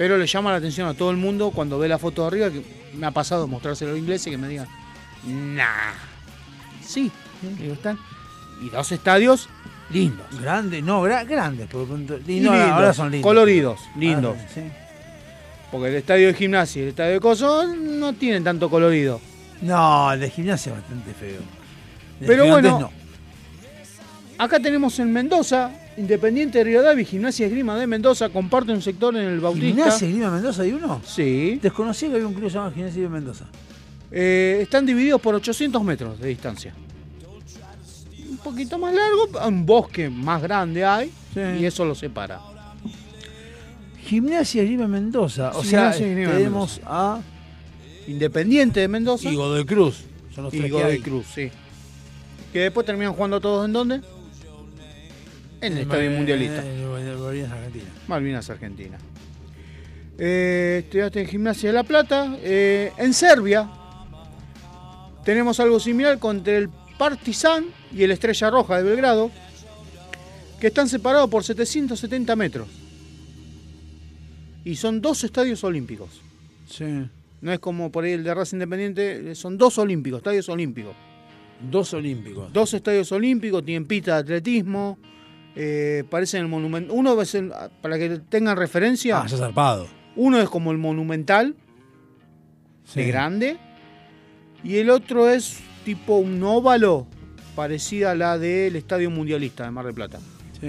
[0.02, 2.50] Pero le llama la atención a todo el mundo cuando ve la foto de arriba,
[2.50, 2.60] que
[2.96, 4.66] me ha pasado mostrárselo a los ingleses que me digan,
[5.24, 5.92] nah.
[6.84, 7.08] Sí,
[7.60, 7.96] digo, están.
[8.60, 9.48] Y dos estadios
[9.90, 10.26] lindos.
[10.40, 11.68] Grandes, no, gra- grandes.
[11.70, 11.92] porque-
[12.26, 13.28] y no, lindos, ahora son lindos.
[13.30, 14.36] Coloridos, lindos.
[14.40, 14.62] Ah, sí.
[15.70, 19.20] Porque el estadio de gimnasia y el estadio de coso no tienen tanto colorido.
[19.60, 21.38] No, el de gimnasia es bastante feo.
[22.20, 22.90] El Pero bueno,
[24.36, 29.14] acá tenemos en Mendoza, Independiente de Rivadavia y Gimnasia Esgrima de Mendoza comparte un sector
[29.14, 29.66] en el Bautista.
[29.66, 31.02] ¿Gimnasia Grima Mendoza hay uno?
[31.04, 31.58] Sí.
[31.60, 33.44] Desconocí que había un club llamado Gimnasia Grima Mendoza.
[34.10, 36.74] Eh, están divididos por 800 metros de distancia.
[38.30, 42.40] Un poquito más largo, un bosque más grande hay y eso lo separa.
[44.04, 45.50] Gimnasia Grima Mendoza.
[45.50, 47.20] O sea, Gimnasia Esgrima de tenemos a
[48.06, 50.04] Independiente de Mendoza y Godoy Cruz.
[50.34, 51.00] Son los y tres que Godoy.
[51.00, 51.50] Cruz, sí.
[52.52, 54.00] Que después terminan jugando todos en dónde?
[55.62, 56.62] En el Estadio Eh, Mundialista.
[56.66, 57.84] en Malvinas, Argentina.
[58.08, 58.98] Malvinas, Argentina.
[60.18, 62.36] Eh, estudiaste en Gimnasia de La Plata.
[62.42, 63.70] Eh, en Serbia
[65.24, 66.68] tenemos algo similar contra el
[66.98, 69.30] Partizan y el Estrella Roja de Belgrado,
[70.60, 72.68] que están separados por 770 metros.
[74.64, 76.20] Y son dos estadios olímpicos.
[76.68, 76.84] Sí.
[77.40, 80.94] No es como por ahí el de Raza Independiente, son dos olímpicos, estadios olímpicos.
[81.70, 82.52] Dos olímpicos.
[82.52, 84.98] Dos estadios olímpicos, tienen pista de atletismo,
[85.56, 86.92] eh, parecen el monumento.
[86.94, 89.20] Uno es el- para que tengan referencia.
[89.20, 89.86] Ah, ya zarpado.
[90.16, 91.54] Uno es como el monumental,
[92.94, 93.08] de Sí.
[93.08, 93.56] grande,
[94.64, 97.06] y el otro es tipo un óvalo,
[97.54, 100.18] parecida a la del Estadio Mundialista de Mar del Plata.
[100.60, 100.68] Sí.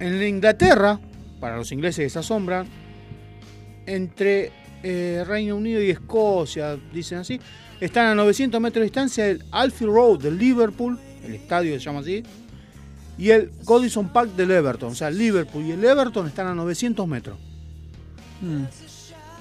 [0.00, 0.98] En Inglaterra,
[1.40, 2.66] para los ingleses que se asombran,
[3.86, 4.50] entre
[4.86, 7.40] eh, Reino Unido y Escocia, dicen así,
[7.80, 12.00] están a 900 metros de distancia el Alfie Road del Liverpool, el estadio se llama
[12.00, 12.22] así,
[13.18, 14.92] y el Goodison Park del Everton.
[14.92, 17.36] O sea, el Liverpool y el Everton están a 900 metros.
[18.40, 18.64] Mm.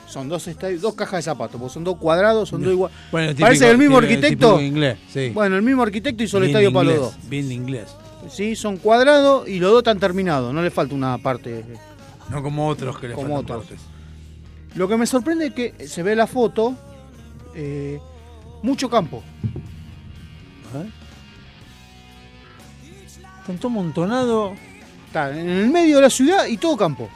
[0.08, 2.96] Son dos estadios, dos cajas de zapatos, porque son dos cuadrados, son dos iguales.
[3.12, 4.48] Bueno, típico- Parece que el mismo típico- arquitecto.
[4.58, 5.32] típico inglés, sí.
[5.34, 7.30] Bueno, el mismo arquitecto hizo el estadio para los inglés, dos.
[7.30, 7.96] Bien de inglés.
[8.30, 11.66] Sí, son cuadrados y los dos están terminados, no le falta una parte.
[12.30, 13.66] No como otros que le Como faltan otros.
[13.66, 13.80] partes.
[14.76, 16.76] Lo que me sorprende es que se ve la foto,
[17.56, 18.00] eh,
[18.62, 19.24] mucho campo.
[23.44, 24.54] Están todo amontonado.
[25.08, 27.10] Está en el medio de la ciudad y todo campo.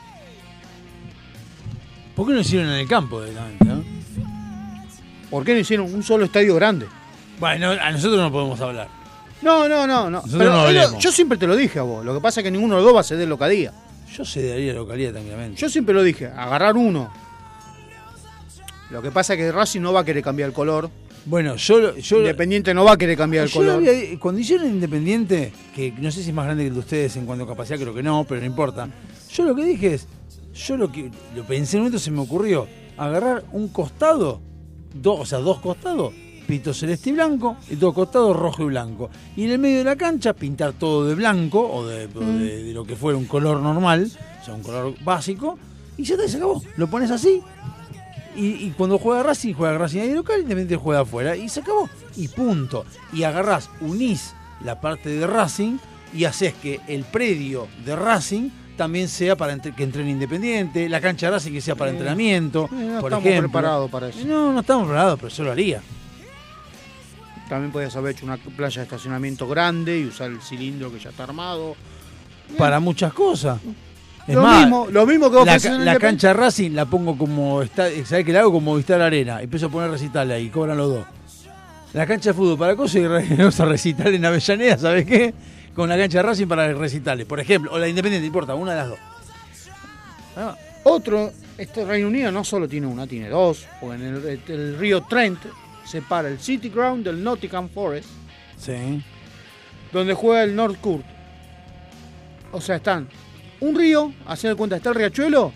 [2.13, 3.63] ¿Por qué no hicieron en el campo directamente?
[3.63, 3.83] no?
[5.29, 6.85] ¿Por qué no hicieron un solo estadio grande?
[7.39, 8.89] Bueno, a nosotros no podemos hablar.
[9.41, 10.21] No, no, no, no.
[10.37, 12.03] Pero no yo siempre te lo dije a vos.
[12.03, 13.71] Lo que pasa es que ninguno de los dos va a ceder localía.
[14.13, 15.61] Yo cedería localidad tranquilamente.
[15.61, 17.09] Yo siempre lo dije, agarrar uno.
[18.89, 20.89] Lo que pasa es que Racing no va a querer cambiar el color.
[21.27, 23.75] Bueno, yo, yo Independiente no va a querer cambiar el Yo color.
[23.75, 27.15] había- cuando hicieron Independiente, que no sé si es más grande que el de ustedes
[27.17, 28.87] en cuanto a capacidad, creo que no, pero no importa.
[29.33, 30.07] Yo lo que dije es,
[30.55, 32.65] yo lo que lo pensé en un momento se me ocurrió
[32.97, 34.39] agarrar un costado,
[34.93, 36.13] dos, o sea, dos costados,
[36.47, 39.09] pito celeste y blanco, y dos costados rojo y blanco.
[39.35, 42.63] Y en el medio de la cancha pintar todo de blanco o de, o de-
[42.63, 44.09] de lo que fuera un color normal,
[44.41, 45.59] o sea, un color básico,
[45.97, 46.61] y ya está, se acabó.
[46.77, 47.41] Lo pones así,
[48.37, 51.89] y, y cuando juega Racing, juega Racing ahí local, Independiente juega afuera, y se acabó.
[52.15, 52.85] Y punto.
[53.11, 54.33] Y agarrás, unís
[54.63, 55.77] la parte de Racing
[56.13, 61.01] y haces que el predio de Racing también sea para entre- que entrene Independiente, la
[61.01, 63.49] cancha de Racing que sea para Eh, entrenamiento, eh, no por estamos ejemplo.
[63.51, 64.19] preparados para eso.
[64.25, 65.81] No, no estamos preparados, pero yo lo haría.
[67.49, 71.09] También podías haber hecho una playa de estacionamiento grande y usar el cilindro que ya
[71.09, 71.75] está armado.
[72.57, 73.59] Para muchas cosas.
[74.27, 76.85] Es Lo más, mismo- lo mismo que vos la, en la cancha de Racing la
[76.85, 78.51] pongo como está, ¿sabés qué la hago?
[78.51, 79.41] Como Vistar Arena.
[79.41, 81.05] Empiezo a poner recital ahí, cobran los dos.
[81.93, 85.33] La cancha de fútbol para cosas y re- uso recital en Avellaneda, ¿sabes qué?
[85.73, 87.71] Con la cancha de Racing para recitales, por ejemplo.
[87.71, 88.99] O la Independiente, importa, una de las dos.
[90.35, 93.65] Ah, Otro, este Reino Unido no solo tiene una, tiene dos.
[93.79, 95.39] Porque en el, el río Trent
[95.85, 98.09] separa el City Ground del Nottingham Forest,
[98.57, 99.01] Sí.
[99.93, 101.05] donde juega el North Court.
[102.51, 103.07] O sea, están
[103.59, 105.51] un río, hacer de cuenta, está el riachuelo.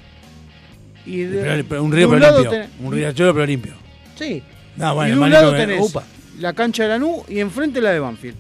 [1.06, 2.52] Y de, Pero- pero un de río pero limpio.
[2.52, 3.74] tenés- Un riachuelo pero limpio.
[4.18, 4.44] Sí.
[4.78, 5.94] No, bueno, y de un lado tenés
[6.40, 8.38] la cancha de Lanús y enfrente la de Banfield.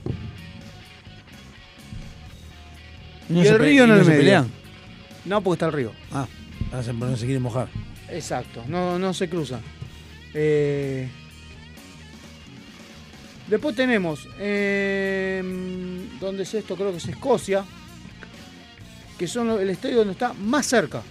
[3.30, 4.20] Y no y el río en no el se medio.
[4.22, 4.52] pelean.
[5.26, 5.92] No, porque está el río.
[6.12, 6.28] Ah,
[6.72, 7.68] no se quieren mojar.
[8.10, 9.62] Exacto, no, no se cruzan.
[10.34, 11.08] Eh,
[13.48, 15.42] después tenemos, eh,
[16.20, 16.76] ¿dónde es esto?
[16.76, 17.64] Creo que es Escocia,
[19.22, 21.04] que son el estadio donde está más cerca.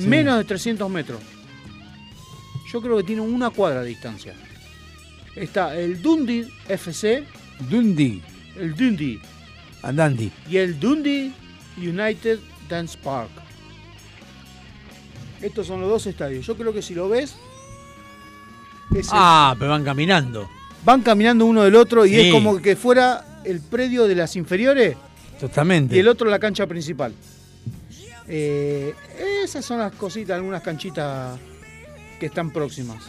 [0.00, 0.06] Sí.
[0.06, 1.20] Menos de 300 metros.
[2.72, 4.32] Yo creo que tiene una cuadra de distancia.
[5.36, 7.22] Está el Dundee FC,
[7.68, 8.22] Dundee,
[8.56, 9.20] el Dundee,
[9.82, 10.32] Andandi.
[10.48, 11.32] y el Dundee
[11.76, 13.28] United Dance Park.
[15.42, 16.46] Estos son los dos estadios.
[16.46, 17.36] Yo creo que si lo ves,
[18.90, 20.48] Es el- Ah, pero van caminando.
[20.82, 22.20] Van caminando uno del otro y Sí.
[22.20, 24.96] es como que fuera el predio de las inferiores
[25.38, 25.96] Totalmente.
[25.96, 27.14] y el otro la cancha principal.
[28.26, 28.94] Eh,
[29.42, 31.38] esas son las cositas, algunas canchitas
[32.18, 33.02] que están próximas.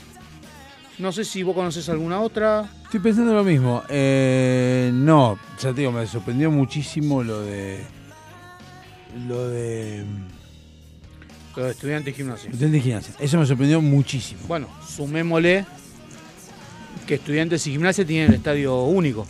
[0.97, 2.69] No sé si vos conoces alguna otra.
[2.83, 3.83] Estoy pensando lo mismo.
[3.89, 7.79] Eh, no, ya te digo, me sorprendió muchísimo lo de.
[9.27, 10.05] Lo de.
[11.55, 12.49] Lo de estudiantes de gimnasia.
[12.49, 13.13] Estudiantes de gimnasia.
[13.19, 14.41] Eso me sorprendió muchísimo.
[14.47, 15.65] Bueno, sumémosle
[17.05, 19.27] que estudiantes y gimnasia tienen el estadio único.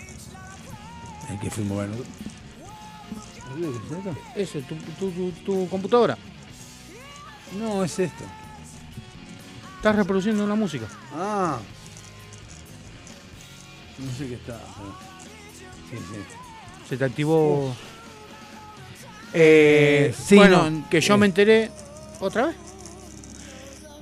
[1.29, 1.89] El que fuimos a ver.
[4.35, 6.17] Eso, tu, tu- tu- tu computadora.
[7.57, 8.23] No, es esto.
[9.77, 10.87] Estás reproduciendo una música.
[11.13, 11.59] Ah.
[13.99, 14.57] No sé qué está.
[15.89, 16.19] Sí, sí.
[16.89, 17.73] Se te activó.
[19.33, 21.17] Eh, sí, bueno, no, que yo eh.
[21.17, 21.71] me enteré.
[22.19, 22.55] ¿Otra vez?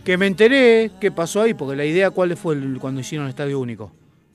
[0.04, 3.30] Que me enteré qué pasó ahí, porque la idea cuál fue el- cuando hicieron el
[3.30, 3.92] estadio único.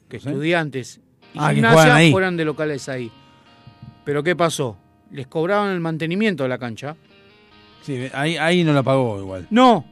[0.09, 1.01] Que estudiantes
[1.35, 2.11] y Ah, gimnasia ahí.
[2.13, 3.11] fueran de locales ahí.
[4.05, 4.77] Pero ¿qué pasó?
[5.11, 6.97] Les cobraban el mantenimiento de la cancha.
[7.83, 9.47] Sí, ahí, ahí no la pagó igual.
[9.51, 9.85] No.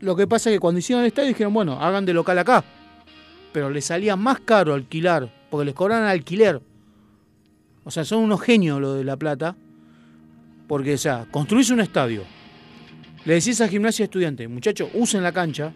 [0.00, 2.64] Lo que pasa es que cuando hicieron el estadio dijeron, bueno, hagan de local acá.
[3.52, 6.60] Pero les salía más caro alquilar, porque les cobraban alquiler.
[7.84, 9.54] O sea, son unos genios lo de La Plata.
[10.66, 12.22] Porque, o sea, construís un estadio.
[13.24, 15.72] Le decís a gimnasia estudiante, muchachos, usen la cancha,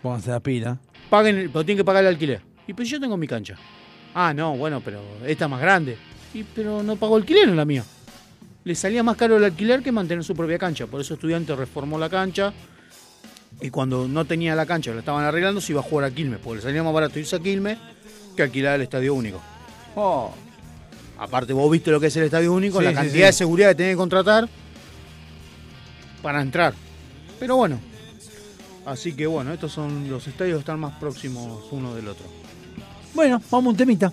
[0.00, 0.78] Pónganse la pila.
[1.10, 2.40] paguen, pero tienen que pagar el alquiler.
[2.66, 3.56] Y pues yo tengo mi cancha.
[4.14, 5.96] Ah, no, bueno, pero esta es más grande.
[6.34, 7.84] Y, pero no pagó alquiler en la mía.
[8.64, 10.86] Le salía más caro el alquiler que mantener su propia cancha.
[10.86, 12.52] Por eso estudiante reformó la cancha.
[13.60, 16.38] Y cuando no tenía la cancha, la estaban arreglando, se iba a jugar a Quilmes.
[16.38, 17.78] Porque le salía más barato irse a Quilmes
[18.36, 19.40] que alquilar el estadio único.
[19.94, 20.32] Oh.
[21.18, 23.26] Aparte, vos viste lo que es el estadio único, Sí, la sí, cantidad sí.
[23.26, 24.48] de seguridad que tenés que contratar
[26.22, 26.74] para entrar.
[27.38, 27.80] Pero bueno.
[28.84, 32.41] Así que bueno, estos son los estadios que están más próximos uno del otro.
[33.14, 34.12] Bueno, vamos a un temita.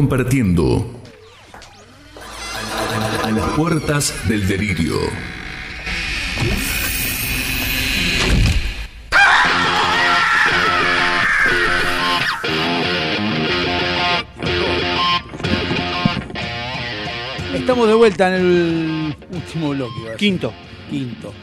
[0.00, 0.82] Compartiendo
[3.22, 4.94] a las puertas del delirio.
[17.52, 19.92] Estamos de vuelta en el último bloque.
[20.16, 20.54] Quinto.
[20.88, 21.34] Quinto.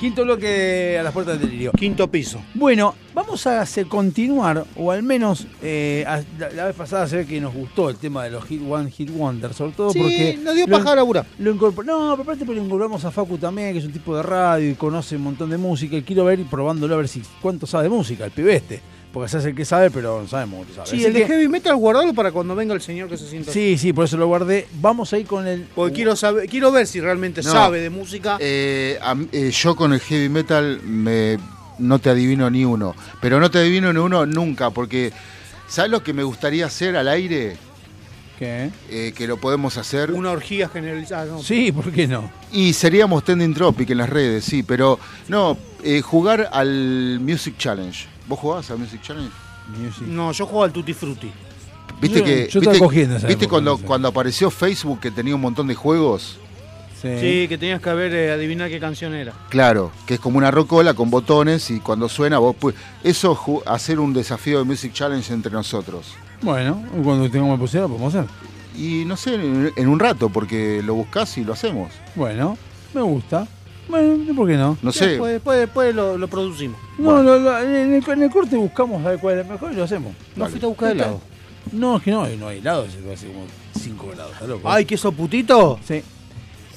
[0.00, 1.72] Quinto bloque a las puertas del delirio.
[1.72, 2.40] Quinto piso.
[2.54, 6.04] Bueno, vamos a hacer continuar, o al menos eh,
[6.38, 8.88] la, la vez pasada se ve que nos gustó el tema de los Hit One
[8.90, 10.38] Hit Wonder, sobre todo Sí, porque.
[10.42, 10.94] nos dio lo- paja.
[10.94, 14.16] Lo incorpor- no, pero aparte porque lo incorporamos a Facu también, que es un tipo
[14.16, 15.96] de radio y conoce un montón de música.
[15.96, 18.80] Y quiero ver y probándolo a ver si cuánto sabe de música, el pibe este.
[19.12, 20.86] Porque se hace el que sabe, pero no sabemos cuánto sabe.
[20.88, 23.26] Sí, Así el de que- heavy metal guardalo para cuando venga el señor que se
[23.26, 23.50] sienta.
[23.50, 24.66] Sí, sí, por eso lo guardé.
[24.80, 25.66] Vamos a ir con el.
[25.74, 27.50] Porque quiero saber, quiero ver si realmente No.
[27.50, 28.36] sabe de música.
[28.40, 31.38] Eh, a eh, yo con el heavy metal me,
[31.78, 32.94] no te adivino ni uno.
[33.22, 35.12] Pero no te adivino ni uno nunca, porque
[35.68, 37.56] ¿sabes lo que me gustaría hacer al aire?
[38.38, 38.70] ¿Qué?
[38.90, 40.12] Eh, que lo podemos hacer.
[40.12, 41.24] Una orgía generalizada.
[41.24, 41.42] no.
[41.42, 42.30] Sí, ¿por qué no?
[42.52, 44.98] Y seríamos Trending Tropic en las redes, sí, pero
[45.28, 48.06] no, eh, jugar al Music Challenge.
[48.28, 49.30] ¿Vos jugás al Music Challenge?
[50.06, 51.30] No, yo juego al Tutti Frutti.
[52.00, 52.36] Viste Yo- que.
[52.50, 56.36] yo estaba viste, cogiendo esa viste cuando apareció Facebook que tenía un montón de juegos?
[57.02, 59.32] Sí, que tenías que ver, eh, adivinar qué canción era.
[59.50, 62.74] Claro, que es como una rocola con botones y cuando suena vos pues
[63.04, 66.14] Eso hacer un desafío de Music Challenge entre nosotros.
[66.42, 68.30] Bueno, cuando tengamos posibilidad lo podemos hacer.
[68.76, 71.90] Y no sé, en, en un rato, porque lo buscás y lo hacemos.
[72.14, 72.58] Bueno,
[72.94, 73.46] me gusta.
[73.88, 74.76] Bueno, ¿por qué no?
[74.82, 75.06] No sé.
[75.10, 76.78] Después, después, después lo, lo producimos.
[76.98, 79.72] No, lo- lo- en, el, en el corte buscamos a ver cuál es el mejor
[79.72, 80.12] y lo hacemos.
[80.34, 81.20] ¿No fuiste a buscar helado?
[81.72, 83.44] No, es que no, no hay helado, se hace como
[83.80, 84.32] 5 grados.
[84.64, 85.78] Ay, ¿qué sos putito?
[85.86, 86.02] Sí.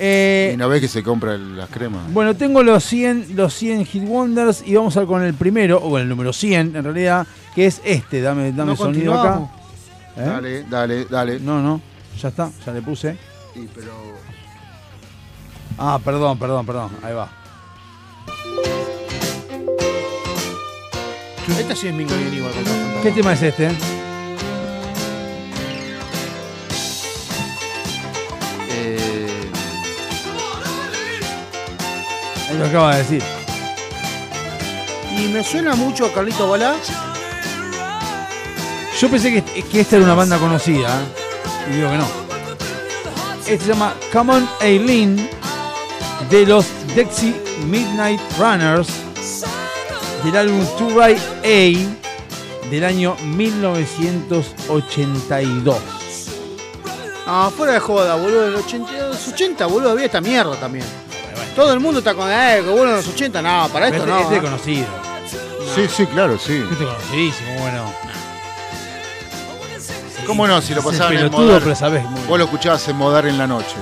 [0.02, 2.02] Eh, y no ves que se compra el- las cremas.
[2.14, 5.78] Bueno, tengo los 100, los 100 Hit Wonders y vamos a ver con el primero,
[5.78, 8.22] o con el número 100 en realidad, que es este.
[8.22, 9.42] Dame, dame No sonido acá.
[10.16, 10.22] ¿Eh?
[10.26, 11.40] Dale, dale, dale.
[11.40, 11.82] No, no,
[12.22, 13.18] ya está, ya le puse.
[13.54, 13.92] Sí, pero.
[15.78, 17.30] Ah, perdón, perdón, perdón, ahí va.
[21.60, 22.52] Esta sí es Mingo y igual.
[23.04, 23.70] ¿Qué tema es este?
[32.60, 33.24] Lo acaba de decir.
[35.18, 36.76] Y me suena mucho a Carlito Balá.
[39.00, 41.06] Yo pensé que, que esta era una banda conocida, ¿eh?
[41.70, 42.06] y digo que no.
[43.48, 45.30] Este se llama Come On Aileen
[46.30, 46.66] de los
[46.96, 47.34] Dexy
[47.66, 48.90] Midnight Runners
[50.24, 51.72] del álbum To Right A
[52.70, 55.78] del año 1982.
[57.26, 58.48] Ah, fuera de joda, boludo.
[58.48, 60.84] En los 80, los 80 boludo, había esta mierda también.
[61.60, 64.10] Todo el mundo está con, eh, que bueno, en los 80, no, para esto Este,
[64.10, 64.20] no.
[64.22, 64.46] este es ¿eh?
[64.46, 64.88] conocido.
[65.76, 66.54] Sí, sí, claro, sí.
[66.72, 67.94] Este es conocidísimo, bueno.
[70.26, 70.62] ¿Cómo no?
[70.62, 71.62] Si lo pasaban en Modar.
[71.62, 73.76] pero sabés muy Vos lo escuchabas en Modar en la noche.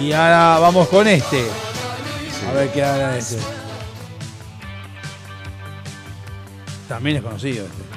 [0.00, 1.48] Y ahora vamos con este.
[2.48, 3.38] A ver qué haga este.
[6.86, 7.95] También es conocido este.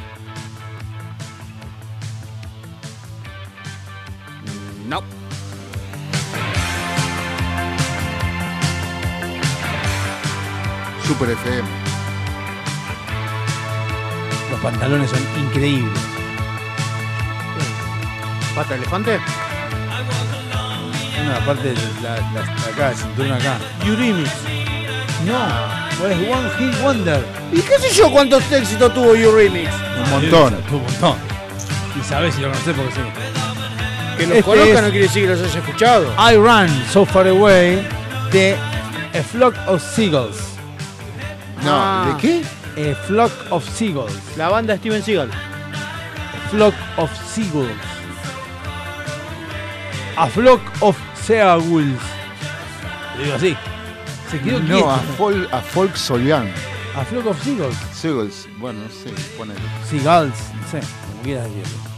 [11.09, 11.67] Super FM.
[14.51, 15.99] Los pantalones son increíbles.
[18.55, 19.19] ¿Pata de elefante?
[21.25, 23.57] No, aparte de la, la, acá, el cinturón acá.
[23.85, 24.29] Yurimis.
[25.25, 27.25] No, es One Hit Wonder.
[27.51, 29.73] ¿Y qué sé yo cuántos éxitos tuvo Eurythmics?
[30.05, 30.55] Un montón.
[30.69, 31.15] Tuvo un montón.
[31.99, 33.01] Y sabés si lo conocés porque sí.
[34.17, 36.13] Que los Este conozca es- no quiere decir que los haya escuchado.
[36.31, 37.87] I Run So Far Away
[38.31, 38.55] de
[39.13, 40.37] A Flock of Seagulls.
[41.63, 42.17] No, Ah.
[42.21, 42.91] ¿de qué?
[42.91, 44.13] A Flock of Seagulls.
[44.37, 45.29] La banda de Steven Seagal.
[46.51, 47.71] Flock of Seagulls.
[50.17, 51.99] A Flock of Seagulls.
[53.17, 53.57] Lo digo así.
[54.31, 54.79] Se quedó quieto.
[54.85, 56.49] No, a, Fol, a Folk Solian.
[56.95, 57.75] A Flock of Seagulls.
[57.93, 58.47] Seagulls.
[58.59, 59.59] Bueno, no sé, ponele.
[59.89, 61.89] Seagulls, no sé, como quieras decirlo.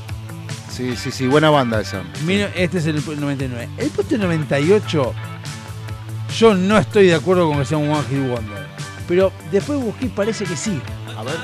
[0.70, 2.02] Sí, sí, sí, buena banda esa.
[2.26, 3.70] Mira, Este es el 99.
[3.78, 5.14] El puesto 98,
[6.38, 8.61] yo no estoy de acuerdo con que sea un One Hit Wonder.
[9.08, 10.80] Pero después busqué y parece que sí.
[11.18, 11.36] A ver.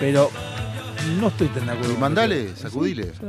[0.00, 0.30] Pero
[1.20, 1.92] no estoy tan de acuerdo.
[1.92, 3.12] Y mandale, sacudile.
[3.12, 3.26] Sí.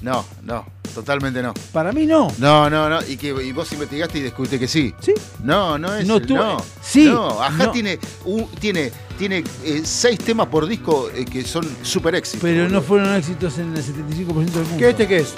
[0.00, 0.64] No, no,
[0.94, 1.52] totalmente no.
[1.72, 2.28] Para mí no.
[2.38, 3.00] No, no, no.
[3.06, 4.94] Y que y vos investigaste y descubriste que sí.
[5.00, 5.12] Sí.
[5.42, 6.06] No, no es.
[6.06, 6.62] No el- tuve- no.
[6.80, 7.70] sí, No, ajá no.
[7.72, 12.42] tiene un- tiene tiene eh, seis temas por disco eh, que son super éxitos.
[12.42, 14.76] Pero no fueron éxitos en el 75% del mundo.
[14.78, 15.34] ¿Qué este qué es?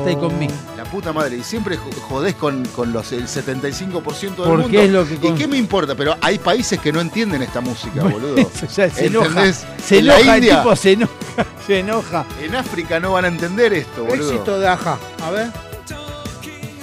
[0.00, 0.48] Stay con me.
[0.76, 1.36] La puta madre.
[1.36, 4.80] Y siempre jo- jodés con, con los, el 75% del Porque mundo.
[4.82, 5.94] es lo que ¿Y con- qué me importa?
[5.94, 8.36] Pero hay países que no entienden esta música, boludo.
[8.38, 9.26] Eso ya se enoja.
[9.28, 9.64] ¿Entendés?
[9.84, 11.12] Se En la enoja, el India- tipo se enoja.
[11.66, 12.26] Se enoja.
[12.42, 14.30] En África no van a entender esto, boludo.
[14.32, 14.98] Éxito de Aja.
[15.22, 15.48] A ver.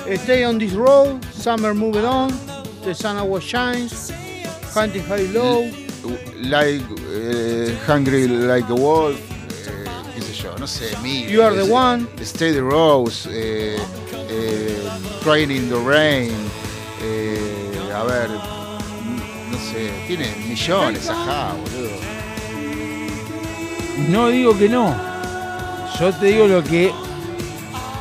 [0.07, 2.29] Stay on this road, Summer Moving On,
[2.83, 4.11] The Sun Always Shines,
[4.75, 5.63] Hunting High Low.
[6.41, 6.83] Like,
[7.13, 9.17] eh, Hungry Like a Wolf,
[9.67, 11.29] eh, qué sé yo, no sé, mil.
[11.29, 12.07] You Are the eh, One.
[12.23, 13.77] Stay the Rose, eh,
[14.29, 14.77] eh,
[15.23, 16.31] Crying in the Rain,
[17.03, 21.91] eh, a ver, no sé, tiene millones, ajá, boludo.
[24.09, 24.95] No digo que no.
[25.99, 26.91] Yo te digo lo que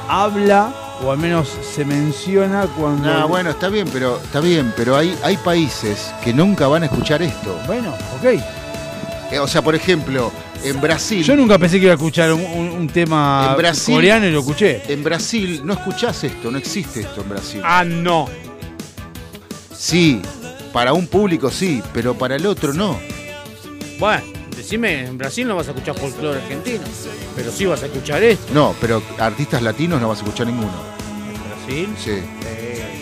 [0.09, 0.73] habla,
[1.05, 3.13] o al menos se menciona cuando.
[3.13, 6.87] No, bueno, está bien, pero está bien, pero hay, hay países que nunca van a
[6.87, 7.59] escuchar esto.
[7.67, 8.25] Bueno, ok.
[9.33, 10.33] Eh, o sea, por ejemplo,
[10.65, 11.23] en Brasil.
[11.23, 14.31] Yo nunca pensé que iba a escuchar un, un- un tema en Brasil, coreano y
[14.33, 14.83] lo escuché.
[14.89, 17.61] En Brasil no escuchás esto, no existe esto en Brasil.
[17.65, 18.29] Ah, no.
[19.75, 20.21] Sí,
[20.73, 22.99] para un público sí, pero para el otro no.
[23.99, 24.23] Bueno,
[24.63, 26.83] decime, en Brasil no vas a escuchar folclore argentino,
[27.37, 28.53] pero sí vas a escuchar esto.
[28.55, 30.73] No, pero artistas latinos no vas a escuchar ninguno.
[31.33, 31.95] ¿En Brasil?
[31.99, 32.23] Sí.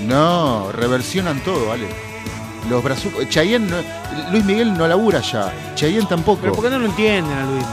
[0.06, 1.86] No, reversionan todo, vale.
[2.70, 3.28] Los brazucos.
[3.28, 5.52] Chayanne, no- Luis Miguel no labura ya.
[5.74, 6.40] Chayanne tampoco.
[6.42, 7.64] Pero ¿por qué no lo entienden a Luis?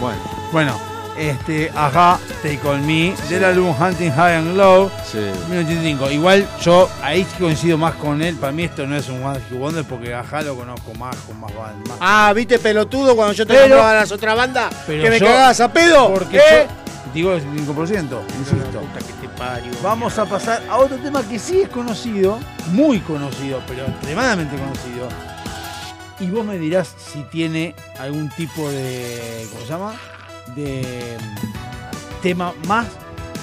[0.00, 0.18] Bueno,
[0.52, 0.80] Bueno,
[1.20, 5.18] este, ajá, Take On Me, del álbum Hunting High and Low, sí.
[5.18, 6.10] 1985.
[6.12, 8.36] Igual yo ahí coincido más con él.
[8.36, 11.38] Para mí esto no es un One Hit Wonder porque ajá lo conozco más, con
[11.38, 11.98] más band- más.
[12.00, 14.74] Ah, ¿viste pelotudo cuando yo te Pero- nombraba las otras bandas?
[14.86, 16.12] Pero ¿Que me yo- cagabas a pedo?
[16.14, 16.66] Porque ¿Eh?
[17.06, 18.80] yo digo el 5%, insisto.
[18.80, 19.72] Puta que te parió.
[19.82, 22.38] Vamos a pasar a otro tema que sí es conocido,
[22.72, 25.08] muy conocido, pero extremadamente conocido.
[26.18, 29.46] Y vos me dirás si tiene algún tipo de.
[29.52, 29.94] ¿Cómo se llama?
[30.56, 31.16] De
[32.22, 32.86] tema más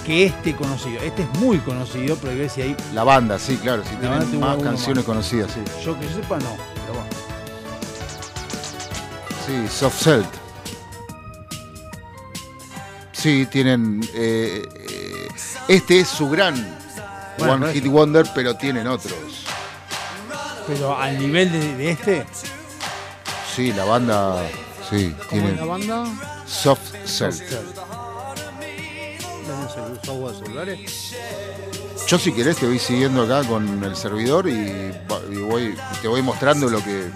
[0.06, 1.02] que este conocido.
[1.02, 2.76] Este es muy conocido, pero hay que ver si hay.
[2.94, 3.84] La banda, sí, claro.
[3.84, 5.06] Si banda tienen más canciones más.
[5.06, 5.62] conocidas, sí.
[5.84, 6.56] Yo que yo sepa, no.
[6.86, 7.10] Pero bueno.
[9.46, 10.24] Sí, Soft Cell.
[13.12, 14.02] Sí, tienen.
[14.14, 15.28] eh, eh,
[15.68, 16.56] este es su gran
[17.38, 19.14] Bueno, One Hit Wonder, pero tienen otros.
[20.68, 22.26] Pero al nivel de, de este.
[23.56, 24.44] Sí, la banda.
[24.90, 25.58] Sí, ¿Cómo tienen.
[25.58, 26.37] la banda?
[26.48, 27.34] Soft Cell.
[32.08, 34.94] Yo, si querés, te voy siguiendo acá con el servidor y,
[35.42, 37.10] voy, te voy mostrando lo que.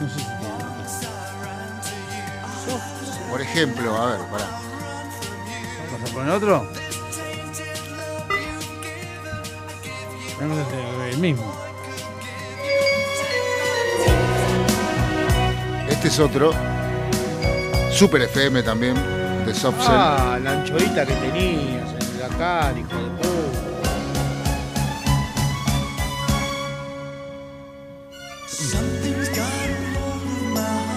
[0.00, 0.08] no
[0.88, 1.06] sé.
[3.30, 4.46] Por ejemplo, a ver, pará.
[5.92, 6.66] ¿Vas a poner otro?
[10.38, 10.66] Tenemos
[11.10, 11.71] el mismo.
[16.02, 16.50] Este es otro.
[17.92, 18.96] Super FM también,
[19.46, 19.94] de Soft Cell.
[19.94, 23.28] Ah, la anchoita que tenías en la cara, hijo de puta.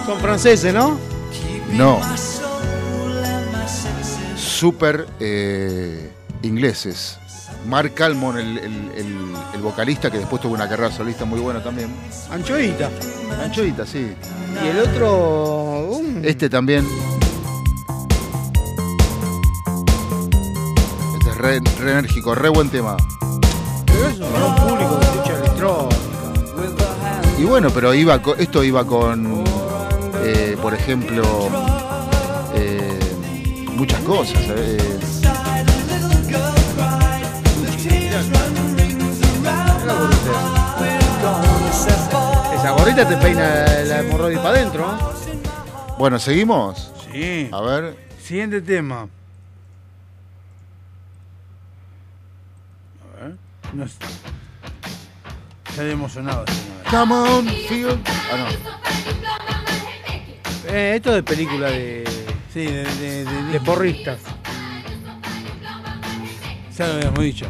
[0.08, 0.98] Son franceses, ¿no?
[1.74, 2.02] No.
[4.36, 6.10] Super eh,
[6.42, 7.20] ingleses.
[7.68, 11.64] Mark Almond, el, el- el- el vocalista, que después tuvo una carrera solista muy buena
[11.64, 11.90] también.
[12.30, 12.90] Anchoita.
[13.44, 14.14] Anchoita, sí.
[14.64, 15.88] Y el otro.
[15.90, 16.86] um, Este también.
[21.18, 22.96] Este es re, re enérgico, re buen tema.
[23.86, 25.96] pero para un público que escucha electrónica.
[27.40, 29.44] Y bueno, pero iba co- esto iba con,
[30.24, 31.24] eh, por ejemplo,
[32.56, 33.00] eh,
[33.76, 34.42] muchas cosas.
[34.50, 34.95] eh.
[42.54, 45.14] Esa gorrita te peina la hemorroide para adentro, ¿no?
[45.98, 46.92] Bueno, ¿seguimos?
[47.12, 47.50] Sí.
[47.52, 47.96] A ver.
[48.22, 49.08] Siguiente tema.
[53.14, 53.36] A ver.
[53.74, 53.86] No.
[55.76, 56.46] Sale emocionado.
[56.48, 56.84] señor.
[56.90, 58.00] Come on, feel.
[58.32, 58.48] Ah, no.
[60.74, 62.04] Eh, esto es de película de.
[62.52, 64.20] Sí, de, de, de- de porristas.
[66.78, 67.46] Ya lo habíamos dicho.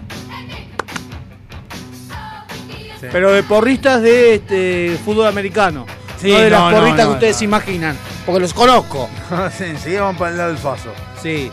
[2.99, 3.07] Sí.
[3.11, 5.85] Pero de porristas de este, fútbol americano.
[6.19, 7.97] Sí, no de no, las porristas no, que ustedes imaginan.
[8.25, 9.09] Porque los conozco.
[9.57, 10.91] sí, enseguida vamos para el lado del faso.
[11.21, 11.51] Sí.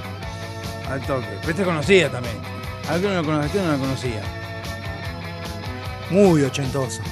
[0.91, 1.27] Al toque.
[1.41, 2.37] Pero esta es conocida también.
[2.89, 4.23] A ver no la conocía, no la conocía.
[6.11, 7.03] Muy ochentosa.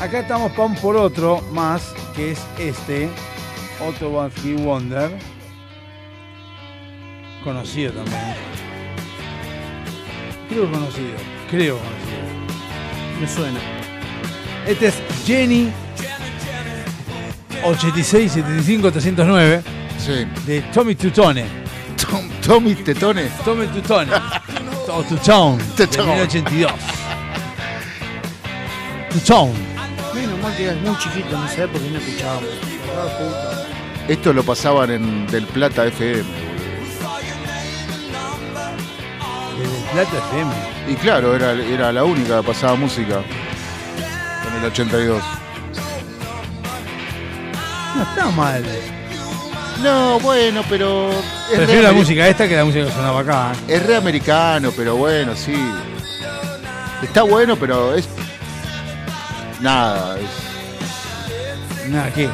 [0.00, 3.08] Acá estamos pa' un por otro más, que es este.
[3.80, 5.10] Otro One Hit Wonder.
[7.44, 8.34] Conocido también.
[10.48, 11.31] Creo conocido.
[11.52, 11.78] Creo.
[13.20, 13.60] Me suena.
[14.66, 14.94] Este es
[15.26, 15.70] Jenny
[17.62, 19.62] 86 75 309
[19.98, 20.26] Sí.
[20.46, 21.44] de Tommy Tutone.
[22.44, 23.28] Tommy Tetone.
[23.44, 24.10] Tommy Tutone.
[24.88, 25.62] o Tutone.
[25.76, 26.14] Tutone.
[26.26, 26.72] 1982.
[29.12, 29.52] Tutone.
[30.14, 32.48] Menos mal que eras muy chiquito en esa época y no escuchábamos.
[34.08, 36.24] Esto lo pasaban en Del Plata FM.
[39.92, 40.52] Plata FM.
[40.88, 43.22] Y claro, era, era la única que pasaba música.
[44.48, 45.22] En el 82.
[47.96, 48.64] No está mal.
[49.82, 51.10] No, bueno, pero.
[51.10, 53.52] es Prefiero re la música esta que la música que sonaba acá.
[53.68, 53.74] ¿eh?
[53.74, 55.54] Es re americano, pero bueno, sí.
[57.02, 58.08] Está bueno, pero es.
[59.60, 60.16] Nada.
[60.18, 62.28] es- Nada, ¿qué?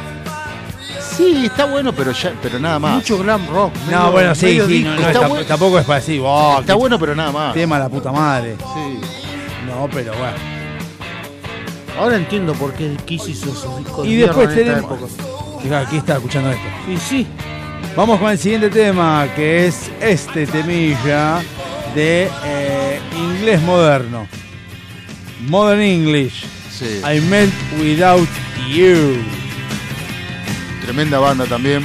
[1.19, 2.95] Sí, está bueno, pero ya, pero nada más.
[2.95, 3.73] Mucho glam rock.
[3.75, 6.79] No, medio- bueno, sí, sí, no, no, Está tampoco es para decir, wow, Está qué
[6.79, 7.53] bueno, pero nada más.
[7.53, 8.55] tema la puta madre.
[8.57, 8.99] Sí.
[9.67, 10.37] No, pero bueno.
[11.99, 14.99] Ahora entiendo por qué Kiss hizo esos discos de Y mierda después tenemos.
[15.61, 16.67] Fija, aquí está escuchando esto.
[16.89, 17.27] Y sí,
[17.95, 21.41] Vamos con el siguiente tema, que es este temilla
[21.95, 24.25] de eh, inglés moderno.
[25.49, 26.45] Modern English.
[26.71, 27.01] Sí.
[27.03, 27.51] I melt
[27.81, 28.27] without
[28.69, 29.17] you.
[30.89, 31.83] Tremenda banda también.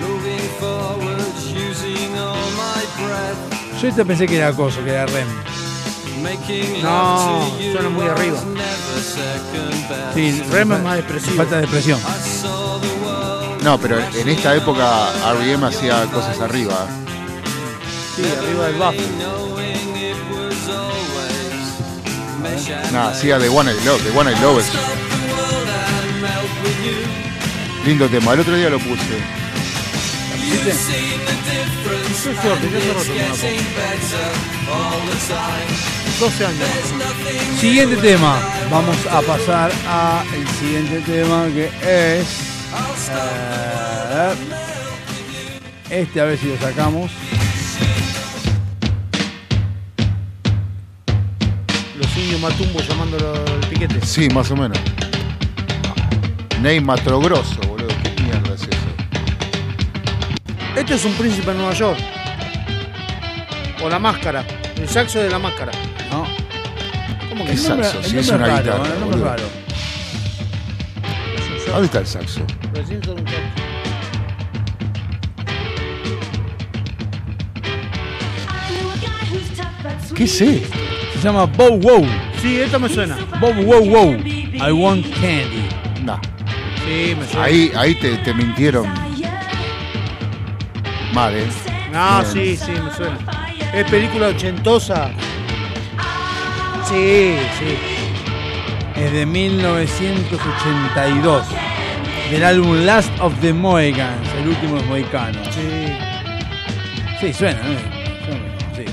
[0.00, 1.20] Moving forward,
[1.52, 3.82] using all my breath.
[3.82, 5.28] Yo este pensé que era acoso, que era Rem.
[6.22, 8.38] Making No, suena muy arriba.
[10.14, 11.36] Sí, Rem es más depresivo.
[11.36, 12.00] Falta de expresión.
[13.62, 15.66] No, pero en esta época R.E.M.
[15.66, 16.86] hacía cosas arriba.
[18.16, 18.82] sí, arriba del
[22.72, 24.02] and Nada, hacía The One I Love.
[24.02, 25.15] The One I Love es
[27.86, 28.32] lindo tema.
[28.34, 29.02] El otro día lo puse.
[30.46, 30.92] Difference.
[32.06, 34.26] Qué suerte, qué and suerte it's con la getting better
[34.72, 35.96] all the time.
[36.18, 36.58] 12 años.
[36.58, 38.40] There's nothing Siguiente tema.
[38.70, 42.26] Vamos a pasar a el siguiente tema que es.
[44.10, 44.34] eh,
[45.90, 47.10] este a ver si lo sacamos.
[51.98, 54.04] Los indios matumbo llamándolo el piquete.
[54.04, 54.78] Sí, más o menos.
[56.62, 57.88] Ney Matrogrosso, boludo.
[58.02, 58.70] ¿Qué mierda es eso?
[60.76, 61.98] Este es un príncipe en Nueva York.
[63.82, 64.44] O la máscara.
[64.76, 65.72] El saxo de la máscara.
[66.10, 66.24] ¿no?
[67.28, 67.62] ¿Cómo ¿Qué que no?
[67.62, 67.98] saxo?
[67.98, 68.94] el Si es nombre una raro, guitarra.
[68.94, 69.42] el nombre es raro.
[71.68, 72.40] ¿Dónde está el saxo?
[72.74, 73.40] Recién son un saxo.
[80.14, 80.76] ¿Qué es esto?
[81.14, 82.06] Se llama Bow Wow.
[82.40, 83.16] Sí, esto me suena.
[83.40, 84.12] Bow Wow Wow.
[84.14, 85.68] I want candy.
[86.04, 86.18] No.
[86.86, 87.44] Sí, me suena.
[87.44, 88.86] Ahí, ahí te, te mintieron.
[91.12, 91.46] Mal, ¿eh?
[91.92, 92.32] No, Bien.
[92.32, 93.18] sí, sí, me suena.
[93.74, 95.10] Es película ochentosa.
[96.88, 97.76] Sí, sí.
[99.00, 101.42] Es de 1982.
[102.30, 104.28] Del álbum Last of the Mohicans.
[104.40, 105.46] El último de los Mohicanos.
[105.54, 105.92] Sí.
[107.20, 107.78] Sí, suena, ¿no?
[108.24, 108.44] Suena,
[108.76, 108.84] Sí.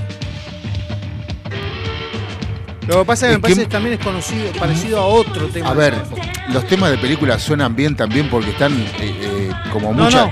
[2.88, 5.70] Lo que pasa es que me parece que- también es conocido, parecido a otro tema.
[5.70, 6.22] A de ver, época.
[6.52, 10.26] Los temas de película suenan bien también porque están eh, eh, como No, mucha.
[10.26, 10.32] no.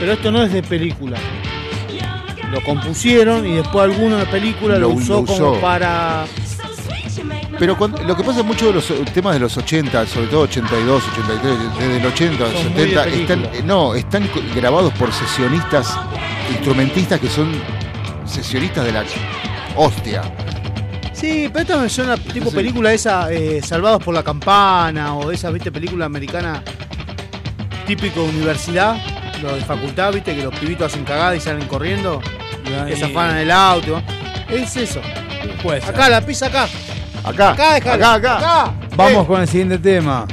[0.00, 1.16] Pero esto no es de película.
[2.52, 5.60] Lo compusieron y después alguno de película lo, Lo- usó, lo como usó.
[5.60, 6.24] para.
[7.58, 10.26] Pero cuando- lo que pasa es mucho de los eh, temas de los 80, sobre
[10.26, 13.34] todo 82, 83, desde el 80 al Son muy de 70, película.
[13.48, 15.98] están, no, están grabados por sesionistas,
[16.50, 17.50] instrumentistas que son
[18.26, 19.04] sesionistas de la
[19.74, 20.22] hostia.
[21.16, 25.50] Sí, pero esta me suena tipo película esa, eh, Salvados por la Campana, o esa,
[25.50, 26.62] viste, película americana
[27.86, 28.96] típico de universidad,
[29.42, 32.20] lo de facultad, viste, que los pibitos hacen cagada y salen corriendo,
[32.66, 34.02] ahí- que se afanan el auto.
[34.50, 35.00] Es eso.
[35.62, 35.90] Puede ser.
[35.90, 36.68] Acá, la pisa acá.
[37.24, 38.14] Acá, Acá, déjala.
[38.14, 38.72] acá, acá.
[38.96, 40.26] Vamos Eh, con el siguiente tema.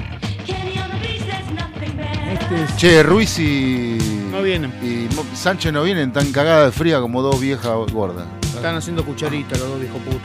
[2.32, 3.98] Este es Che, Ruiz y.
[4.32, 4.72] No vienen.
[4.84, 8.26] Y Sánchez no vienen tan cagadas de fría como dos viejas gordas.
[8.56, 10.22] Están haciendo cucharita los dos viejos putos.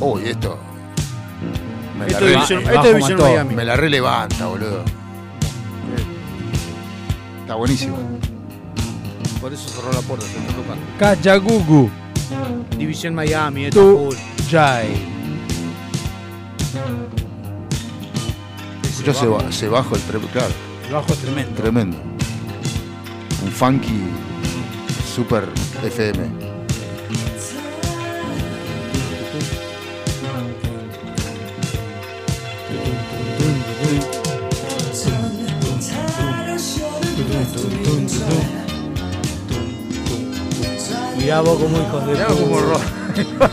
[0.00, 0.58] Uy, esto.
[1.98, 3.30] Me Esto la, es Vision- esto es bajo Vision mató.
[3.30, 3.54] Miami.
[3.54, 4.84] Me la relevanta, boludo.
[7.42, 7.96] Está buenísimo.
[9.40, 10.82] Por eso cerró la puerta, se está tocando.
[10.98, 11.90] Kajagugu.
[12.78, 14.16] División Miami, esto Tu full.
[14.50, 14.88] Jai.
[19.04, 20.52] Yo se, ba- se bajo el pre- claro,
[20.86, 21.54] El bajo es tremendo.
[21.62, 21.96] tremendo.
[23.42, 24.02] Un funky
[25.14, 25.48] super
[25.82, 26.49] FM.
[41.30, 43.50] Mirá vos como hijos de Mirá vos como puta.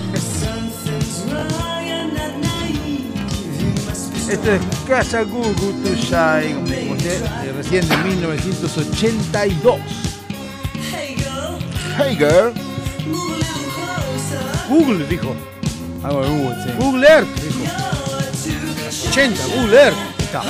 [4.32, 9.80] Esto es Casa Gugu Tushai, como eh, recién de 1982.
[12.00, 12.52] Hey girl.
[14.68, 15.36] Google dijo.
[16.02, 16.70] Algo de Google, sí.
[16.80, 17.60] Google Earth dijo.
[19.12, 19.98] 80, Google Earth.
[20.18, 20.42] Está.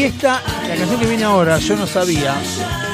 [0.00, 2.34] Y esta, la canción que viene ahora, yo no sabía.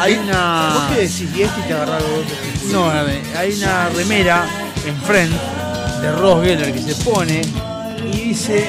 [0.00, 0.72] Hay una.
[0.74, 1.28] ¿Vos qué decís?
[1.36, 2.72] Y este y te agarrás dos.
[2.72, 4.44] No, a ver, hay una remera
[4.84, 5.30] en front
[6.02, 7.42] de Ross Geller que se pone
[8.12, 8.68] y dice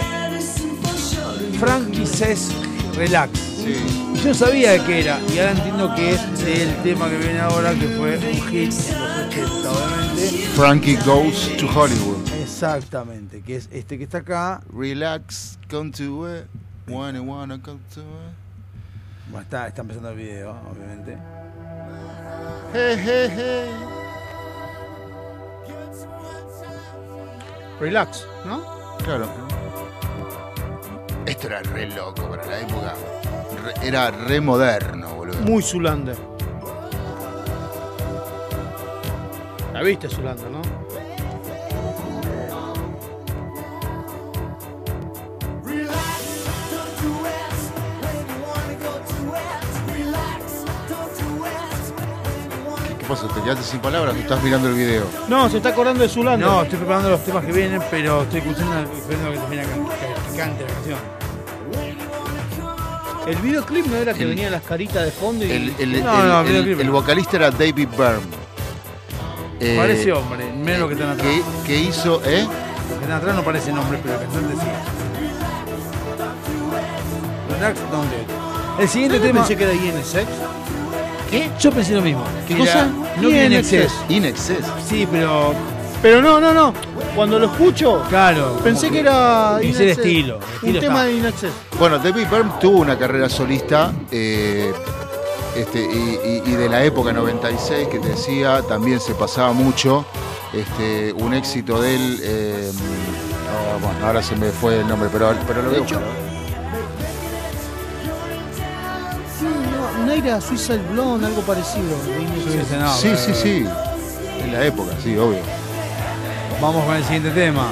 [1.59, 2.49] Frankie says
[2.95, 3.31] relax.
[3.65, 7.39] Y yo sabía de qué era y ahora entiendo que es del tema que viene
[7.39, 10.47] ahora que fue un hit en los 80 obviamente.
[10.55, 12.19] Frankie Goes to Hollywood.
[12.39, 14.61] Exactamente, que es este que está acá.
[14.71, 16.27] Relax, come to.
[16.89, 18.01] Wanna, wanna come to.
[19.29, 21.17] Bueno, está, está empezando el video, obviamente.
[22.73, 23.69] Hey, hey, hey.
[27.79, 28.61] Relax, ¿no?
[29.03, 29.27] Claro.
[31.25, 32.93] Esto era re loco para la época.
[33.63, 35.39] Re- era re moderno, boludo.
[35.41, 36.17] Muy Zulander.
[39.73, 40.61] La viste Zulander, ¿no?
[53.07, 53.27] ¿Qué pasó?
[53.27, 55.05] ¿Te quedaste sin palabras o estás mirando el video?
[55.29, 56.45] No, se está acordando de Zulander.
[56.45, 60.31] No, estoy preparando los temas que vienen, pero estoy escuchando esperando que termine acá, que,
[60.31, 60.99] que cante la canción.
[63.27, 65.51] El videoclip no era que El- venían las caritas de fondo y.
[65.51, 66.91] El, el- No, el- no, el- videoclip el no.
[66.93, 68.27] vocalista era David Byrne.
[69.61, 71.27] Eh, Parece hombre, menos lo que están atrás.
[71.27, 72.43] que, que hizo, ¿eh?
[72.89, 74.67] Los que están atrás no parece nombre, pero el cantante sí.
[77.57, 78.81] It.
[78.81, 79.39] El siguiente tema.
[79.39, 80.25] pensé que era INSX.
[81.29, 81.49] ¿Qué?
[81.59, 82.23] Yo pensé lo mismo.
[82.47, 82.87] ¿Qué Que cosa?
[83.21, 83.45] No INXS.
[83.45, 83.93] in excess.
[84.09, 84.65] In excess.
[84.87, 85.53] Sí, pero.
[86.01, 86.73] Pero no, no, no.
[87.15, 88.59] Cuando lo escucho, Claro.
[88.63, 89.59] pensé que era.
[89.61, 90.35] Es el estilo.
[90.35, 91.03] el Un estilo tema está.
[91.05, 91.45] de INXS.
[91.79, 94.71] Bueno, David Byrne tuvo una carrera solista eh,
[95.55, 100.05] este, y, y- y de la época 96 que te decía, también se pasaba mucho.
[100.53, 102.19] Este, un éxito de él.
[102.21, 102.71] eh,
[103.49, 105.83] ah, bueno, ahora se me fue el nombre, pero, pero lo veo.
[105.83, 105.99] hecho,
[110.17, 111.95] No, Neira Suicide Blonde, algo parecido.
[112.79, 113.65] No, sí, pero- sí, sí.
[114.43, 115.41] En la época, sí, obvio.
[116.59, 117.69] Vamos con el siguiente tema.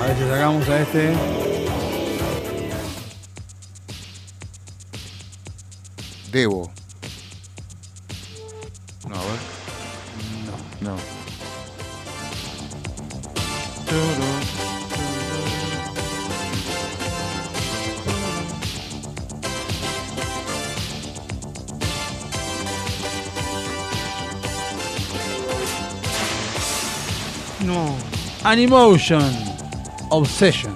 [0.00, 1.14] A ver si sacamos a este.
[6.30, 6.70] Debo.
[9.08, 9.40] No, a ver.
[10.80, 10.90] No.
[10.92, 10.96] No.
[28.44, 29.22] Animotion.
[30.10, 30.74] Obsession.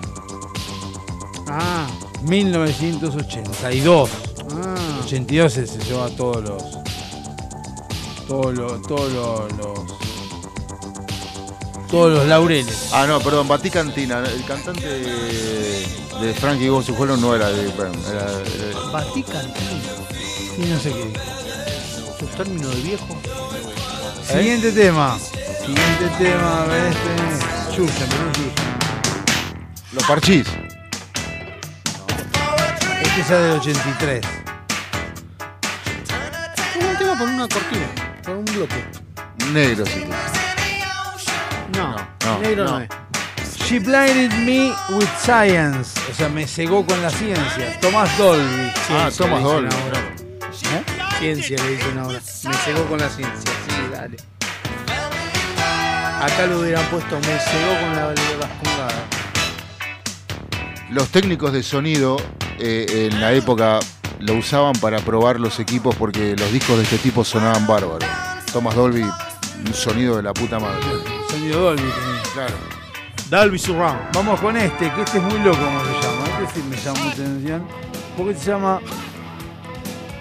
[1.49, 1.87] Ah.
[2.23, 4.11] 1982.
[4.51, 5.01] Ah.
[5.05, 6.63] 82 se, se lleva todos los.
[8.27, 8.83] Todos los.
[8.83, 9.53] Todos los.
[9.59, 9.79] los-
[11.91, 12.91] todos los laureles.
[12.93, 14.19] Ah, no, perdón, Batí Cantina.
[14.23, 15.87] El cantante de,
[16.21, 17.97] de Frankie Hollywood no era Byrne.
[18.11, 19.47] Era, era- Vatican.
[20.55, 21.13] Sí, no sé qué.
[22.21, 23.17] Sus términos de viejo.
[24.31, 25.19] Siguiente tema.
[25.69, 27.77] Siguiente tema, a ver este.
[27.77, 28.53] Yuya, pero no Yuya.
[29.93, 30.47] Los parchís.
[33.03, 34.25] Este es del 83.
[36.57, 37.87] Es un tema con una cortina,
[38.25, 38.83] con un bloque.
[39.53, 40.07] Negro, sí.
[41.77, 42.81] No, no, negro no, no.
[42.81, 42.89] es.
[43.67, 46.01] She blinded me with science.
[46.11, 47.79] O sea, me cegó con la ciencia.
[47.83, 48.73] Tomás Dolby.
[48.89, 49.69] Ah, dicen Dolby.
[49.69, 50.83] ¿Eh?
[51.19, 52.21] Ciencia le dicen ahora.
[52.45, 53.53] Me cegó con la ciencia.
[53.69, 54.17] Sí, dale.
[56.21, 58.07] Acá lo hubieran puesto, me cegó con la
[58.41, 59.09] vascongada.
[60.91, 62.17] Los técnicos de sonido
[62.59, 63.79] eh, en la época
[64.19, 68.09] lo usaban para probar los equipos porque los discos de este tipo sonaban bárbaros.
[68.53, 70.83] Thomas Dolby, un sonido de la puta madre.
[71.31, 72.23] Sonido Dolby tenía.
[72.35, 72.55] Claro.
[73.31, 74.01] Dolby Surround.
[74.13, 76.43] Vamos con este, que este es muy loco como se llama.
[76.43, 77.63] Este sí me llama mucha atención.
[78.17, 78.81] Porque se llama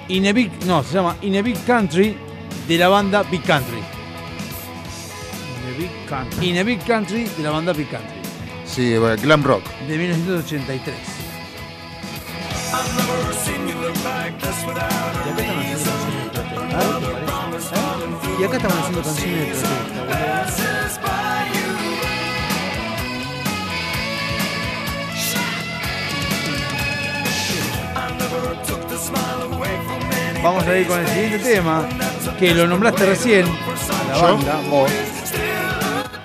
[0.10, 2.16] In a Big, no, se llama In a Big Country
[2.68, 3.97] de la banda Big Country.
[6.08, 6.50] Country.
[6.50, 8.18] In a Big Country de la banda Big Country.
[8.66, 9.64] Sí, glam rock.
[9.88, 10.96] De 1983.
[18.40, 20.48] Y acá estaban haciendo canciones de protesta,
[30.44, 31.88] vamos a ir con el siguiente tema,
[32.40, 34.90] que lo nombraste recién, a la banda, vos,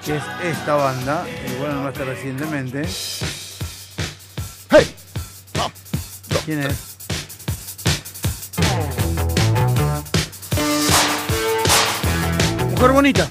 [0.04, 2.82] que es esta banda, y vos lo nombraste recientemente.
[4.70, 4.94] ¡Hey!
[6.44, 6.96] ¿Quién es?
[12.70, 13.28] Mujer bonita.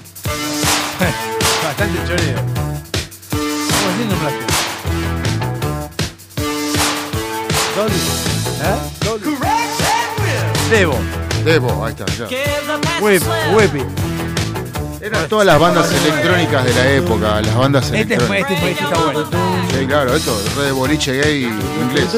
[1.62, 2.38] Bastante choreo.
[3.30, 4.44] ¿Cómo así nombraste?
[7.76, 8.00] Dolly.
[8.62, 8.78] ¿Eh?
[9.04, 9.36] Dolly.
[10.70, 10.98] Debo.
[11.44, 12.28] Debo, ahí está, ya.
[13.00, 13.22] Whip,
[13.54, 14.01] Whippy.
[15.02, 18.50] Eran todas las bandas electrónicas de la época, las bandas Este, es- electrónicas.
[18.52, 19.24] este, este está bueno.
[19.76, 22.08] Sí, claro, esto, re de boliche gay inglés.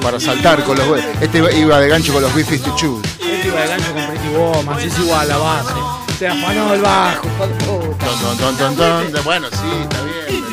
[0.00, 0.86] Para saltar con los
[1.20, 3.00] Este iba de gancho con los B-52.
[3.20, 5.74] Este iba de gancho con Pretty Woman, es igual a la base.
[6.18, 8.06] Se afanó el bajo, de puta.
[8.06, 9.24] Ton, ton, ton, ton, ton.
[9.24, 10.44] Bueno, sí, está bien,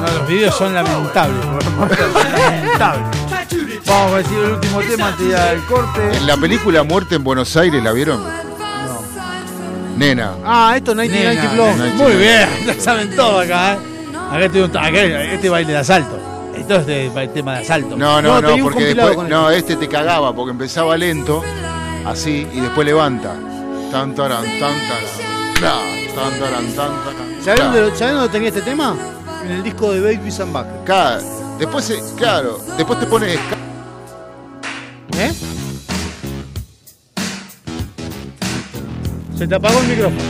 [0.00, 1.44] No, los videos son lamentables.
[1.44, 1.88] son
[2.32, 3.06] lamentables.
[3.92, 6.16] Vamos a decir el último tema antes de ir al corte.
[6.16, 8.22] En la película Muerte en Buenos Aires, ¿la vieron?
[9.96, 10.32] Nena.
[10.44, 11.84] Ah, esto 1990 Blonde.
[11.90, 12.02] Nena.
[12.02, 13.74] Muy bien, ya saben todo acá.
[13.74, 13.78] ¿eh?
[14.30, 16.18] Acá estoy un- acá- este baile de asalto.
[16.56, 17.96] Esto es de, ba- tema de asalto.
[17.96, 21.42] No, no, no, un porque después, no, este te cagaba porque empezaba lento,
[22.06, 23.34] así, y después levanta.
[23.90, 27.64] Tan, taran, tan, taran, tan, taran, tan, taran, ¿Sabés tra.
[27.66, 27.80] dónde,
[28.30, 28.96] tenía este tema?
[29.44, 30.66] En el disco de Baby and Back.
[30.84, 31.18] Ca-
[31.58, 33.38] Después, se- claro, después te pones.
[35.22, 35.32] ¿Eh?
[39.38, 40.20] Se te apagó el micrófono.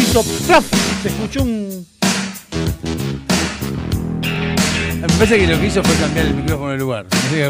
[0.00, 0.64] Hizo plaf.
[1.02, 1.86] Se escuchó un.
[5.00, 7.06] Me parece que lo que hizo fue cambiar el micrófono de lugar.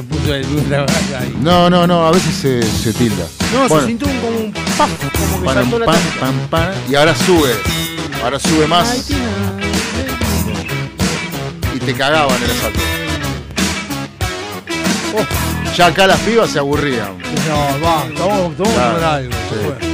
[0.08, 1.36] Puso el ahí.
[1.42, 3.26] No, no, no, a veces se, se tilda.
[3.52, 5.98] No, Bueno, se sintió un, como un paf, como que pam, saltó la tapa.
[6.20, 7.52] pam, pam, y ahora sube.
[8.22, 9.06] Ahora sube más
[11.88, 12.80] te cagaban el asalto.
[15.14, 15.74] Oh.
[15.74, 17.16] Ya acá las pibas se aburrían.
[17.48, 19.32] No, va, vamos, vamos a tomar algo.
[19.32, 19.86] sí.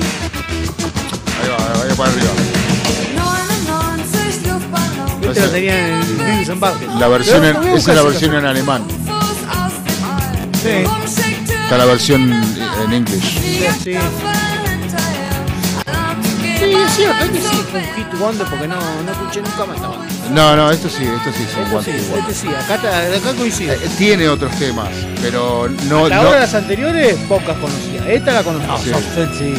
[1.41, 2.31] Ahí va, ahí va para arriba.
[5.23, 6.99] Este lo tenía en.
[6.99, 8.83] La versión en- esa es la versión en alemán.
[10.61, 10.85] Sí.
[11.63, 13.23] Está la versión en inglés.
[13.23, 13.97] Sí, sí.
[16.59, 19.77] Sí, es cierto, este sí fue un hit wonder porque no, no escuché nunca más
[19.77, 20.14] esta banda.
[20.33, 23.37] No, no, esto sí, esto sí, son Este guantes sí, este sí, acá, está- acá
[23.39, 23.75] coincide.
[23.75, 24.89] Eh, Tiene otros temas,
[25.23, 26.05] pero no.
[26.05, 28.09] Hasta no- ahora las anteriores, pocas conocía.
[28.09, 28.77] Esta la conocía.
[28.79, 28.91] Sí.
[28.91, 29.55] Soft sí.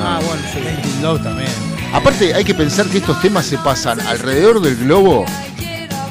[0.00, 0.58] Ah, bueno, sí.
[0.60, 1.48] Painting Love también.
[1.92, 5.24] Aparte, hay que pensar que estos temas se pasan alrededor del globo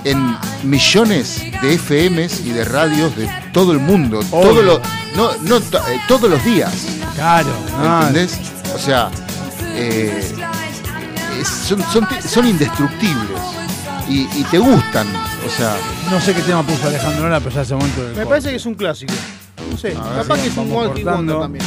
[0.03, 4.21] en millones de FMs y de radios de todo el mundo.
[4.29, 4.81] Todo lo-
[5.15, 6.71] no, no, eh, todos los días.
[7.15, 7.49] Claro,
[7.81, 7.99] no.
[8.07, 8.37] ¿Entendés?
[8.75, 9.09] O sea,
[9.75, 10.33] eh, es-
[11.45, 13.41] son, son, te- son indestructibles
[14.07, 15.07] y, y te gustan.
[15.45, 15.75] O sea,
[16.09, 18.55] No sé qué tema puso Alejandro ahora, pero ya hace momento del Me parece que
[18.55, 19.13] es un clásico.
[19.71, 21.15] No sé, A capaz que es un cortando.
[21.15, 21.65] wonder también.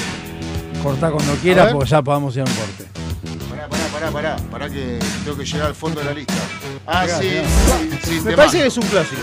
[0.82, 1.72] Cortá cuando A quiera ver.
[1.72, 2.84] porque ya podamos ir a un corte.
[3.50, 6.34] pará, pará, pará, pará, pará que tengo que llegar al fondo de la lista.
[6.86, 9.22] Ah, sí, Me parece que es un clásico.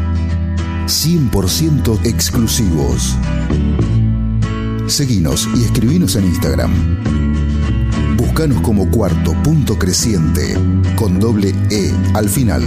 [0.91, 3.15] 100% exclusivos.
[4.87, 6.71] Seguinos y escribinos en Instagram.
[8.17, 10.53] Buscanos como cuarto punto creciente
[10.97, 12.61] con doble E al final.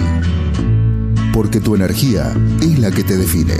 [1.34, 3.56] Porque tu energía es la que te define.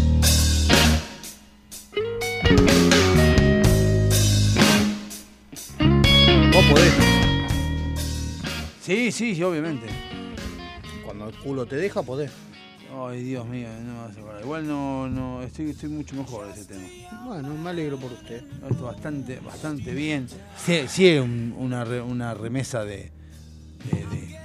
[8.91, 9.87] Sí, sí, sí, obviamente.
[11.05, 12.29] Cuando el culo te deja, podés.
[12.93, 14.41] Ay, Dios mío, no me vas a acordar.
[14.43, 16.85] Igual no, no, estoy, estoy mucho mejor de ese tema.
[17.25, 18.43] Bueno, me alegro por usted.
[18.69, 20.27] Esto bastante, bastante bien.
[20.57, 23.11] Sí, sí un- una, re- una remesa de,
[23.89, 24.37] de- de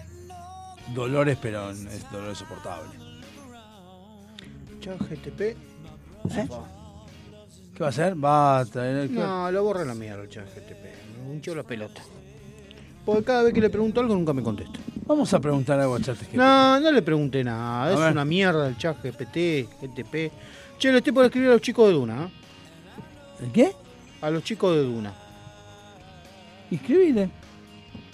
[0.94, 2.90] dolores, pero es dolor soportable.
[4.78, 5.40] Chat GTP.
[5.40, 5.56] ¿Eh?
[7.74, 8.24] ¿Qué va a hacer?
[8.24, 9.10] Va a traer...
[9.10, 11.32] No, lo borra la mierda el chat GTP.
[11.32, 12.00] Hinchó la pelota.
[13.06, 14.78] Porque cada vez que le pregunto algo nunca me contesta.
[15.06, 16.34] Vamos a preguntar algo a chat GPT.
[16.34, 17.84] No, no le pregunté nada.
[17.86, 18.12] A es ver.
[18.12, 20.32] una mierda el chat GPT, GTP.
[20.78, 22.24] Che, lo estoy por escribir a los chicos de Duna.
[22.24, 23.44] ¿eh?
[23.44, 23.72] ¿El qué?
[24.20, 25.14] A los chicos de Duna.
[26.70, 27.30] Inscribile.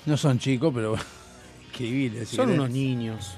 [0.05, 0.95] No son chicos, pero
[1.73, 2.27] increíble.
[2.27, 2.61] si Son querés.
[2.61, 3.35] unos niños.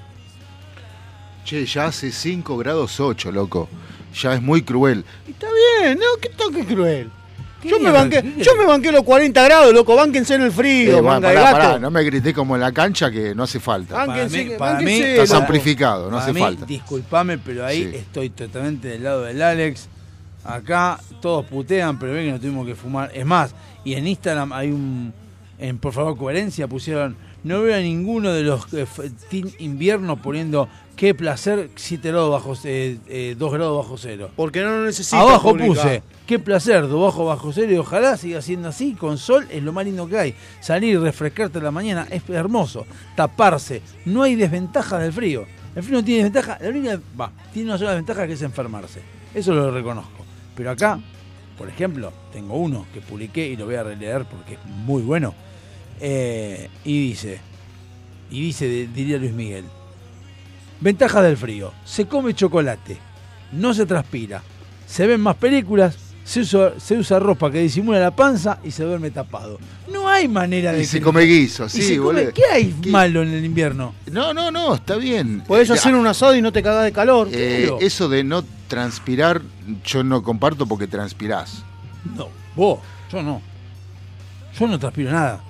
[1.45, 3.69] Che, ya hace 5 grados 8, loco.
[4.21, 5.05] Ya es muy cruel.
[5.27, 5.47] Está
[5.81, 6.05] bien, ¿no?
[6.21, 7.09] ¿Qué toque cruel?
[7.69, 9.95] Yo me, banqué, ¿Qué yo me banqué los 40 grados, loco.
[9.95, 11.51] Bánquense en el frío, Eh, de gato.
[11.57, 14.05] pará, no me grité como en la cancha que no hace falta.
[14.05, 16.65] Bánquense, Para mí- para mí- Estás amplificado, no hace mí, falta.
[16.65, 17.97] Disculpame, pero ahí Sí.
[17.97, 19.87] estoy totalmente del lado del Alex.
[20.43, 23.11] Acá todos putean, pero ven que no tuvimos que fumar.
[23.13, 25.13] Es más, y en Instagram hay un.
[25.57, 27.15] En Por favor, coherencia pusieron.
[27.43, 28.85] No veo a ninguno de los eh,
[29.29, 34.29] Team Invierno poniendo qué placer 7 grados bajo, eh, eh, 2 grados bajo cero.
[34.35, 35.17] Porque no lo necesito.
[35.17, 35.83] Abajo publicar.
[35.83, 39.61] puse, qué placer, de bajo bajo cero y ojalá siga siendo así, con sol es
[39.63, 40.35] lo más lindo que hay.
[40.61, 42.85] Salir y refrescarte a la mañana es hermoso.
[43.15, 45.45] Taparse, no hay desventaja del frío.
[45.75, 49.01] El frío no tiene desventaja, la única, va, tiene una sola desventaja que es enfermarse.
[49.33, 50.25] Eso lo reconozco.
[50.55, 50.99] Pero acá,
[51.57, 55.33] por ejemplo, tengo uno que publiqué y lo voy a releer porque es muy bueno.
[55.99, 57.39] Eh, y dice,
[58.31, 59.65] y dice, diría Luis Miguel,
[60.81, 62.97] ventajas del frío, se come chocolate,
[63.53, 64.41] no se transpira,
[64.87, 68.83] se ven más películas, se usa, se usa ropa que disimula la panza y se
[68.83, 69.59] duerme tapado.
[69.91, 70.81] No hay manera de...
[70.81, 72.33] Y se que- come guiso, y sí, se come- boludo.
[72.33, 73.93] ¿Qué hay malo en el invierno?
[74.11, 75.41] No, no, no, está bien.
[75.47, 77.29] Podés Eh, hacer un asado y no te cagás de calor.
[77.31, 79.41] eh, eso de no transpirar,
[79.85, 81.63] yo no comparto porque transpirás.
[82.17, 82.79] No, vos,
[83.11, 83.41] yo no.
[84.59, 85.41] Yo no transpiro nada.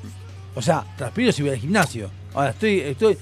[0.56, 2.10] O sea, transpiro si voy al gimnasio.
[2.34, 3.18] Ahora estoy, estoy.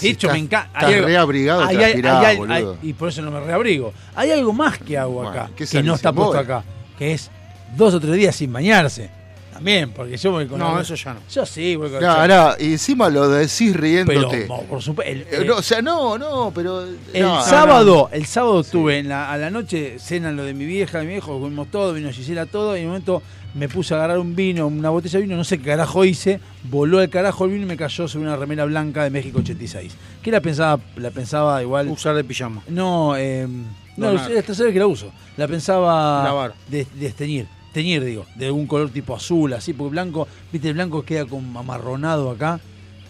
[0.00, 0.68] De hecho, me encanta.
[0.80, 2.78] estás reabrigado, transpirás, boludo.
[2.82, 3.92] y por eso no me reabrigo.
[4.14, 6.62] Hay algo más que hago Bueno, acá, ¿qué que no está puesto acá,
[6.98, 7.30] que es
[7.76, 9.10] dos o tres días sin bañarse.
[9.58, 11.20] También, porque yo voy con No, eso ya no.
[11.30, 14.42] Yo sí, voy con No, no, y encima lo decís riéndote.
[14.48, 15.12] Pero, por supuesto.
[15.12, 16.84] el- Eh, no, o sea, no, no, pero.
[17.12, 20.64] El no, sábado, el sábado tuve en la, a la noche cena lo de mi
[20.64, 23.20] vieja, mi viejo, comimos todo, vino Gisela todo, y en un momento
[23.54, 26.38] me puse a agarrar un vino, una botella de vino, no sé qué carajo hice,
[26.70, 29.92] voló el carajo el vino y me cayó sobre una remera blanca de México 86.
[30.22, 31.88] Que la pensaba, la pensaba igual.
[31.88, 32.62] Usar de pijama.
[32.68, 33.48] No, eh,
[33.96, 35.10] no, es la tercera vez que la uso.
[35.36, 36.54] La pensaba Lavar.
[36.68, 37.06] de, de
[37.72, 41.58] teñir, digo, de algún color tipo azul, así, porque blanco, viste, el blanco queda como
[41.60, 42.60] amarronado acá.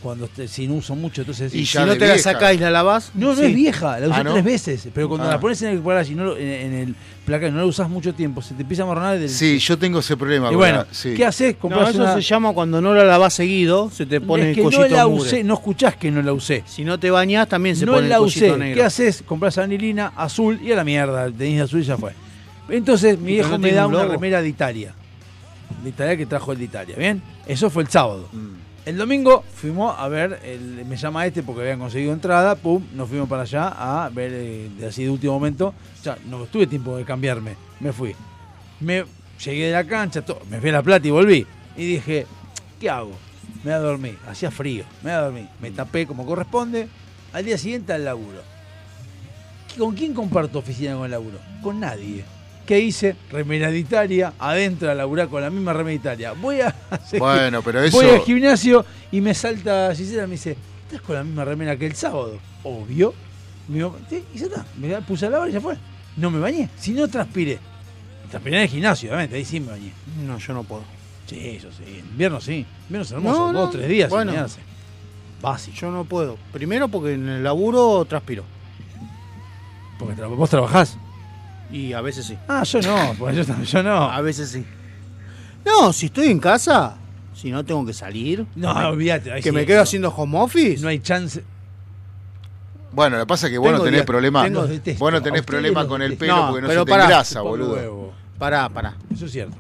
[0.01, 1.53] Cuando te- si no uso mucho, entonces.
[1.53, 3.11] Y si no te la sacás y la lavás.
[3.15, 3.47] No, no sí.
[3.47, 4.31] es vieja, la usé Ah, ¿no?
[4.35, 4.89] tres veces.
[4.95, 5.31] Pero cuando Ah.
[5.31, 6.95] la pones en el garage y no lo- en, en el
[7.27, 9.29] placar y no la usás mucho tiempo, se te empieza a amarronar del.
[9.29, 10.53] Sí, yo tengo ese problema.
[10.53, 11.15] Y bueno, la- sí.
[11.17, 11.55] ¿qué haces?
[11.55, 14.49] No, Comprás eso una- se llama cuando no la lavás seguido, se te pone es
[14.51, 16.63] el que collito no la usé, no escuchás que no la usé.
[16.65, 18.57] Si no te bañás también se no pone la el collito usé.
[18.57, 18.77] negro.
[18.77, 19.25] ¿Qué haces?
[19.27, 22.13] Compras anilina azul y a la mierda, tenis azul y ya fue.
[22.69, 24.95] Entonces mi viejo no me da un una remera de Italia.
[25.83, 27.23] De Italia que trajo el de Italia, ¿bien?
[27.47, 28.29] Eso fue el sábado.
[28.33, 28.49] Mm.
[28.87, 33.09] El domingo fuimos a ver, el- me llama este porque habían conseguido entrada, pum, nos
[33.09, 35.75] fuimos para allá a ver eh, de así de último momento.
[36.03, 38.15] Ya, no tuve tiempo de cambiarme, me fui.
[38.81, 39.05] Me
[39.45, 41.47] llegué de la cancha, me fui a la plata y volví.
[41.77, 42.27] Y dije,
[42.81, 43.13] ¿qué hago?
[43.63, 45.49] Me voy a dormir, hacía frío, me voy a dormir.
[45.61, 46.89] Me tapé como corresponde,
[47.33, 48.41] al día siguiente al laburo.
[49.77, 51.39] ¿Con quién comparto oficina con el laburo?
[51.63, 52.25] Con nadie.
[52.69, 53.17] ¿Qué hice?
[53.33, 56.33] Remera de Italia, adentro a laburar con la misma remera de Italia.
[56.33, 60.55] Voy a hacer- Bueno, pero eso- Voy al gimnasio y me salta Gisela me dice,
[60.85, 62.39] ¿estás con la misma remera que el sábado?
[62.65, 63.15] Obvio.
[63.69, 64.67] Me digo, sí, y ya está.
[64.77, 65.77] Me la puse a lavar y ya fue.
[66.19, 66.69] No me bañé.
[66.79, 67.59] Si no transpiré.
[68.29, 69.37] Transpiré en el gimnasio, obviamente.
[69.37, 69.93] Ahí sí me bañé.
[70.27, 70.83] No, yo no puedo.
[71.27, 71.85] Sí, eso sí.
[72.11, 72.67] Invierno sí.
[72.83, 73.39] Invierno es hermoso.
[73.47, 73.61] No, no.
[73.61, 74.31] Dos o tres días Bueno.
[74.33, 74.61] sin bañarse.
[75.41, 75.75] Básico.
[75.81, 76.37] Yo no puedo.
[76.53, 78.45] Primero porque en el laburo transpiro.
[79.99, 80.99] Porque tra- vos trabajás.
[81.71, 82.37] Y a veces sí.
[82.49, 83.15] Ah, yo no.
[83.19, 84.11] Porque yo, yo no.
[84.11, 84.65] A veces sí.
[85.65, 86.97] No, si estoy en casa,
[87.35, 88.47] si no tengo que salir.
[88.57, 89.83] No, olvídate, ahí Que sí, me quedo no.
[89.83, 90.83] haciendo home office.
[90.83, 91.45] No hay chance.
[92.93, 94.45] Bueno, lo que pasa es que vos no Tengo tenés días- problema.
[94.45, 96.35] tengo- Vos no A tenés ustedes problema los con el detesto.
[96.35, 97.05] pelo No, porque no pero se te pará.
[97.05, 97.73] engrasa, Por boludo.
[97.75, 98.13] huevo.
[98.39, 98.95] Pará, pará.
[99.13, 99.57] Eso es cierto.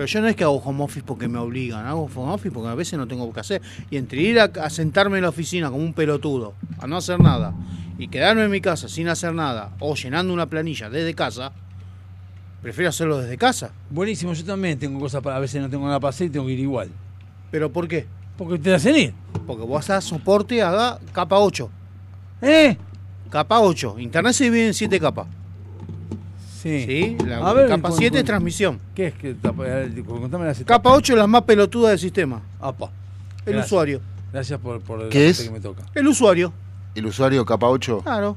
[0.00, 2.70] Pero yo no es que hago home office porque me obligan, hago home office porque
[2.70, 3.60] a veces no tengo que hacer.
[3.90, 7.20] Y entre ir a, a sentarme en la oficina como un pelotudo, a no hacer
[7.20, 7.52] nada,
[7.98, 11.52] y quedarme en mi casa sin hacer nada, o llenando una planilla desde casa,
[12.62, 13.72] prefiero hacerlo desde casa.
[13.90, 15.36] Buenísimo, yo también tengo cosas para.
[15.36, 16.88] A veces no tengo nada para hacer y tengo que ir igual.
[17.50, 18.06] ¿Pero por qué?
[18.38, 19.14] Porque te hacen ir.
[19.46, 21.70] Porque vos haces soporte, haga capa 8.
[22.40, 22.74] ¿Eh?
[23.28, 23.96] Capa 8.
[23.98, 25.26] Internet se divide en 7 capas.
[26.62, 26.84] Sí.
[26.86, 27.16] ¿Sí?
[27.26, 28.78] La A ver, capa con- 7 es transmisión.
[28.94, 29.64] ¿Qué es que tapa-
[30.06, 32.42] contame las Capa 8 es la más pelotuda del sistema.
[32.60, 32.90] Apa.
[33.46, 33.66] El Gracias.
[33.66, 34.00] usuario.
[34.32, 35.40] Gracias por, por ¿Qué es?
[35.40, 35.82] que me toca.
[35.94, 36.52] El usuario.
[36.94, 38.00] El usuario capa 8.
[38.02, 38.36] Claro.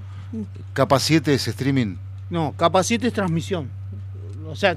[0.74, 1.96] Capa 7 es streaming.
[2.30, 3.70] No, capa 7 es transmisión.
[4.48, 4.76] O sea,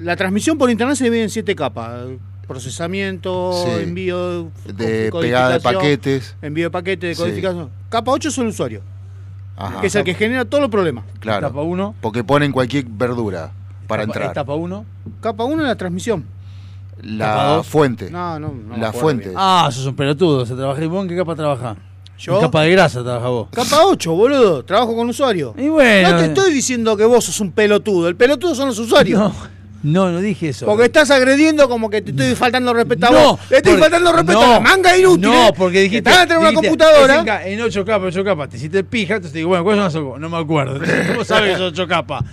[0.00, 2.06] la transmisión por internet se divide en 7 capas.
[2.46, 3.82] Procesamiento, Sí.
[3.82, 6.34] envío De pegada de paquetes.
[6.42, 7.20] Envío de paquetes, de Sí.
[7.20, 7.70] codificación.
[7.88, 8.80] Capa 8 es el usuario,
[9.56, 9.80] Ajá.
[9.80, 11.04] que es el que genera todos los problemas.
[11.20, 11.46] Claro.
[11.46, 11.94] Etapa 1.
[12.00, 13.52] Porque ponen cualquier verdura
[13.86, 14.30] para entrar.
[14.30, 14.84] Etapa 1.
[15.20, 16.24] Capa 1 es la transmisión.
[16.96, 18.10] ¿Capa La fuente.
[18.10, 19.28] No, no, no La fuente.
[19.28, 19.34] bien.
[19.38, 20.46] Ah, sos un pelotudo.
[20.46, 20.82] ¿Se trabaja?
[20.82, 21.76] ¿Y vos en qué capa trabajás?
[22.16, 22.36] ¿Yo?
[22.36, 23.48] En capa de grasa trabajas vos.
[23.52, 24.64] Capa 8, boludo.
[24.64, 25.54] Trabajo con usuario.
[25.58, 26.10] Y bueno.
[26.10, 28.08] No te estoy diciendo que vos sos un pelotudo.
[28.08, 29.20] El pelotudo son los usuarios.
[29.20, 29.32] No,
[29.84, 30.66] no, no dije eso.
[30.66, 33.38] Porque estás agrediendo como que te estoy faltando respeto a No.
[33.50, 35.28] Le estoy porque- faltando respeto no, a la manga inútil.
[35.30, 35.52] No, ¿eh?
[35.56, 36.10] porque dijiste.
[36.10, 37.42] Estás a tener una computadora.
[37.46, 38.48] en En 8 capas, 8 capas.
[38.48, 40.80] Te hiciste pija, entonces te digo, bueno, ¿cuáles son las No me acuerdo.
[41.08, 42.24] ¿Cómo sabes que son 8 capas?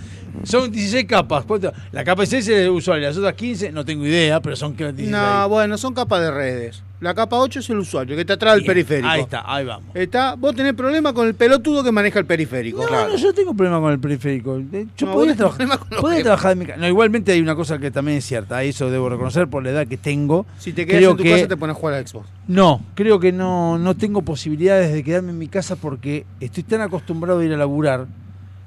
[0.44, 1.44] Son 16 capas.
[1.44, 1.72] ¿Cuánto?
[1.92, 5.08] La capa 6 es usuario, las otras 15, no tengo idea, pero son 16.
[5.10, 6.82] No, bueno, son capas de redes.
[7.02, 9.08] La capa 8 es el usuario, que te atrás del periférico.
[9.08, 9.90] Ahí está, ahí vamos.
[9.92, 12.88] Está, vos tenés problema con el pelotudo que maneja el periférico.
[12.88, 14.56] No, no, yo tengo problema con el periférico.
[14.72, 16.78] Eh, Yo No, tenés trabajar, en mi casa.
[16.78, 19.86] No, igualmente hay una cosa que también es cierta, eso debo reconocer por la edad
[19.88, 20.46] que tengo.
[20.58, 22.28] Si te quedas Creo en tu que- casa te pones a jugar a Xbox.
[22.46, 26.82] No, creo que no, no tengo posibilidades de quedarme en mi casa porque estoy tan
[26.82, 28.06] acostumbrado a ir a laburar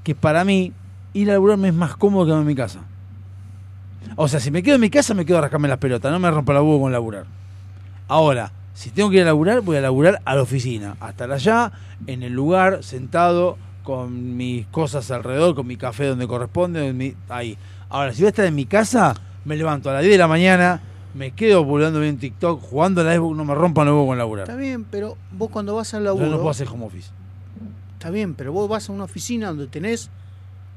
[0.04, 0.74] que para mí
[1.14, 2.82] ir a laburar me es más cómodo que en mi casa.
[4.18, 6.20] O sea, si me quedo en mi casa me quedo a rascarme las pelotas, no
[6.20, 7.26] me rompa la huevo con laburar.
[8.08, 11.72] Ahora, si tengo que ir a laburar, voy a laburar a la oficina, hasta allá,
[12.08, 17.58] en el lugar, sentado, con mis cosas alrededor, con mi café donde corresponde, mi- ahí.
[17.90, 19.14] Ahora, si voy a estar en mi casa,
[19.46, 20.82] me levanto a las 10 de la mañana,
[21.14, 24.44] me quedo volando en TikTok, jugando a la Xbox, no me rompan huevos con laburar.
[24.50, 26.28] Está bien, pero vos cuando vas al Yo laburo.
[26.28, 27.10] no puedo hacer home office.
[27.94, 30.10] Está bien, pero vos vas a una oficina donde tenés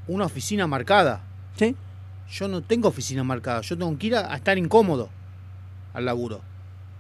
[0.07, 1.23] una oficina marcada.
[1.57, 1.75] Sí.
[2.31, 5.09] Yo no tengo oficina marcada, yo tengo que ir a, a estar incómodo
[5.95, 6.41] al laburo.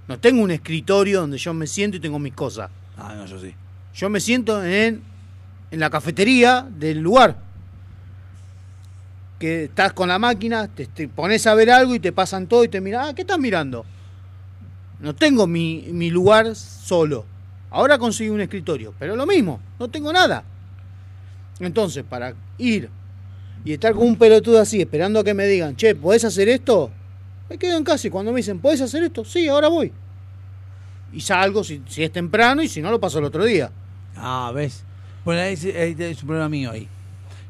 [0.08, 2.70] No tengo un escritorio donde yo me siento y tengo mis cosas.
[2.96, 3.54] Ah, no, yo sí.
[3.94, 5.02] Yo me siento en,
[5.70, 7.36] en la cafetería del lugar.
[9.38, 12.64] Que estás con la máquina, te, te pones a ver algo y te pasan todo
[12.64, 13.84] y te miran, ah, ¿qué estás mirando?
[15.00, 17.24] No tengo mi, mi lugar solo.
[17.70, 20.42] Ahora conseguí un escritorio, pero lo mismo, no tengo nada.
[21.60, 22.88] Entonces, para ir
[23.64, 26.90] y estar con un pelotudo así, esperando a que me digan, che, ¿podés hacer esto?
[27.48, 29.24] Me quedo en casa cuando me dicen, ¿podés hacer esto?
[29.24, 29.92] Sí, ahora voy.
[31.12, 33.70] Y salgo si, si es temprano y si no lo paso el otro día.
[34.16, 34.84] Ah, ¿ves?
[35.24, 36.88] Bueno, ahí es, ahí es un problema mío ahí.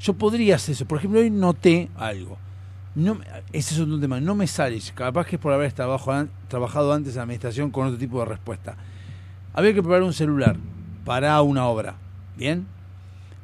[0.01, 0.87] Yo podría hacer eso.
[0.87, 2.39] Por ejemplo, hoy noté algo.
[2.95, 3.19] No,
[3.53, 4.21] ese es otro tema.
[4.21, 4.79] No me sale.
[4.95, 8.77] Capaz que es por haber trabajado antes en administración con otro tipo de respuesta.
[9.53, 10.57] Había que preparar un celular
[11.05, 11.97] para una obra.
[12.37, 12.67] ¿Bien?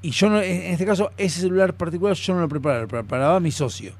[0.02, 2.82] Y yo, no, en este caso, ese celular particular yo no lo preparaba.
[2.82, 3.92] Lo preparaba mi socio.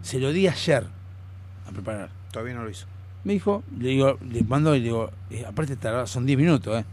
[0.00, 0.86] Se lo di ayer
[1.74, 2.08] preparar.
[2.32, 2.86] Todavía no lo hizo.
[3.24, 6.80] Me dijo, le digo, le mando y le digo, eh, aparte tarda- son 10 minutos,
[6.80, 6.84] ¿eh?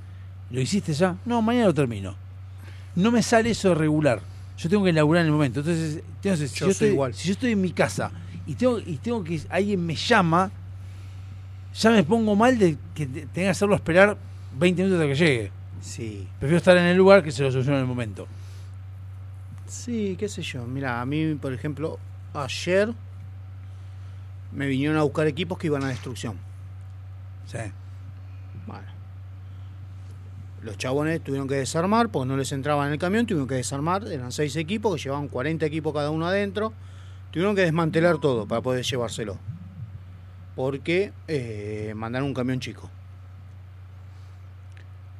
[0.49, 1.15] ¿Lo hiciste ya?
[1.25, 2.15] No, mañana lo termino.
[2.95, 4.21] No me sale eso de regular.
[4.57, 5.61] Yo tengo que laburar en el momento.
[5.61, 7.13] Entonces, entonces si, Yo estoy, igual.
[7.13, 8.11] si yo estoy en mi casa
[8.45, 10.51] y tengo, y tengo que alguien me llama,
[11.73, 14.17] ya me pongo mal de que te- tenga que hacerlo esperar
[14.59, 15.51] 20 minutos hasta que llegue.
[15.81, 16.27] Sí.
[16.39, 18.27] Prefiero estar en el lugar que se lo solucione en el momento.
[19.67, 20.65] Sí, qué sé yo.
[20.65, 21.97] Mira, a mí, por ejemplo,
[22.33, 22.93] ayer
[24.51, 26.37] me vinieron a buscar equipos que iban a destrucción.
[27.45, 27.59] Sí.
[28.67, 28.87] Bueno.
[30.61, 34.07] Los chabones tuvieron que desarmar porque no les entraba en el camión, tuvieron que desarmar.
[34.07, 36.73] Eran seis equipos que llevaban 40 equipos cada uno adentro.
[37.31, 39.37] Tuvieron que desmantelar todo para poder llevárselo.
[40.55, 42.89] Porque eh, mandaron un camión chico.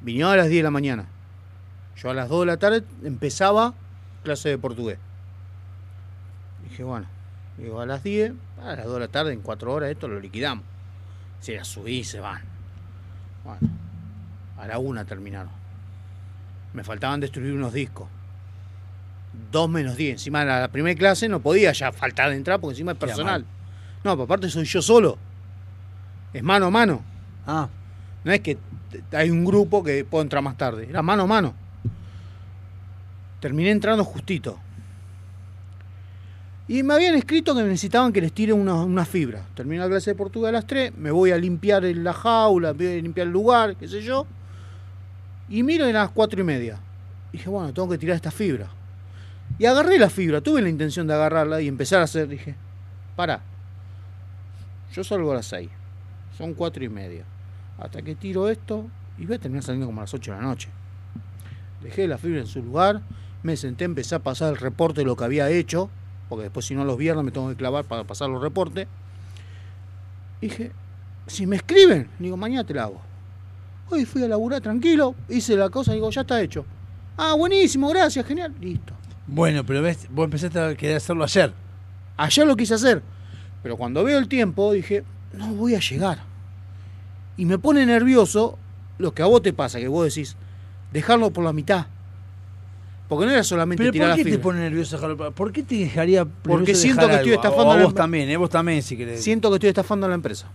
[0.00, 1.06] Vinieron a las 10 de la mañana.
[1.96, 3.74] Yo a las 2 de la tarde empezaba
[4.22, 4.98] clase de portugués.
[6.68, 7.06] Dije, bueno,
[7.58, 8.32] digo, a las 10,
[8.64, 10.64] a las 2 de la tarde, en 4 horas, esto lo liquidamos.
[11.40, 12.42] Si la subí y se van.
[13.44, 13.60] Bueno,
[14.58, 15.52] a la 1 terminaron.
[16.72, 18.08] Me faltaban destruir unos discos.
[19.50, 20.12] 2 menos 10.
[20.12, 23.44] Encima de la primera clase no podía ya faltar de entrar porque encima es personal.
[24.04, 25.18] No, pero aparte soy yo solo.
[26.32, 27.02] Es mano a mano.
[27.46, 27.68] Ah.
[28.24, 28.58] No es que
[29.12, 30.86] hay un grupo que puedo entrar más tarde.
[30.88, 31.54] Era mano a mano.
[33.40, 34.58] Terminé entrando justito.
[36.68, 39.44] Y me habían escrito que necesitaban que les tire una, una fibra.
[39.54, 42.86] Termino la clase de portugués a las 3, me voy a limpiar la jaula, voy
[42.86, 44.26] a limpiar el lugar, qué sé yo.
[45.48, 46.78] Y miro eran las 4 y media.
[47.32, 48.68] Dije, bueno, tengo que tirar esta fibra.
[49.58, 52.28] Y agarré la fibra, tuve la intención de agarrarla y empezar a hacer.
[52.28, 52.54] Dije,
[53.16, 53.42] para.
[54.92, 55.68] Yo salgo a las 6.
[56.38, 57.24] Son 4 y media.
[57.78, 58.86] Hasta que tiro esto
[59.18, 60.68] y voy a terminar saliendo como a las 8 de la noche.
[61.82, 63.02] Dejé la fibra en su lugar,
[63.42, 65.90] me senté, empecé a pasar el reporte de lo que había hecho,
[66.32, 68.88] porque después si no los viernes me tengo que clavar para pasar los reportes.
[70.40, 70.72] Dije,
[71.26, 73.02] si me escriben, digo, mañana te la hago.
[73.90, 76.64] Hoy fui a laburar tranquilo, hice la cosa, digo, ya está hecho.
[77.18, 78.94] Ah, buenísimo, gracias, genial, listo.
[79.26, 81.52] Bueno, pero ves, vos empezaste a querer hacerlo ayer.
[82.16, 83.02] Ayer lo quise hacer,
[83.62, 85.04] pero cuando veo el tiempo dije,
[85.34, 86.20] no voy a llegar.
[87.36, 88.58] Y me pone nervioso
[88.96, 90.34] lo que a vos te pasa, que vos decís,
[90.94, 91.88] dejarlo por la mitad.
[93.12, 95.32] Porque no era solamente Pero tirar ¿por la qué te pone nervioso dejarlo?
[95.32, 97.42] ¿Por qué te dejaría Porque siento que estoy algo?
[97.42, 98.38] estafando O a la- vos también, ¿eh?
[98.38, 99.22] vos también si querés.
[99.22, 100.48] Siento que estoy estafando a la empresa.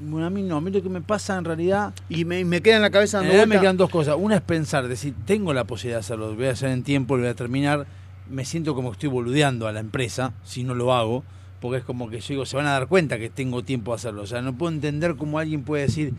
[0.00, 1.94] Bueno, a mí no, a mí lo que me pasa en realidad...
[2.08, 4.16] Y me, me queda en la cabeza En dando realidad me quedan dos cosas.
[4.18, 7.14] Una es pensar, decir, tengo la posibilidad de hacerlo, lo voy a hacer en tiempo,
[7.16, 7.86] lo voy a terminar.
[8.28, 11.22] Me siento como que estoy boludeando a la empresa si no lo hago,
[11.60, 13.96] porque es como que yo digo, se van a dar cuenta que tengo tiempo de
[13.96, 14.22] hacerlo.
[14.22, 16.12] O sea, no puedo entender cómo alguien puede decir,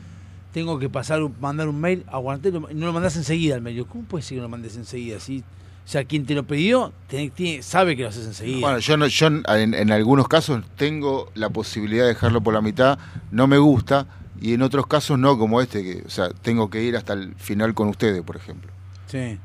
[0.54, 3.76] tengo que pasar, mandar un mail, aguantelo, y no lo mandás enseguida al mail.
[3.78, 5.20] Yo, ¿Cómo puede ser que no lo mandes enseguida?
[5.20, 5.44] Si, o
[5.88, 8.60] sea, quien te lo pidió tiene- tiene- sabe que lo haces enseguida.
[8.62, 12.62] Bueno, yo, no, yo en, en algunos casos tengo la posibilidad de dejarlo por la
[12.62, 12.98] mitad,
[13.32, 14.08] no me gusta,
[14.40, 17.34] y en otros casos no, como este, que, o sea, tengo que ir hasta el
[17.36, 18.72] final con ustedes, por ejemplo.
[19.08, 19.18] Sí.
[19.18, 19.40] Eh,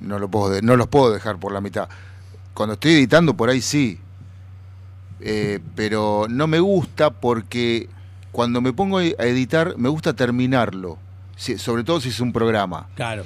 [0.00, 1.88] no, lo puedo, no los puedo dejar por la mitad.
[2.54, 3.98] Cuando estoy editando, por ahí sí.
[5.20, 7.88] Eh, pero no me gusta porque
[8.36, 10.98] cuando me pongo a editar, me gusta terminarlo.
[11.36, 12.86] Si- sobre todo si es un programa.
[12.94, 13.24] Claro.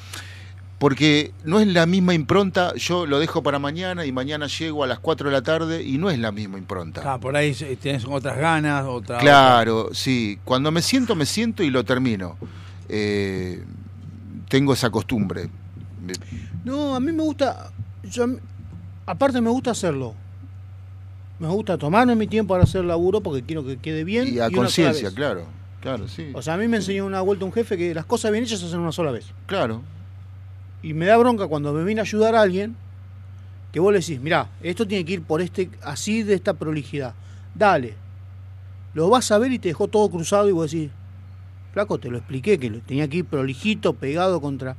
[0.78, 4.86] Porque no es la misma impronta, yo lo dejo para mañana y mañana llego a
[4.86, 7.02] las 4 de la tarde y no es la misma impronta.
[7.04, 9.18] Ah, por ahí eh, tenés otras ganas, otra...
[9.18, 10.38] Claro, sí.
[10.44, 12.36] Cuando me siento, me siento y lo termino.
[12.88, 13.64] Eh,
[14.48, 15.50] tengo esa costumbre.
[16.64, 17.72] No, a mí me gusta.
[18.04, 18.26] yo
[19.06, 20.14] aparte, me gusta hacerlo.
[21.40, 24.28] Me gusta tomarme mi tiempo para hacer el laburo porque quiero que quede bien.
[24.28, 25.46] Y a conciencia, claro.
[25.80, 26.30] Claro, sí.
[26.34, 28.60] O sea, a mí me enseñó una vuelta un jefe que las cosas bien hechas
[28.60, 29.24] se hacen una sola vez.
[29.46, 29.80] Claro.
[30.82, 32.76] Y me da bronca cuando me viene a ayudar a alguien
[33.72, 37.14] que vos le decís, mirá, esto tiene que ir por este, así de esta prolijidad.
[37.54, 37.94] Dale.
[38.92, 40.90] Lo vas a ver y te dejó todo cruzado y vos decís,
[41.72, 44.76] flaco, te lo expliqué, que lo tenía que ir prolijito, pegado contra.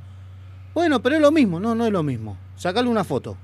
[0.74, 2.36] Bueno, pero es lo mismo, no, no es lo mismo.
[2.54, 3.36] Sacale una foto.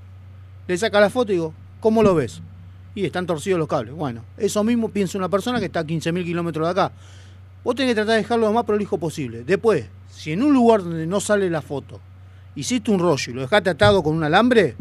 [0.69, 2.43] Le saca la foto y digo, ¿cómo lo ves?
[2.95, 3.95] Y están torcidos los cables.
[3.95, 6.93] Bueno, eso mismo piensa una persona que está a 15.000 kilómetros de acá.
[7.63, 9.45] Vos tenés que tratar de dejarlo lo más prolijo posible.
[9.45, 12.01] Después, si en un lugar donde no sale la foto,
[12.57, 14.75] hiciste un rollo y lo dejaste atado con un alambre,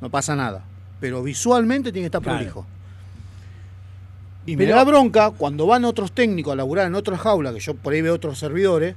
[0.00, 0.64] no pasa nada.
[1.00, 2.38] Pero visualmente tiene que estar Claro.
[2.38, 2.66] prolijo.
[4.46, 7.60] Y me Pero- da bronca cuando van otros técnicos a laburar en otras jaulas, que
[7.60, 8.94] yo por ahí veo otros servidores,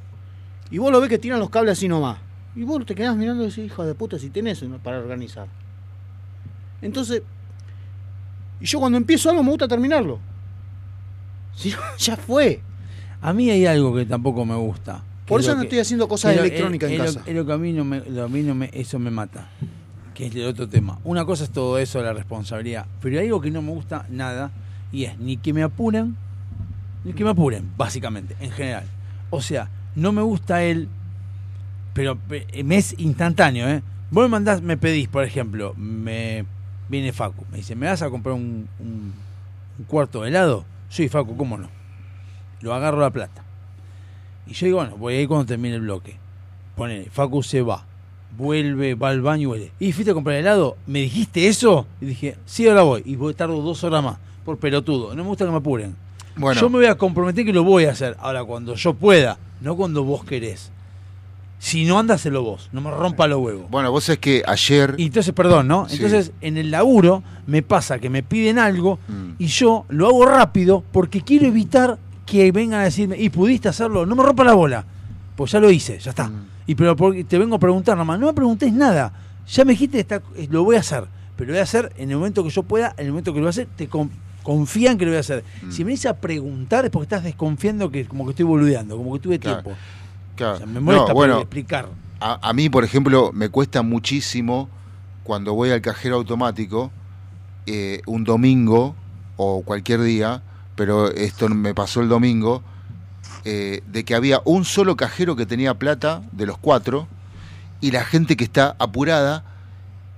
[0.71, 2.17] y vos lo ves que tiran los cables así nomás.
[2.55, 5.47] Y vos te quedás mirando y decís, hijo de puta, si tenés uno para organizar.
[6.81, 7.23] Entonces,
[8.63, 10.19] y yo cuando empiezo algo me gusta terminarlo.
[11.55, 12.61] Si no, ya fue.
[13.21, 15.03] A mí hay algo que tampoco me gusta.
[15.27, 17.23] Por es eso no que- estoy haciendo cosas electrónicas es- en lo- casa.
[17.29, 19.49] Es lo que a mí no me, lo- a mí no me- eso me mata.
[20.13, 20.99] Que es el otro tema.
[21.03, 22.85] Una cosa es todo eso la responsabilidad.
[23.01, 24.51] Pero hay algo que no me gusta nada.
[24.91, 26.15] Y es ni que me apuren,
[27.03, 28.83] ni que me apuren, básicamente, en general.
[29.31, 30.87] O sea, no me gusta él,
[31.93, 33.81] pero pe- me es instantáneo, ¿eh?
[34.11, 36.45] Vos me mandás, me pedís, por ejemplo, me
[36.93, 39.13] viene Facu, me dice, ¿me vas a comprar un, un-
[39.79, 40.65] un cuarto de helado?
[40.89, 41.67] Sí, Facu, ¿cómo no?
[42.61, 43.43] Lo agarro la plata.
[44.47, 46.15] Y yo digo, bueno, voy a ir cuando termine el bloque.
[46.75, 47.85] Ponele, Facu se va,
[48.37, 49.71] vuelve, va al baño y vuelve.
[49.79, 50.77] ¿Y fuiste a comprar helado?
[50.87, 51.85] ¿Me dijiste eso?
[52.01, 53.01] Y dije, sí, ahora voy.
[53.05, 55.15] Y voy, tardo dos horas más, por pelotudo.
[55.15, 55.95] No me gusta que me apuren.
[56.35, 56.59] Bueno.
[56.59, 58.15] Yo me voy a comprometer que lo voy a hacer.
[58.19, 60.71] Ahora, cuando yo pueda, no cuando vos querés.
[61.65, 63.71] Si no, ándaselo vos, no me rompa los huevos.
[63.71, 64.95] Bueno, vos es que ayer.
[64.97, 65.87] Y entonces, perdón, ¿no?
[65.87, 65.95] Sí.
[65.95, 69.35] Entonces, en el laburo me pasa que me piden algo Mm.
[69.39, 74.05] y yo lo hago rápido porque quiero evitar que vengan a decirme, ¿y pudiste hacerlo?
[74.05, 74.85] No me rompa la bola.
[75.37, 76.27] Pues ya lo hice, ya está.
[76.27, 76.45] Mm.
[76.67, 79.13] Y pero porque te vengo a preguntar nomás, no me preguntes nada.
[79.47, 81.05] Ya me dijiste, está, eh, lo voy a hacer.
[81.37, 83.39] Pero lo voy a hacer en el momento que yo pueda, en el momento que
[83.39, 84.11] lo voy a hacer, te con-
[84.43, 85.45] confían que lo voy a hacer.
[85.65, 85.71] Mm.
[85.71, 89.13] Si me dices a preguntar es porque estás desconfiando que como que estoy boludeando, como
[89.13, 89.63] que tuve Claro.
[89.63, 89.79] tiempo.
[90.35, 90.55] Claro.
[90.55, 91.87] O sea, me molesta No, bueno, explicar.
[92.19, 94.69] A, a mí, por ejemplo, me cuesta muchísimo
[95.23, 96.91] cuando voy al cajero automático
[97.65, 98.95] eh, un domingo
[99.37, 100.41] o cualquier día,
[100.75, 102.61] pero esto me pasó el domingo,
[103.45, 107.07] eh, de que había un solo cajero que tenía plata de los cuatro
[107.81, 109.43] y la gente que está apurada.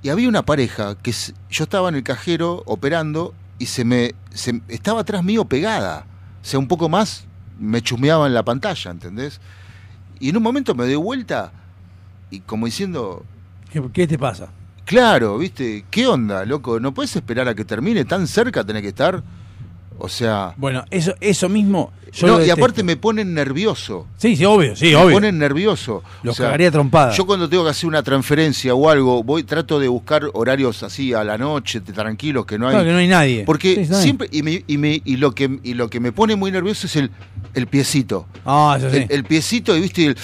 [0.04, 1.12] Y había una pareja que
[1.50, 6.06] yo estaba en el cajero operando y se me se- estaba atrás mío pegada.
[6.44, 7.26] O sea, un poco más
[7.60, 9.40] me chusmeaba en la pantalla, ¿entendés?
[10.20, 11.52] Y en un momento me doy vuelta
[12.32, 13.24] y como diciendo,
[13.72, 14.50] ¿Qué, qué te pasa?
[14.86, 15.86] claro, ¿viste?
[15.90, 16.80] ¿Qué onda, loco?
[16.80, 18.06] ¿No puedes esperar a que termine?
[18.06, 19.24] ¿Tan cerca tenés que estar?
[19.98, 20.54] O sea...
[20.58, 21.92] Bueno, eso, eso mismo.
[22.14, 24.08] Yo no, y aparte me ponen nervioso.
[24.18, 25.16] Sí, sí, obvio, sí, me obvio.
[25.16, 26.02] ponen nervioso.
[26.24, 27.18] Los cagaría a trompadas.
[27.18, 31.14] Yo cuando tengo que hacer una transferencia o algo, voy trato de buscar horarios así
[31.14, 32.72] a la noche, tranquilos, que no hay.
[32.76, 33.44] Claro, que no hay nadie.
[33.46, 36.14] Porque Sí, sí, siempre y, me- y, me- y lo que y lo que me
[36.14, 37.12] pone muy nervioso es el
[37.54, 38.28] el piecito.
[38.46, 38.98] Ah, eso sí.
[38.98, 40.18] El, el piecito y viste el-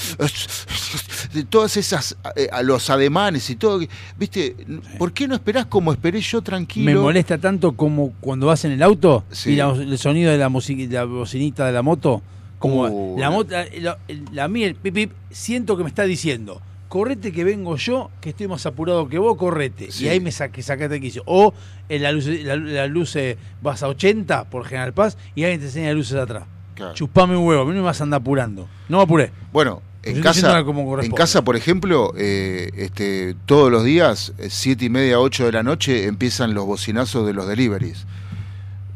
[1.33, 3.79] de todas esas eh, a los ademanes y todo,
[4.17, 4.55] viste,
[4.97, 6.85] ¿por qué no esperás como esperé yo tranquilo?
[6.85, 9.51] Me molesta tanto como cuando vas en el auto Sí.
[9.51, 12.21] y la- el sonido de la, la bocinita de la moto.
[12.59, 13.97] Como Uh, la moto, la,
[14.31, 18.11] la- a mí el pip pip, siento que me está diciendo, correte que vengo yo,
[18.21, 19.91] que estoy más apurado que vos, correte.
[19.91, 20.05] Sí.
[20.05, 21.23] Y ahí me saqué, sacaste de quicio.
[21.25, 21.53] O
[21.89, 25.59] en la luz, la, la luz eh, vas a 80 por General Paz y alguien
[25.61, 26.43] te enseña luces atrás.
[26.75, 26.93] Claro.
[26.93, 28.67] Chupame un huevo, a mí no me vas a andar apurando.
[28.89, 29.31] No me apuré.
[29.51, 34.85] Bueno, en casa, como en casa, por ejemplo, eh, este, todos los días, eh, siete
[34.85, 38.05] y media, ocho de la noche, empiezan los bocinazos de los deliveries.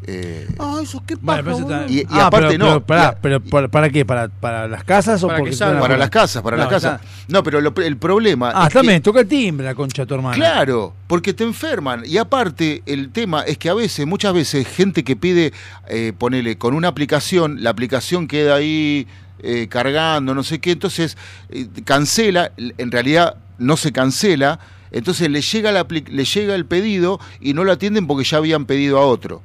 [0.08, 3.02] Eh, Ah, eso qué Bueno, paja, está- Y- y Ah, aparte pero, no, Pero, pará,
[3.04, 4.06] la- pero ¿para, para qué?
[4.06, 7.02] ¿Para, ¿Para las casas o Para porque para la- las casas, para No, las casas.
[7.02, 10.04] está- No, pero lo- el problema Ah, es que- también, toca el timbre la concha
[10.04, 10.36] de tu hermana.
[10.36, 12.04] Claro, porque te enferman.
[12.06, 15.54] Y aparte, el tema es que a veces, muchas veces, gente que pide,
[15.88, 19.08] eh, ponele, con una aplicación, la aplicación queda ahí
[19.48, 21.18] eh, cargando, no sé qué, entonces
[21.50, 24.60] eh, cancela, en realidad no se cancela,
[24.92, 28.66] entonces le llega, la, le llega el pedido y no lo atienden porque ya habían
[28.66, 29.42] pedido a otro.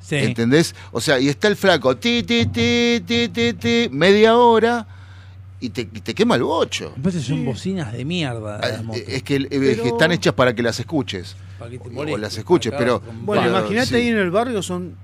[0.00, 0.16] Sí.
[0.16, 0.74] ¿Entendés?
[0.92, 4.86] O sea, y está el flaco, ti, ti, ti, ti, ti, ti, media hora
[5.60, 6.92] y te, y te quema el bocho.
[6.96, 8.60] Entonces son bocinas de mierda.
[8.62, 9.02] Ah, las motos.
[9.06, 11.36] Es que, eh, Pero- que están hechas para que las escuches.
[11.58, 13.00] Para que te O las escuches, pero.
[13.00, 13.94] con- Bueno, imagínate sí.
[13.96, 14.94] ahí en el barrio son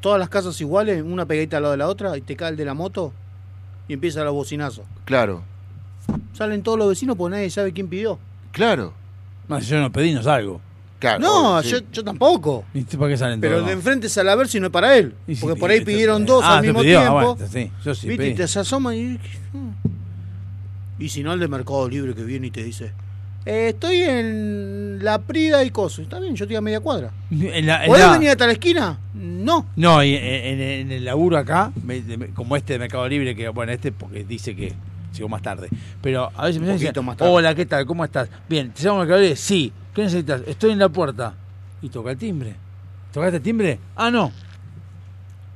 [0.00, 2.56] todas las casas iguales, una pegadita al lado de la otra, y te cae el
[2.56, 3.12] de la moto
[3.88, 4.84] y empieza los bocinazos.
[5.04, 5.42] Claro,
[6.34, 8.18] Salen todos los vecinos porque nadie sabe quién pidió.
[8.52, 8.92] claro.
[9.48, 10.60] No, si yo no pedí, no salgo.
[10.98, 11.70] Claro no, sí.
[11.70, 12.64] yo, yo tampoco.
[12.74, 14.96] ¿Viste para qué salen Pero el de enfrente sale a ver si no es para
[14.96, 15.14] él.
[15.26, 17.34] Y si porque por ahí pidieron dos Ah, al mismo pidió, ah, tiempo.
[17.36, 18.28] bueno, sí, yo sí ¿Viste?
[18.28, 19.18] Y te se asoma y.
[20.98, 22.92] Y si no, el de Mercado Libre que viene y te dice:
[23.44, 26.00] eh, Estoy en la Prida y Coso.
[26.02, 27.10] Está bien, yo estoy a media cuadra.
[27.30, 28.98] En la- en ¿Podés la- venir hasta la esquina?
[29.14, 29.66] No.
[29.76, 31.70] No, y en, en- en el laburo acá,
[32.34, 34.72] como este de Mercado Libre, que bueno, este porque dice que
[35.16, 35.68] llegó más tarde.
[36.02, 37.86] Pero a veces me dicen, hola, ¿qué tal?
[37.86, 38.28] ¿Cómo estás?
[38.48, 39.36] Bien, ¿te llamo Libre?
[39.36, 39.72] Sí.
[39.94, 40.42] ¿Qué necesitas?
[40.46, 41.34] Estoy en la puerta.
[41.82, 42.54] Y toca el timbre.
[43.12, 43.78] ¿Tocaste el timbre?
[43.94, 44.30] Ah, no.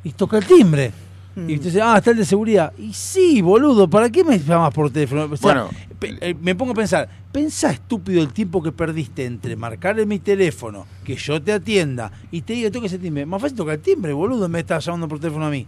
[0.03, 0.93] Y toca el timbre.
[1.37, 1.49] Mm.
[1.51, 2.73] Y usted dice, ah, está el de seguridad.
[2.79, 5.23] Y sí, boludo, ¿para qué me llamas por teléfono?
[5.31, 5.71] O sea, Bueno.
[5.99, 10.09] pe- eh, me pongo a pensar, pensá estúpido el tiempo que perdiste entre marcar en
[10.09, 13.25] mi teléfono, que yo te atienda y te diga, toca ese timbre.
[13.27, 15.67] Más fácil tocar el timbre, boludo, me estás llamando por teléfono a mí.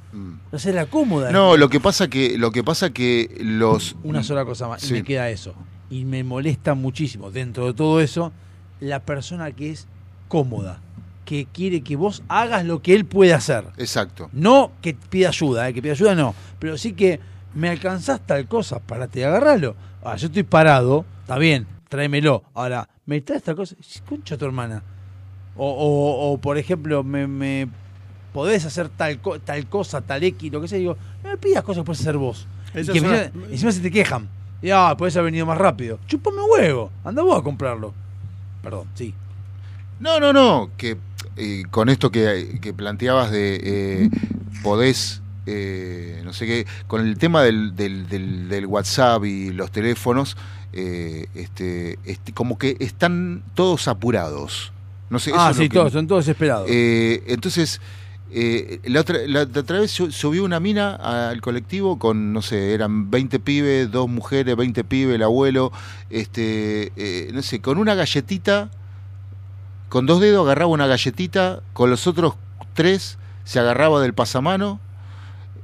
[0.50, 1.30] No sé, la cómoda.
[1.30, 1.32] Mm.
[1.32, 3.94] No, lo que pasa que, lo que pasa que los.
[4.02, 4.90] Una sola cosa más, Sí.
[4.90, 5.54] y me queda eso.
[5.90, 8.32] Y me molesta muchísimo, dentro de todo eso,
[8.80, 9.86] la persona que es
[10.26, 10.80] cómoda,
[11.24, 13.64] que quiere que vos hagas lo que él puede hacer.
[13.76, 14.28] Exacto.
[14.32, 17.20] No que pida ayuda, eh, que pida ayuda no, pero sí que
[17.54, 19.74] me alcanzás tal cosa, parate y agarralo.
[20.04, 22.42] Ah, yo estoy parado, está bien, tráemelo.
[22.54, 23.76] Ahora, me traes esta cosa,
[24.08, 24.82] concha tu hermana.
[25.56, 27.68] O, o- o, por ejemplo, me, me
[28.32, 31.62] podés hacer tal, co- tal cosa, tal X, lo que sea, digo, no me pidas
[31.62, 32.46] cosas que puedes hacer vos.
[32.70, 34.28] Y que es encima, una- encima se te quejan.
[34.62, 35.98] Y ah, podés haber venido más rápido.
[36.06, 37.92] Chupame huevo, anda vos a comprarlo.
[38.62, 39.12] Perdón, sí.
[40.00, 40.70] No, no, no.
[40.76, 40.96] Que
[41.36, 44.10] eh, con esto que, que planteabas de eh,
[44.62, 45.20] podés.
[45.46, 50.36] eh, no sé qué, con el tema del, del, del- del WhatsApp y los teléfonos,
[50.72, 54.72] eh, este, este, como que están todos apurados.
[55.10, 56.68] No sé, eso ah, es sí, que- todos, son todos desesperados.
[56.70, 57.80] Eh, entonces,
[58.30, 62.40] eh, la, otra, la, la otra vez su- subió una mina al colectivo con, no
[62.40, 65.72] sé, eran 20 pibes, dos mujeres, 20 pibes, el abuelo,
[66.08, 68.70] este, eh, no sé, con una galletita,
[69.92, 72.34] con dos dedos agarraba una galletita, con los otros
[72.72, 74.80] tres se agarraba del pasamano,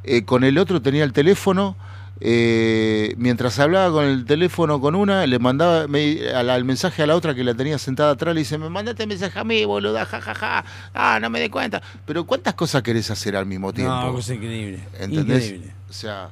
[0.05, 1.77] eh, con el otro tenía el teléfono.
[2.21, 7.01] eh, mientras hablaba con el teléfono con una, le mandaba me- a la- el mensaje
[7.05, 9.65] a la otra que la tenía sentada atrás, le dice, me mandaste mensaje a mí,
[9.65, 11.81] boluda, jajaja, ah, no me di cuenta.
[12.05, 13.95] Pero ¿cuántas cosas querés hacer al mismo tiempo?
[13.95, 14.81] No, cosa increíble.
[14.99, 15.45] ¿Entendés?
[15.45, 15.73] Increíble.
[15.89, 16.31] O sea,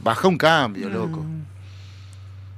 [0.00, 1.22] baja un cambio, loco.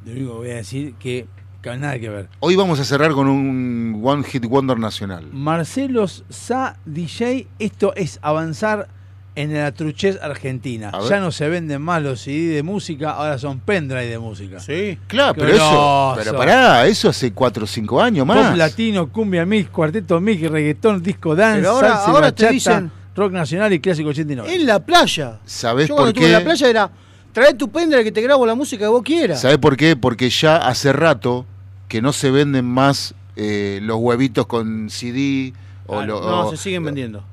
[0.06, 1.26] Lo único que voy a decir que
[1.72, 2.28] nada que ver.
[2.40, 5.26] Hoy vamos a cerrar con un One Hit Wonder nacional.
[5.32, 8.88] Marcelo Sa DJ, esto es avanzar
[9.36, 10.92] en la truchez argentina.
[11.08, 14.60] Ya no se venden más los CD de música, ahora son pendrive de música.
[14.60, 14.96] Sí.
[15.08, 18.56] Claro, Qué pero eso, pero pará, eso hace 4 o 5 años Pop más.
[18.56, 23.72] latino, cumbia mix, cuarteto mix, reggaetón, disco dance, Pero ahora- salsa, te dicen- rock nacional
[23.72, 24.54] y clásico 89.
[24.54, 25.38] En la playa.
[25.44, 26.38] ¿Sabés Yo cuando por estuve en qué?
[26.38, 26.90] la playa era.
[27.32, 29.40] Trae tu pendrive que te grabo la música que vos quieras.
[29.40, 29.96] ¿Sabés por qué?
[29.96, 31.44] Porque ya hace rato
[31.88, 35.52] que no se venden más eh, los huevitos con CD
[35.86, 37.24] o Ah, lo- no, o- se siguen vendiendo.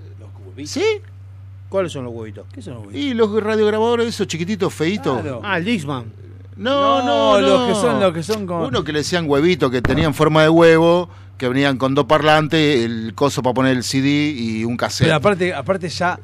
[0.65, 0.83] ¿Sí?
[1.69, 2.45] ¿Cuáles son los huevitos?
[2.53, 3.01] ¿Qué son los huevitos?
[3.05, 5.21] Y los radiograbadores esos chiquititos, feitos.
[5.21, 5.41] Claro.
[5.43, 6.05] Ah, el Dixman.
[6.57, 7.67] No, No, no, los no.
[7.67, 10.49] que son- los que son con- Uno que le decían huevito, que tenían forma de
[10.49, 15.07] huevo, que venían con dos parlantes, el coso para poner el CD y un cassette.
[15.07, 16.19] Pero aparte, aparte ya,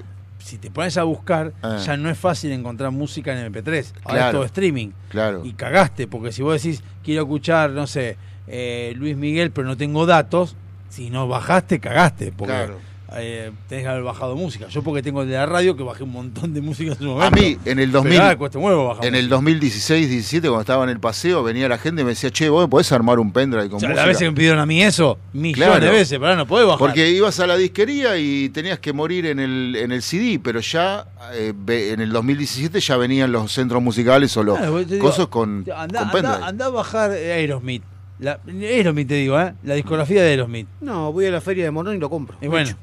[0.47, 1.77] si te pones a buscar, Ah.
[1.85, 3.93] ya no es fácil encontrar música en MP3.
[4.03, 4.31] Ahora es Claro.
[4.37, 4.89] todo streaming.
[5.09, 5.45] Claro.
[5.45, 8.17] Y cagaste, porque si vos decís, quiero escuchar, no sé,
[8.47, 10.55] eh, Luis Miguel, pero no tengo datos,
[10.89, 12.31] si no bajaste, cagaste.
[12.31, 12.77] Porque Claro.
[13.15, 14.67] Eh, tenés que haber bajado música.
[14.67, 17.03] Yo porque tengo el de la radio que bajé un montón de música en su
[17.05, 17.25] momento.
[17.25, 20.59] A mí, en el Pero 2000, ahora cuesta un huevo bajar en el 2016-17, cuando
[20.61, 23.19] estaba en el paseo, venía la gente y me decía, che, vos me podés armar
[23.19, 24.01] un pendrive con O sea, música.
[24.01, 25.85] las veces que me pidieron a mí eso, millones Claro.
[25.85, 26.79] de veces, pero no podés bajar.
[26.79, 30.59] Porque ibas a la disquería y tenías que morir en el, en el CD, pero
[30.59, 31.53] ya eh,
[31.93, 35.99] en el 2017 ya venían los centros musicales o los Claro, digo, cosas con, Andá,
[36.01, 36.35] con pendrive.
[36.35, 37.83] andá- andá a bajar eh, Aerosmith.
[38.19, 39.53] La, Aerosmith te digo, ¿eh?
[39.63, 40.67] La discografía de Aerosmith.
[40.81, 42.35] No, voy a la feria de Morón y lo compro.
[42.41, 42.75] Y bueno,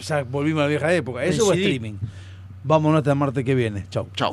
[0.00, 1.24] ya volvimos a la vieja época.
[1.24, 1.62] Eso o CD.
[1.62, 1.98] streaming.
[2.64, 3.86] Vámonos hasta el martes que viene.
[3.90, 4.08] Chau.
[4.14, 4.32] Chau.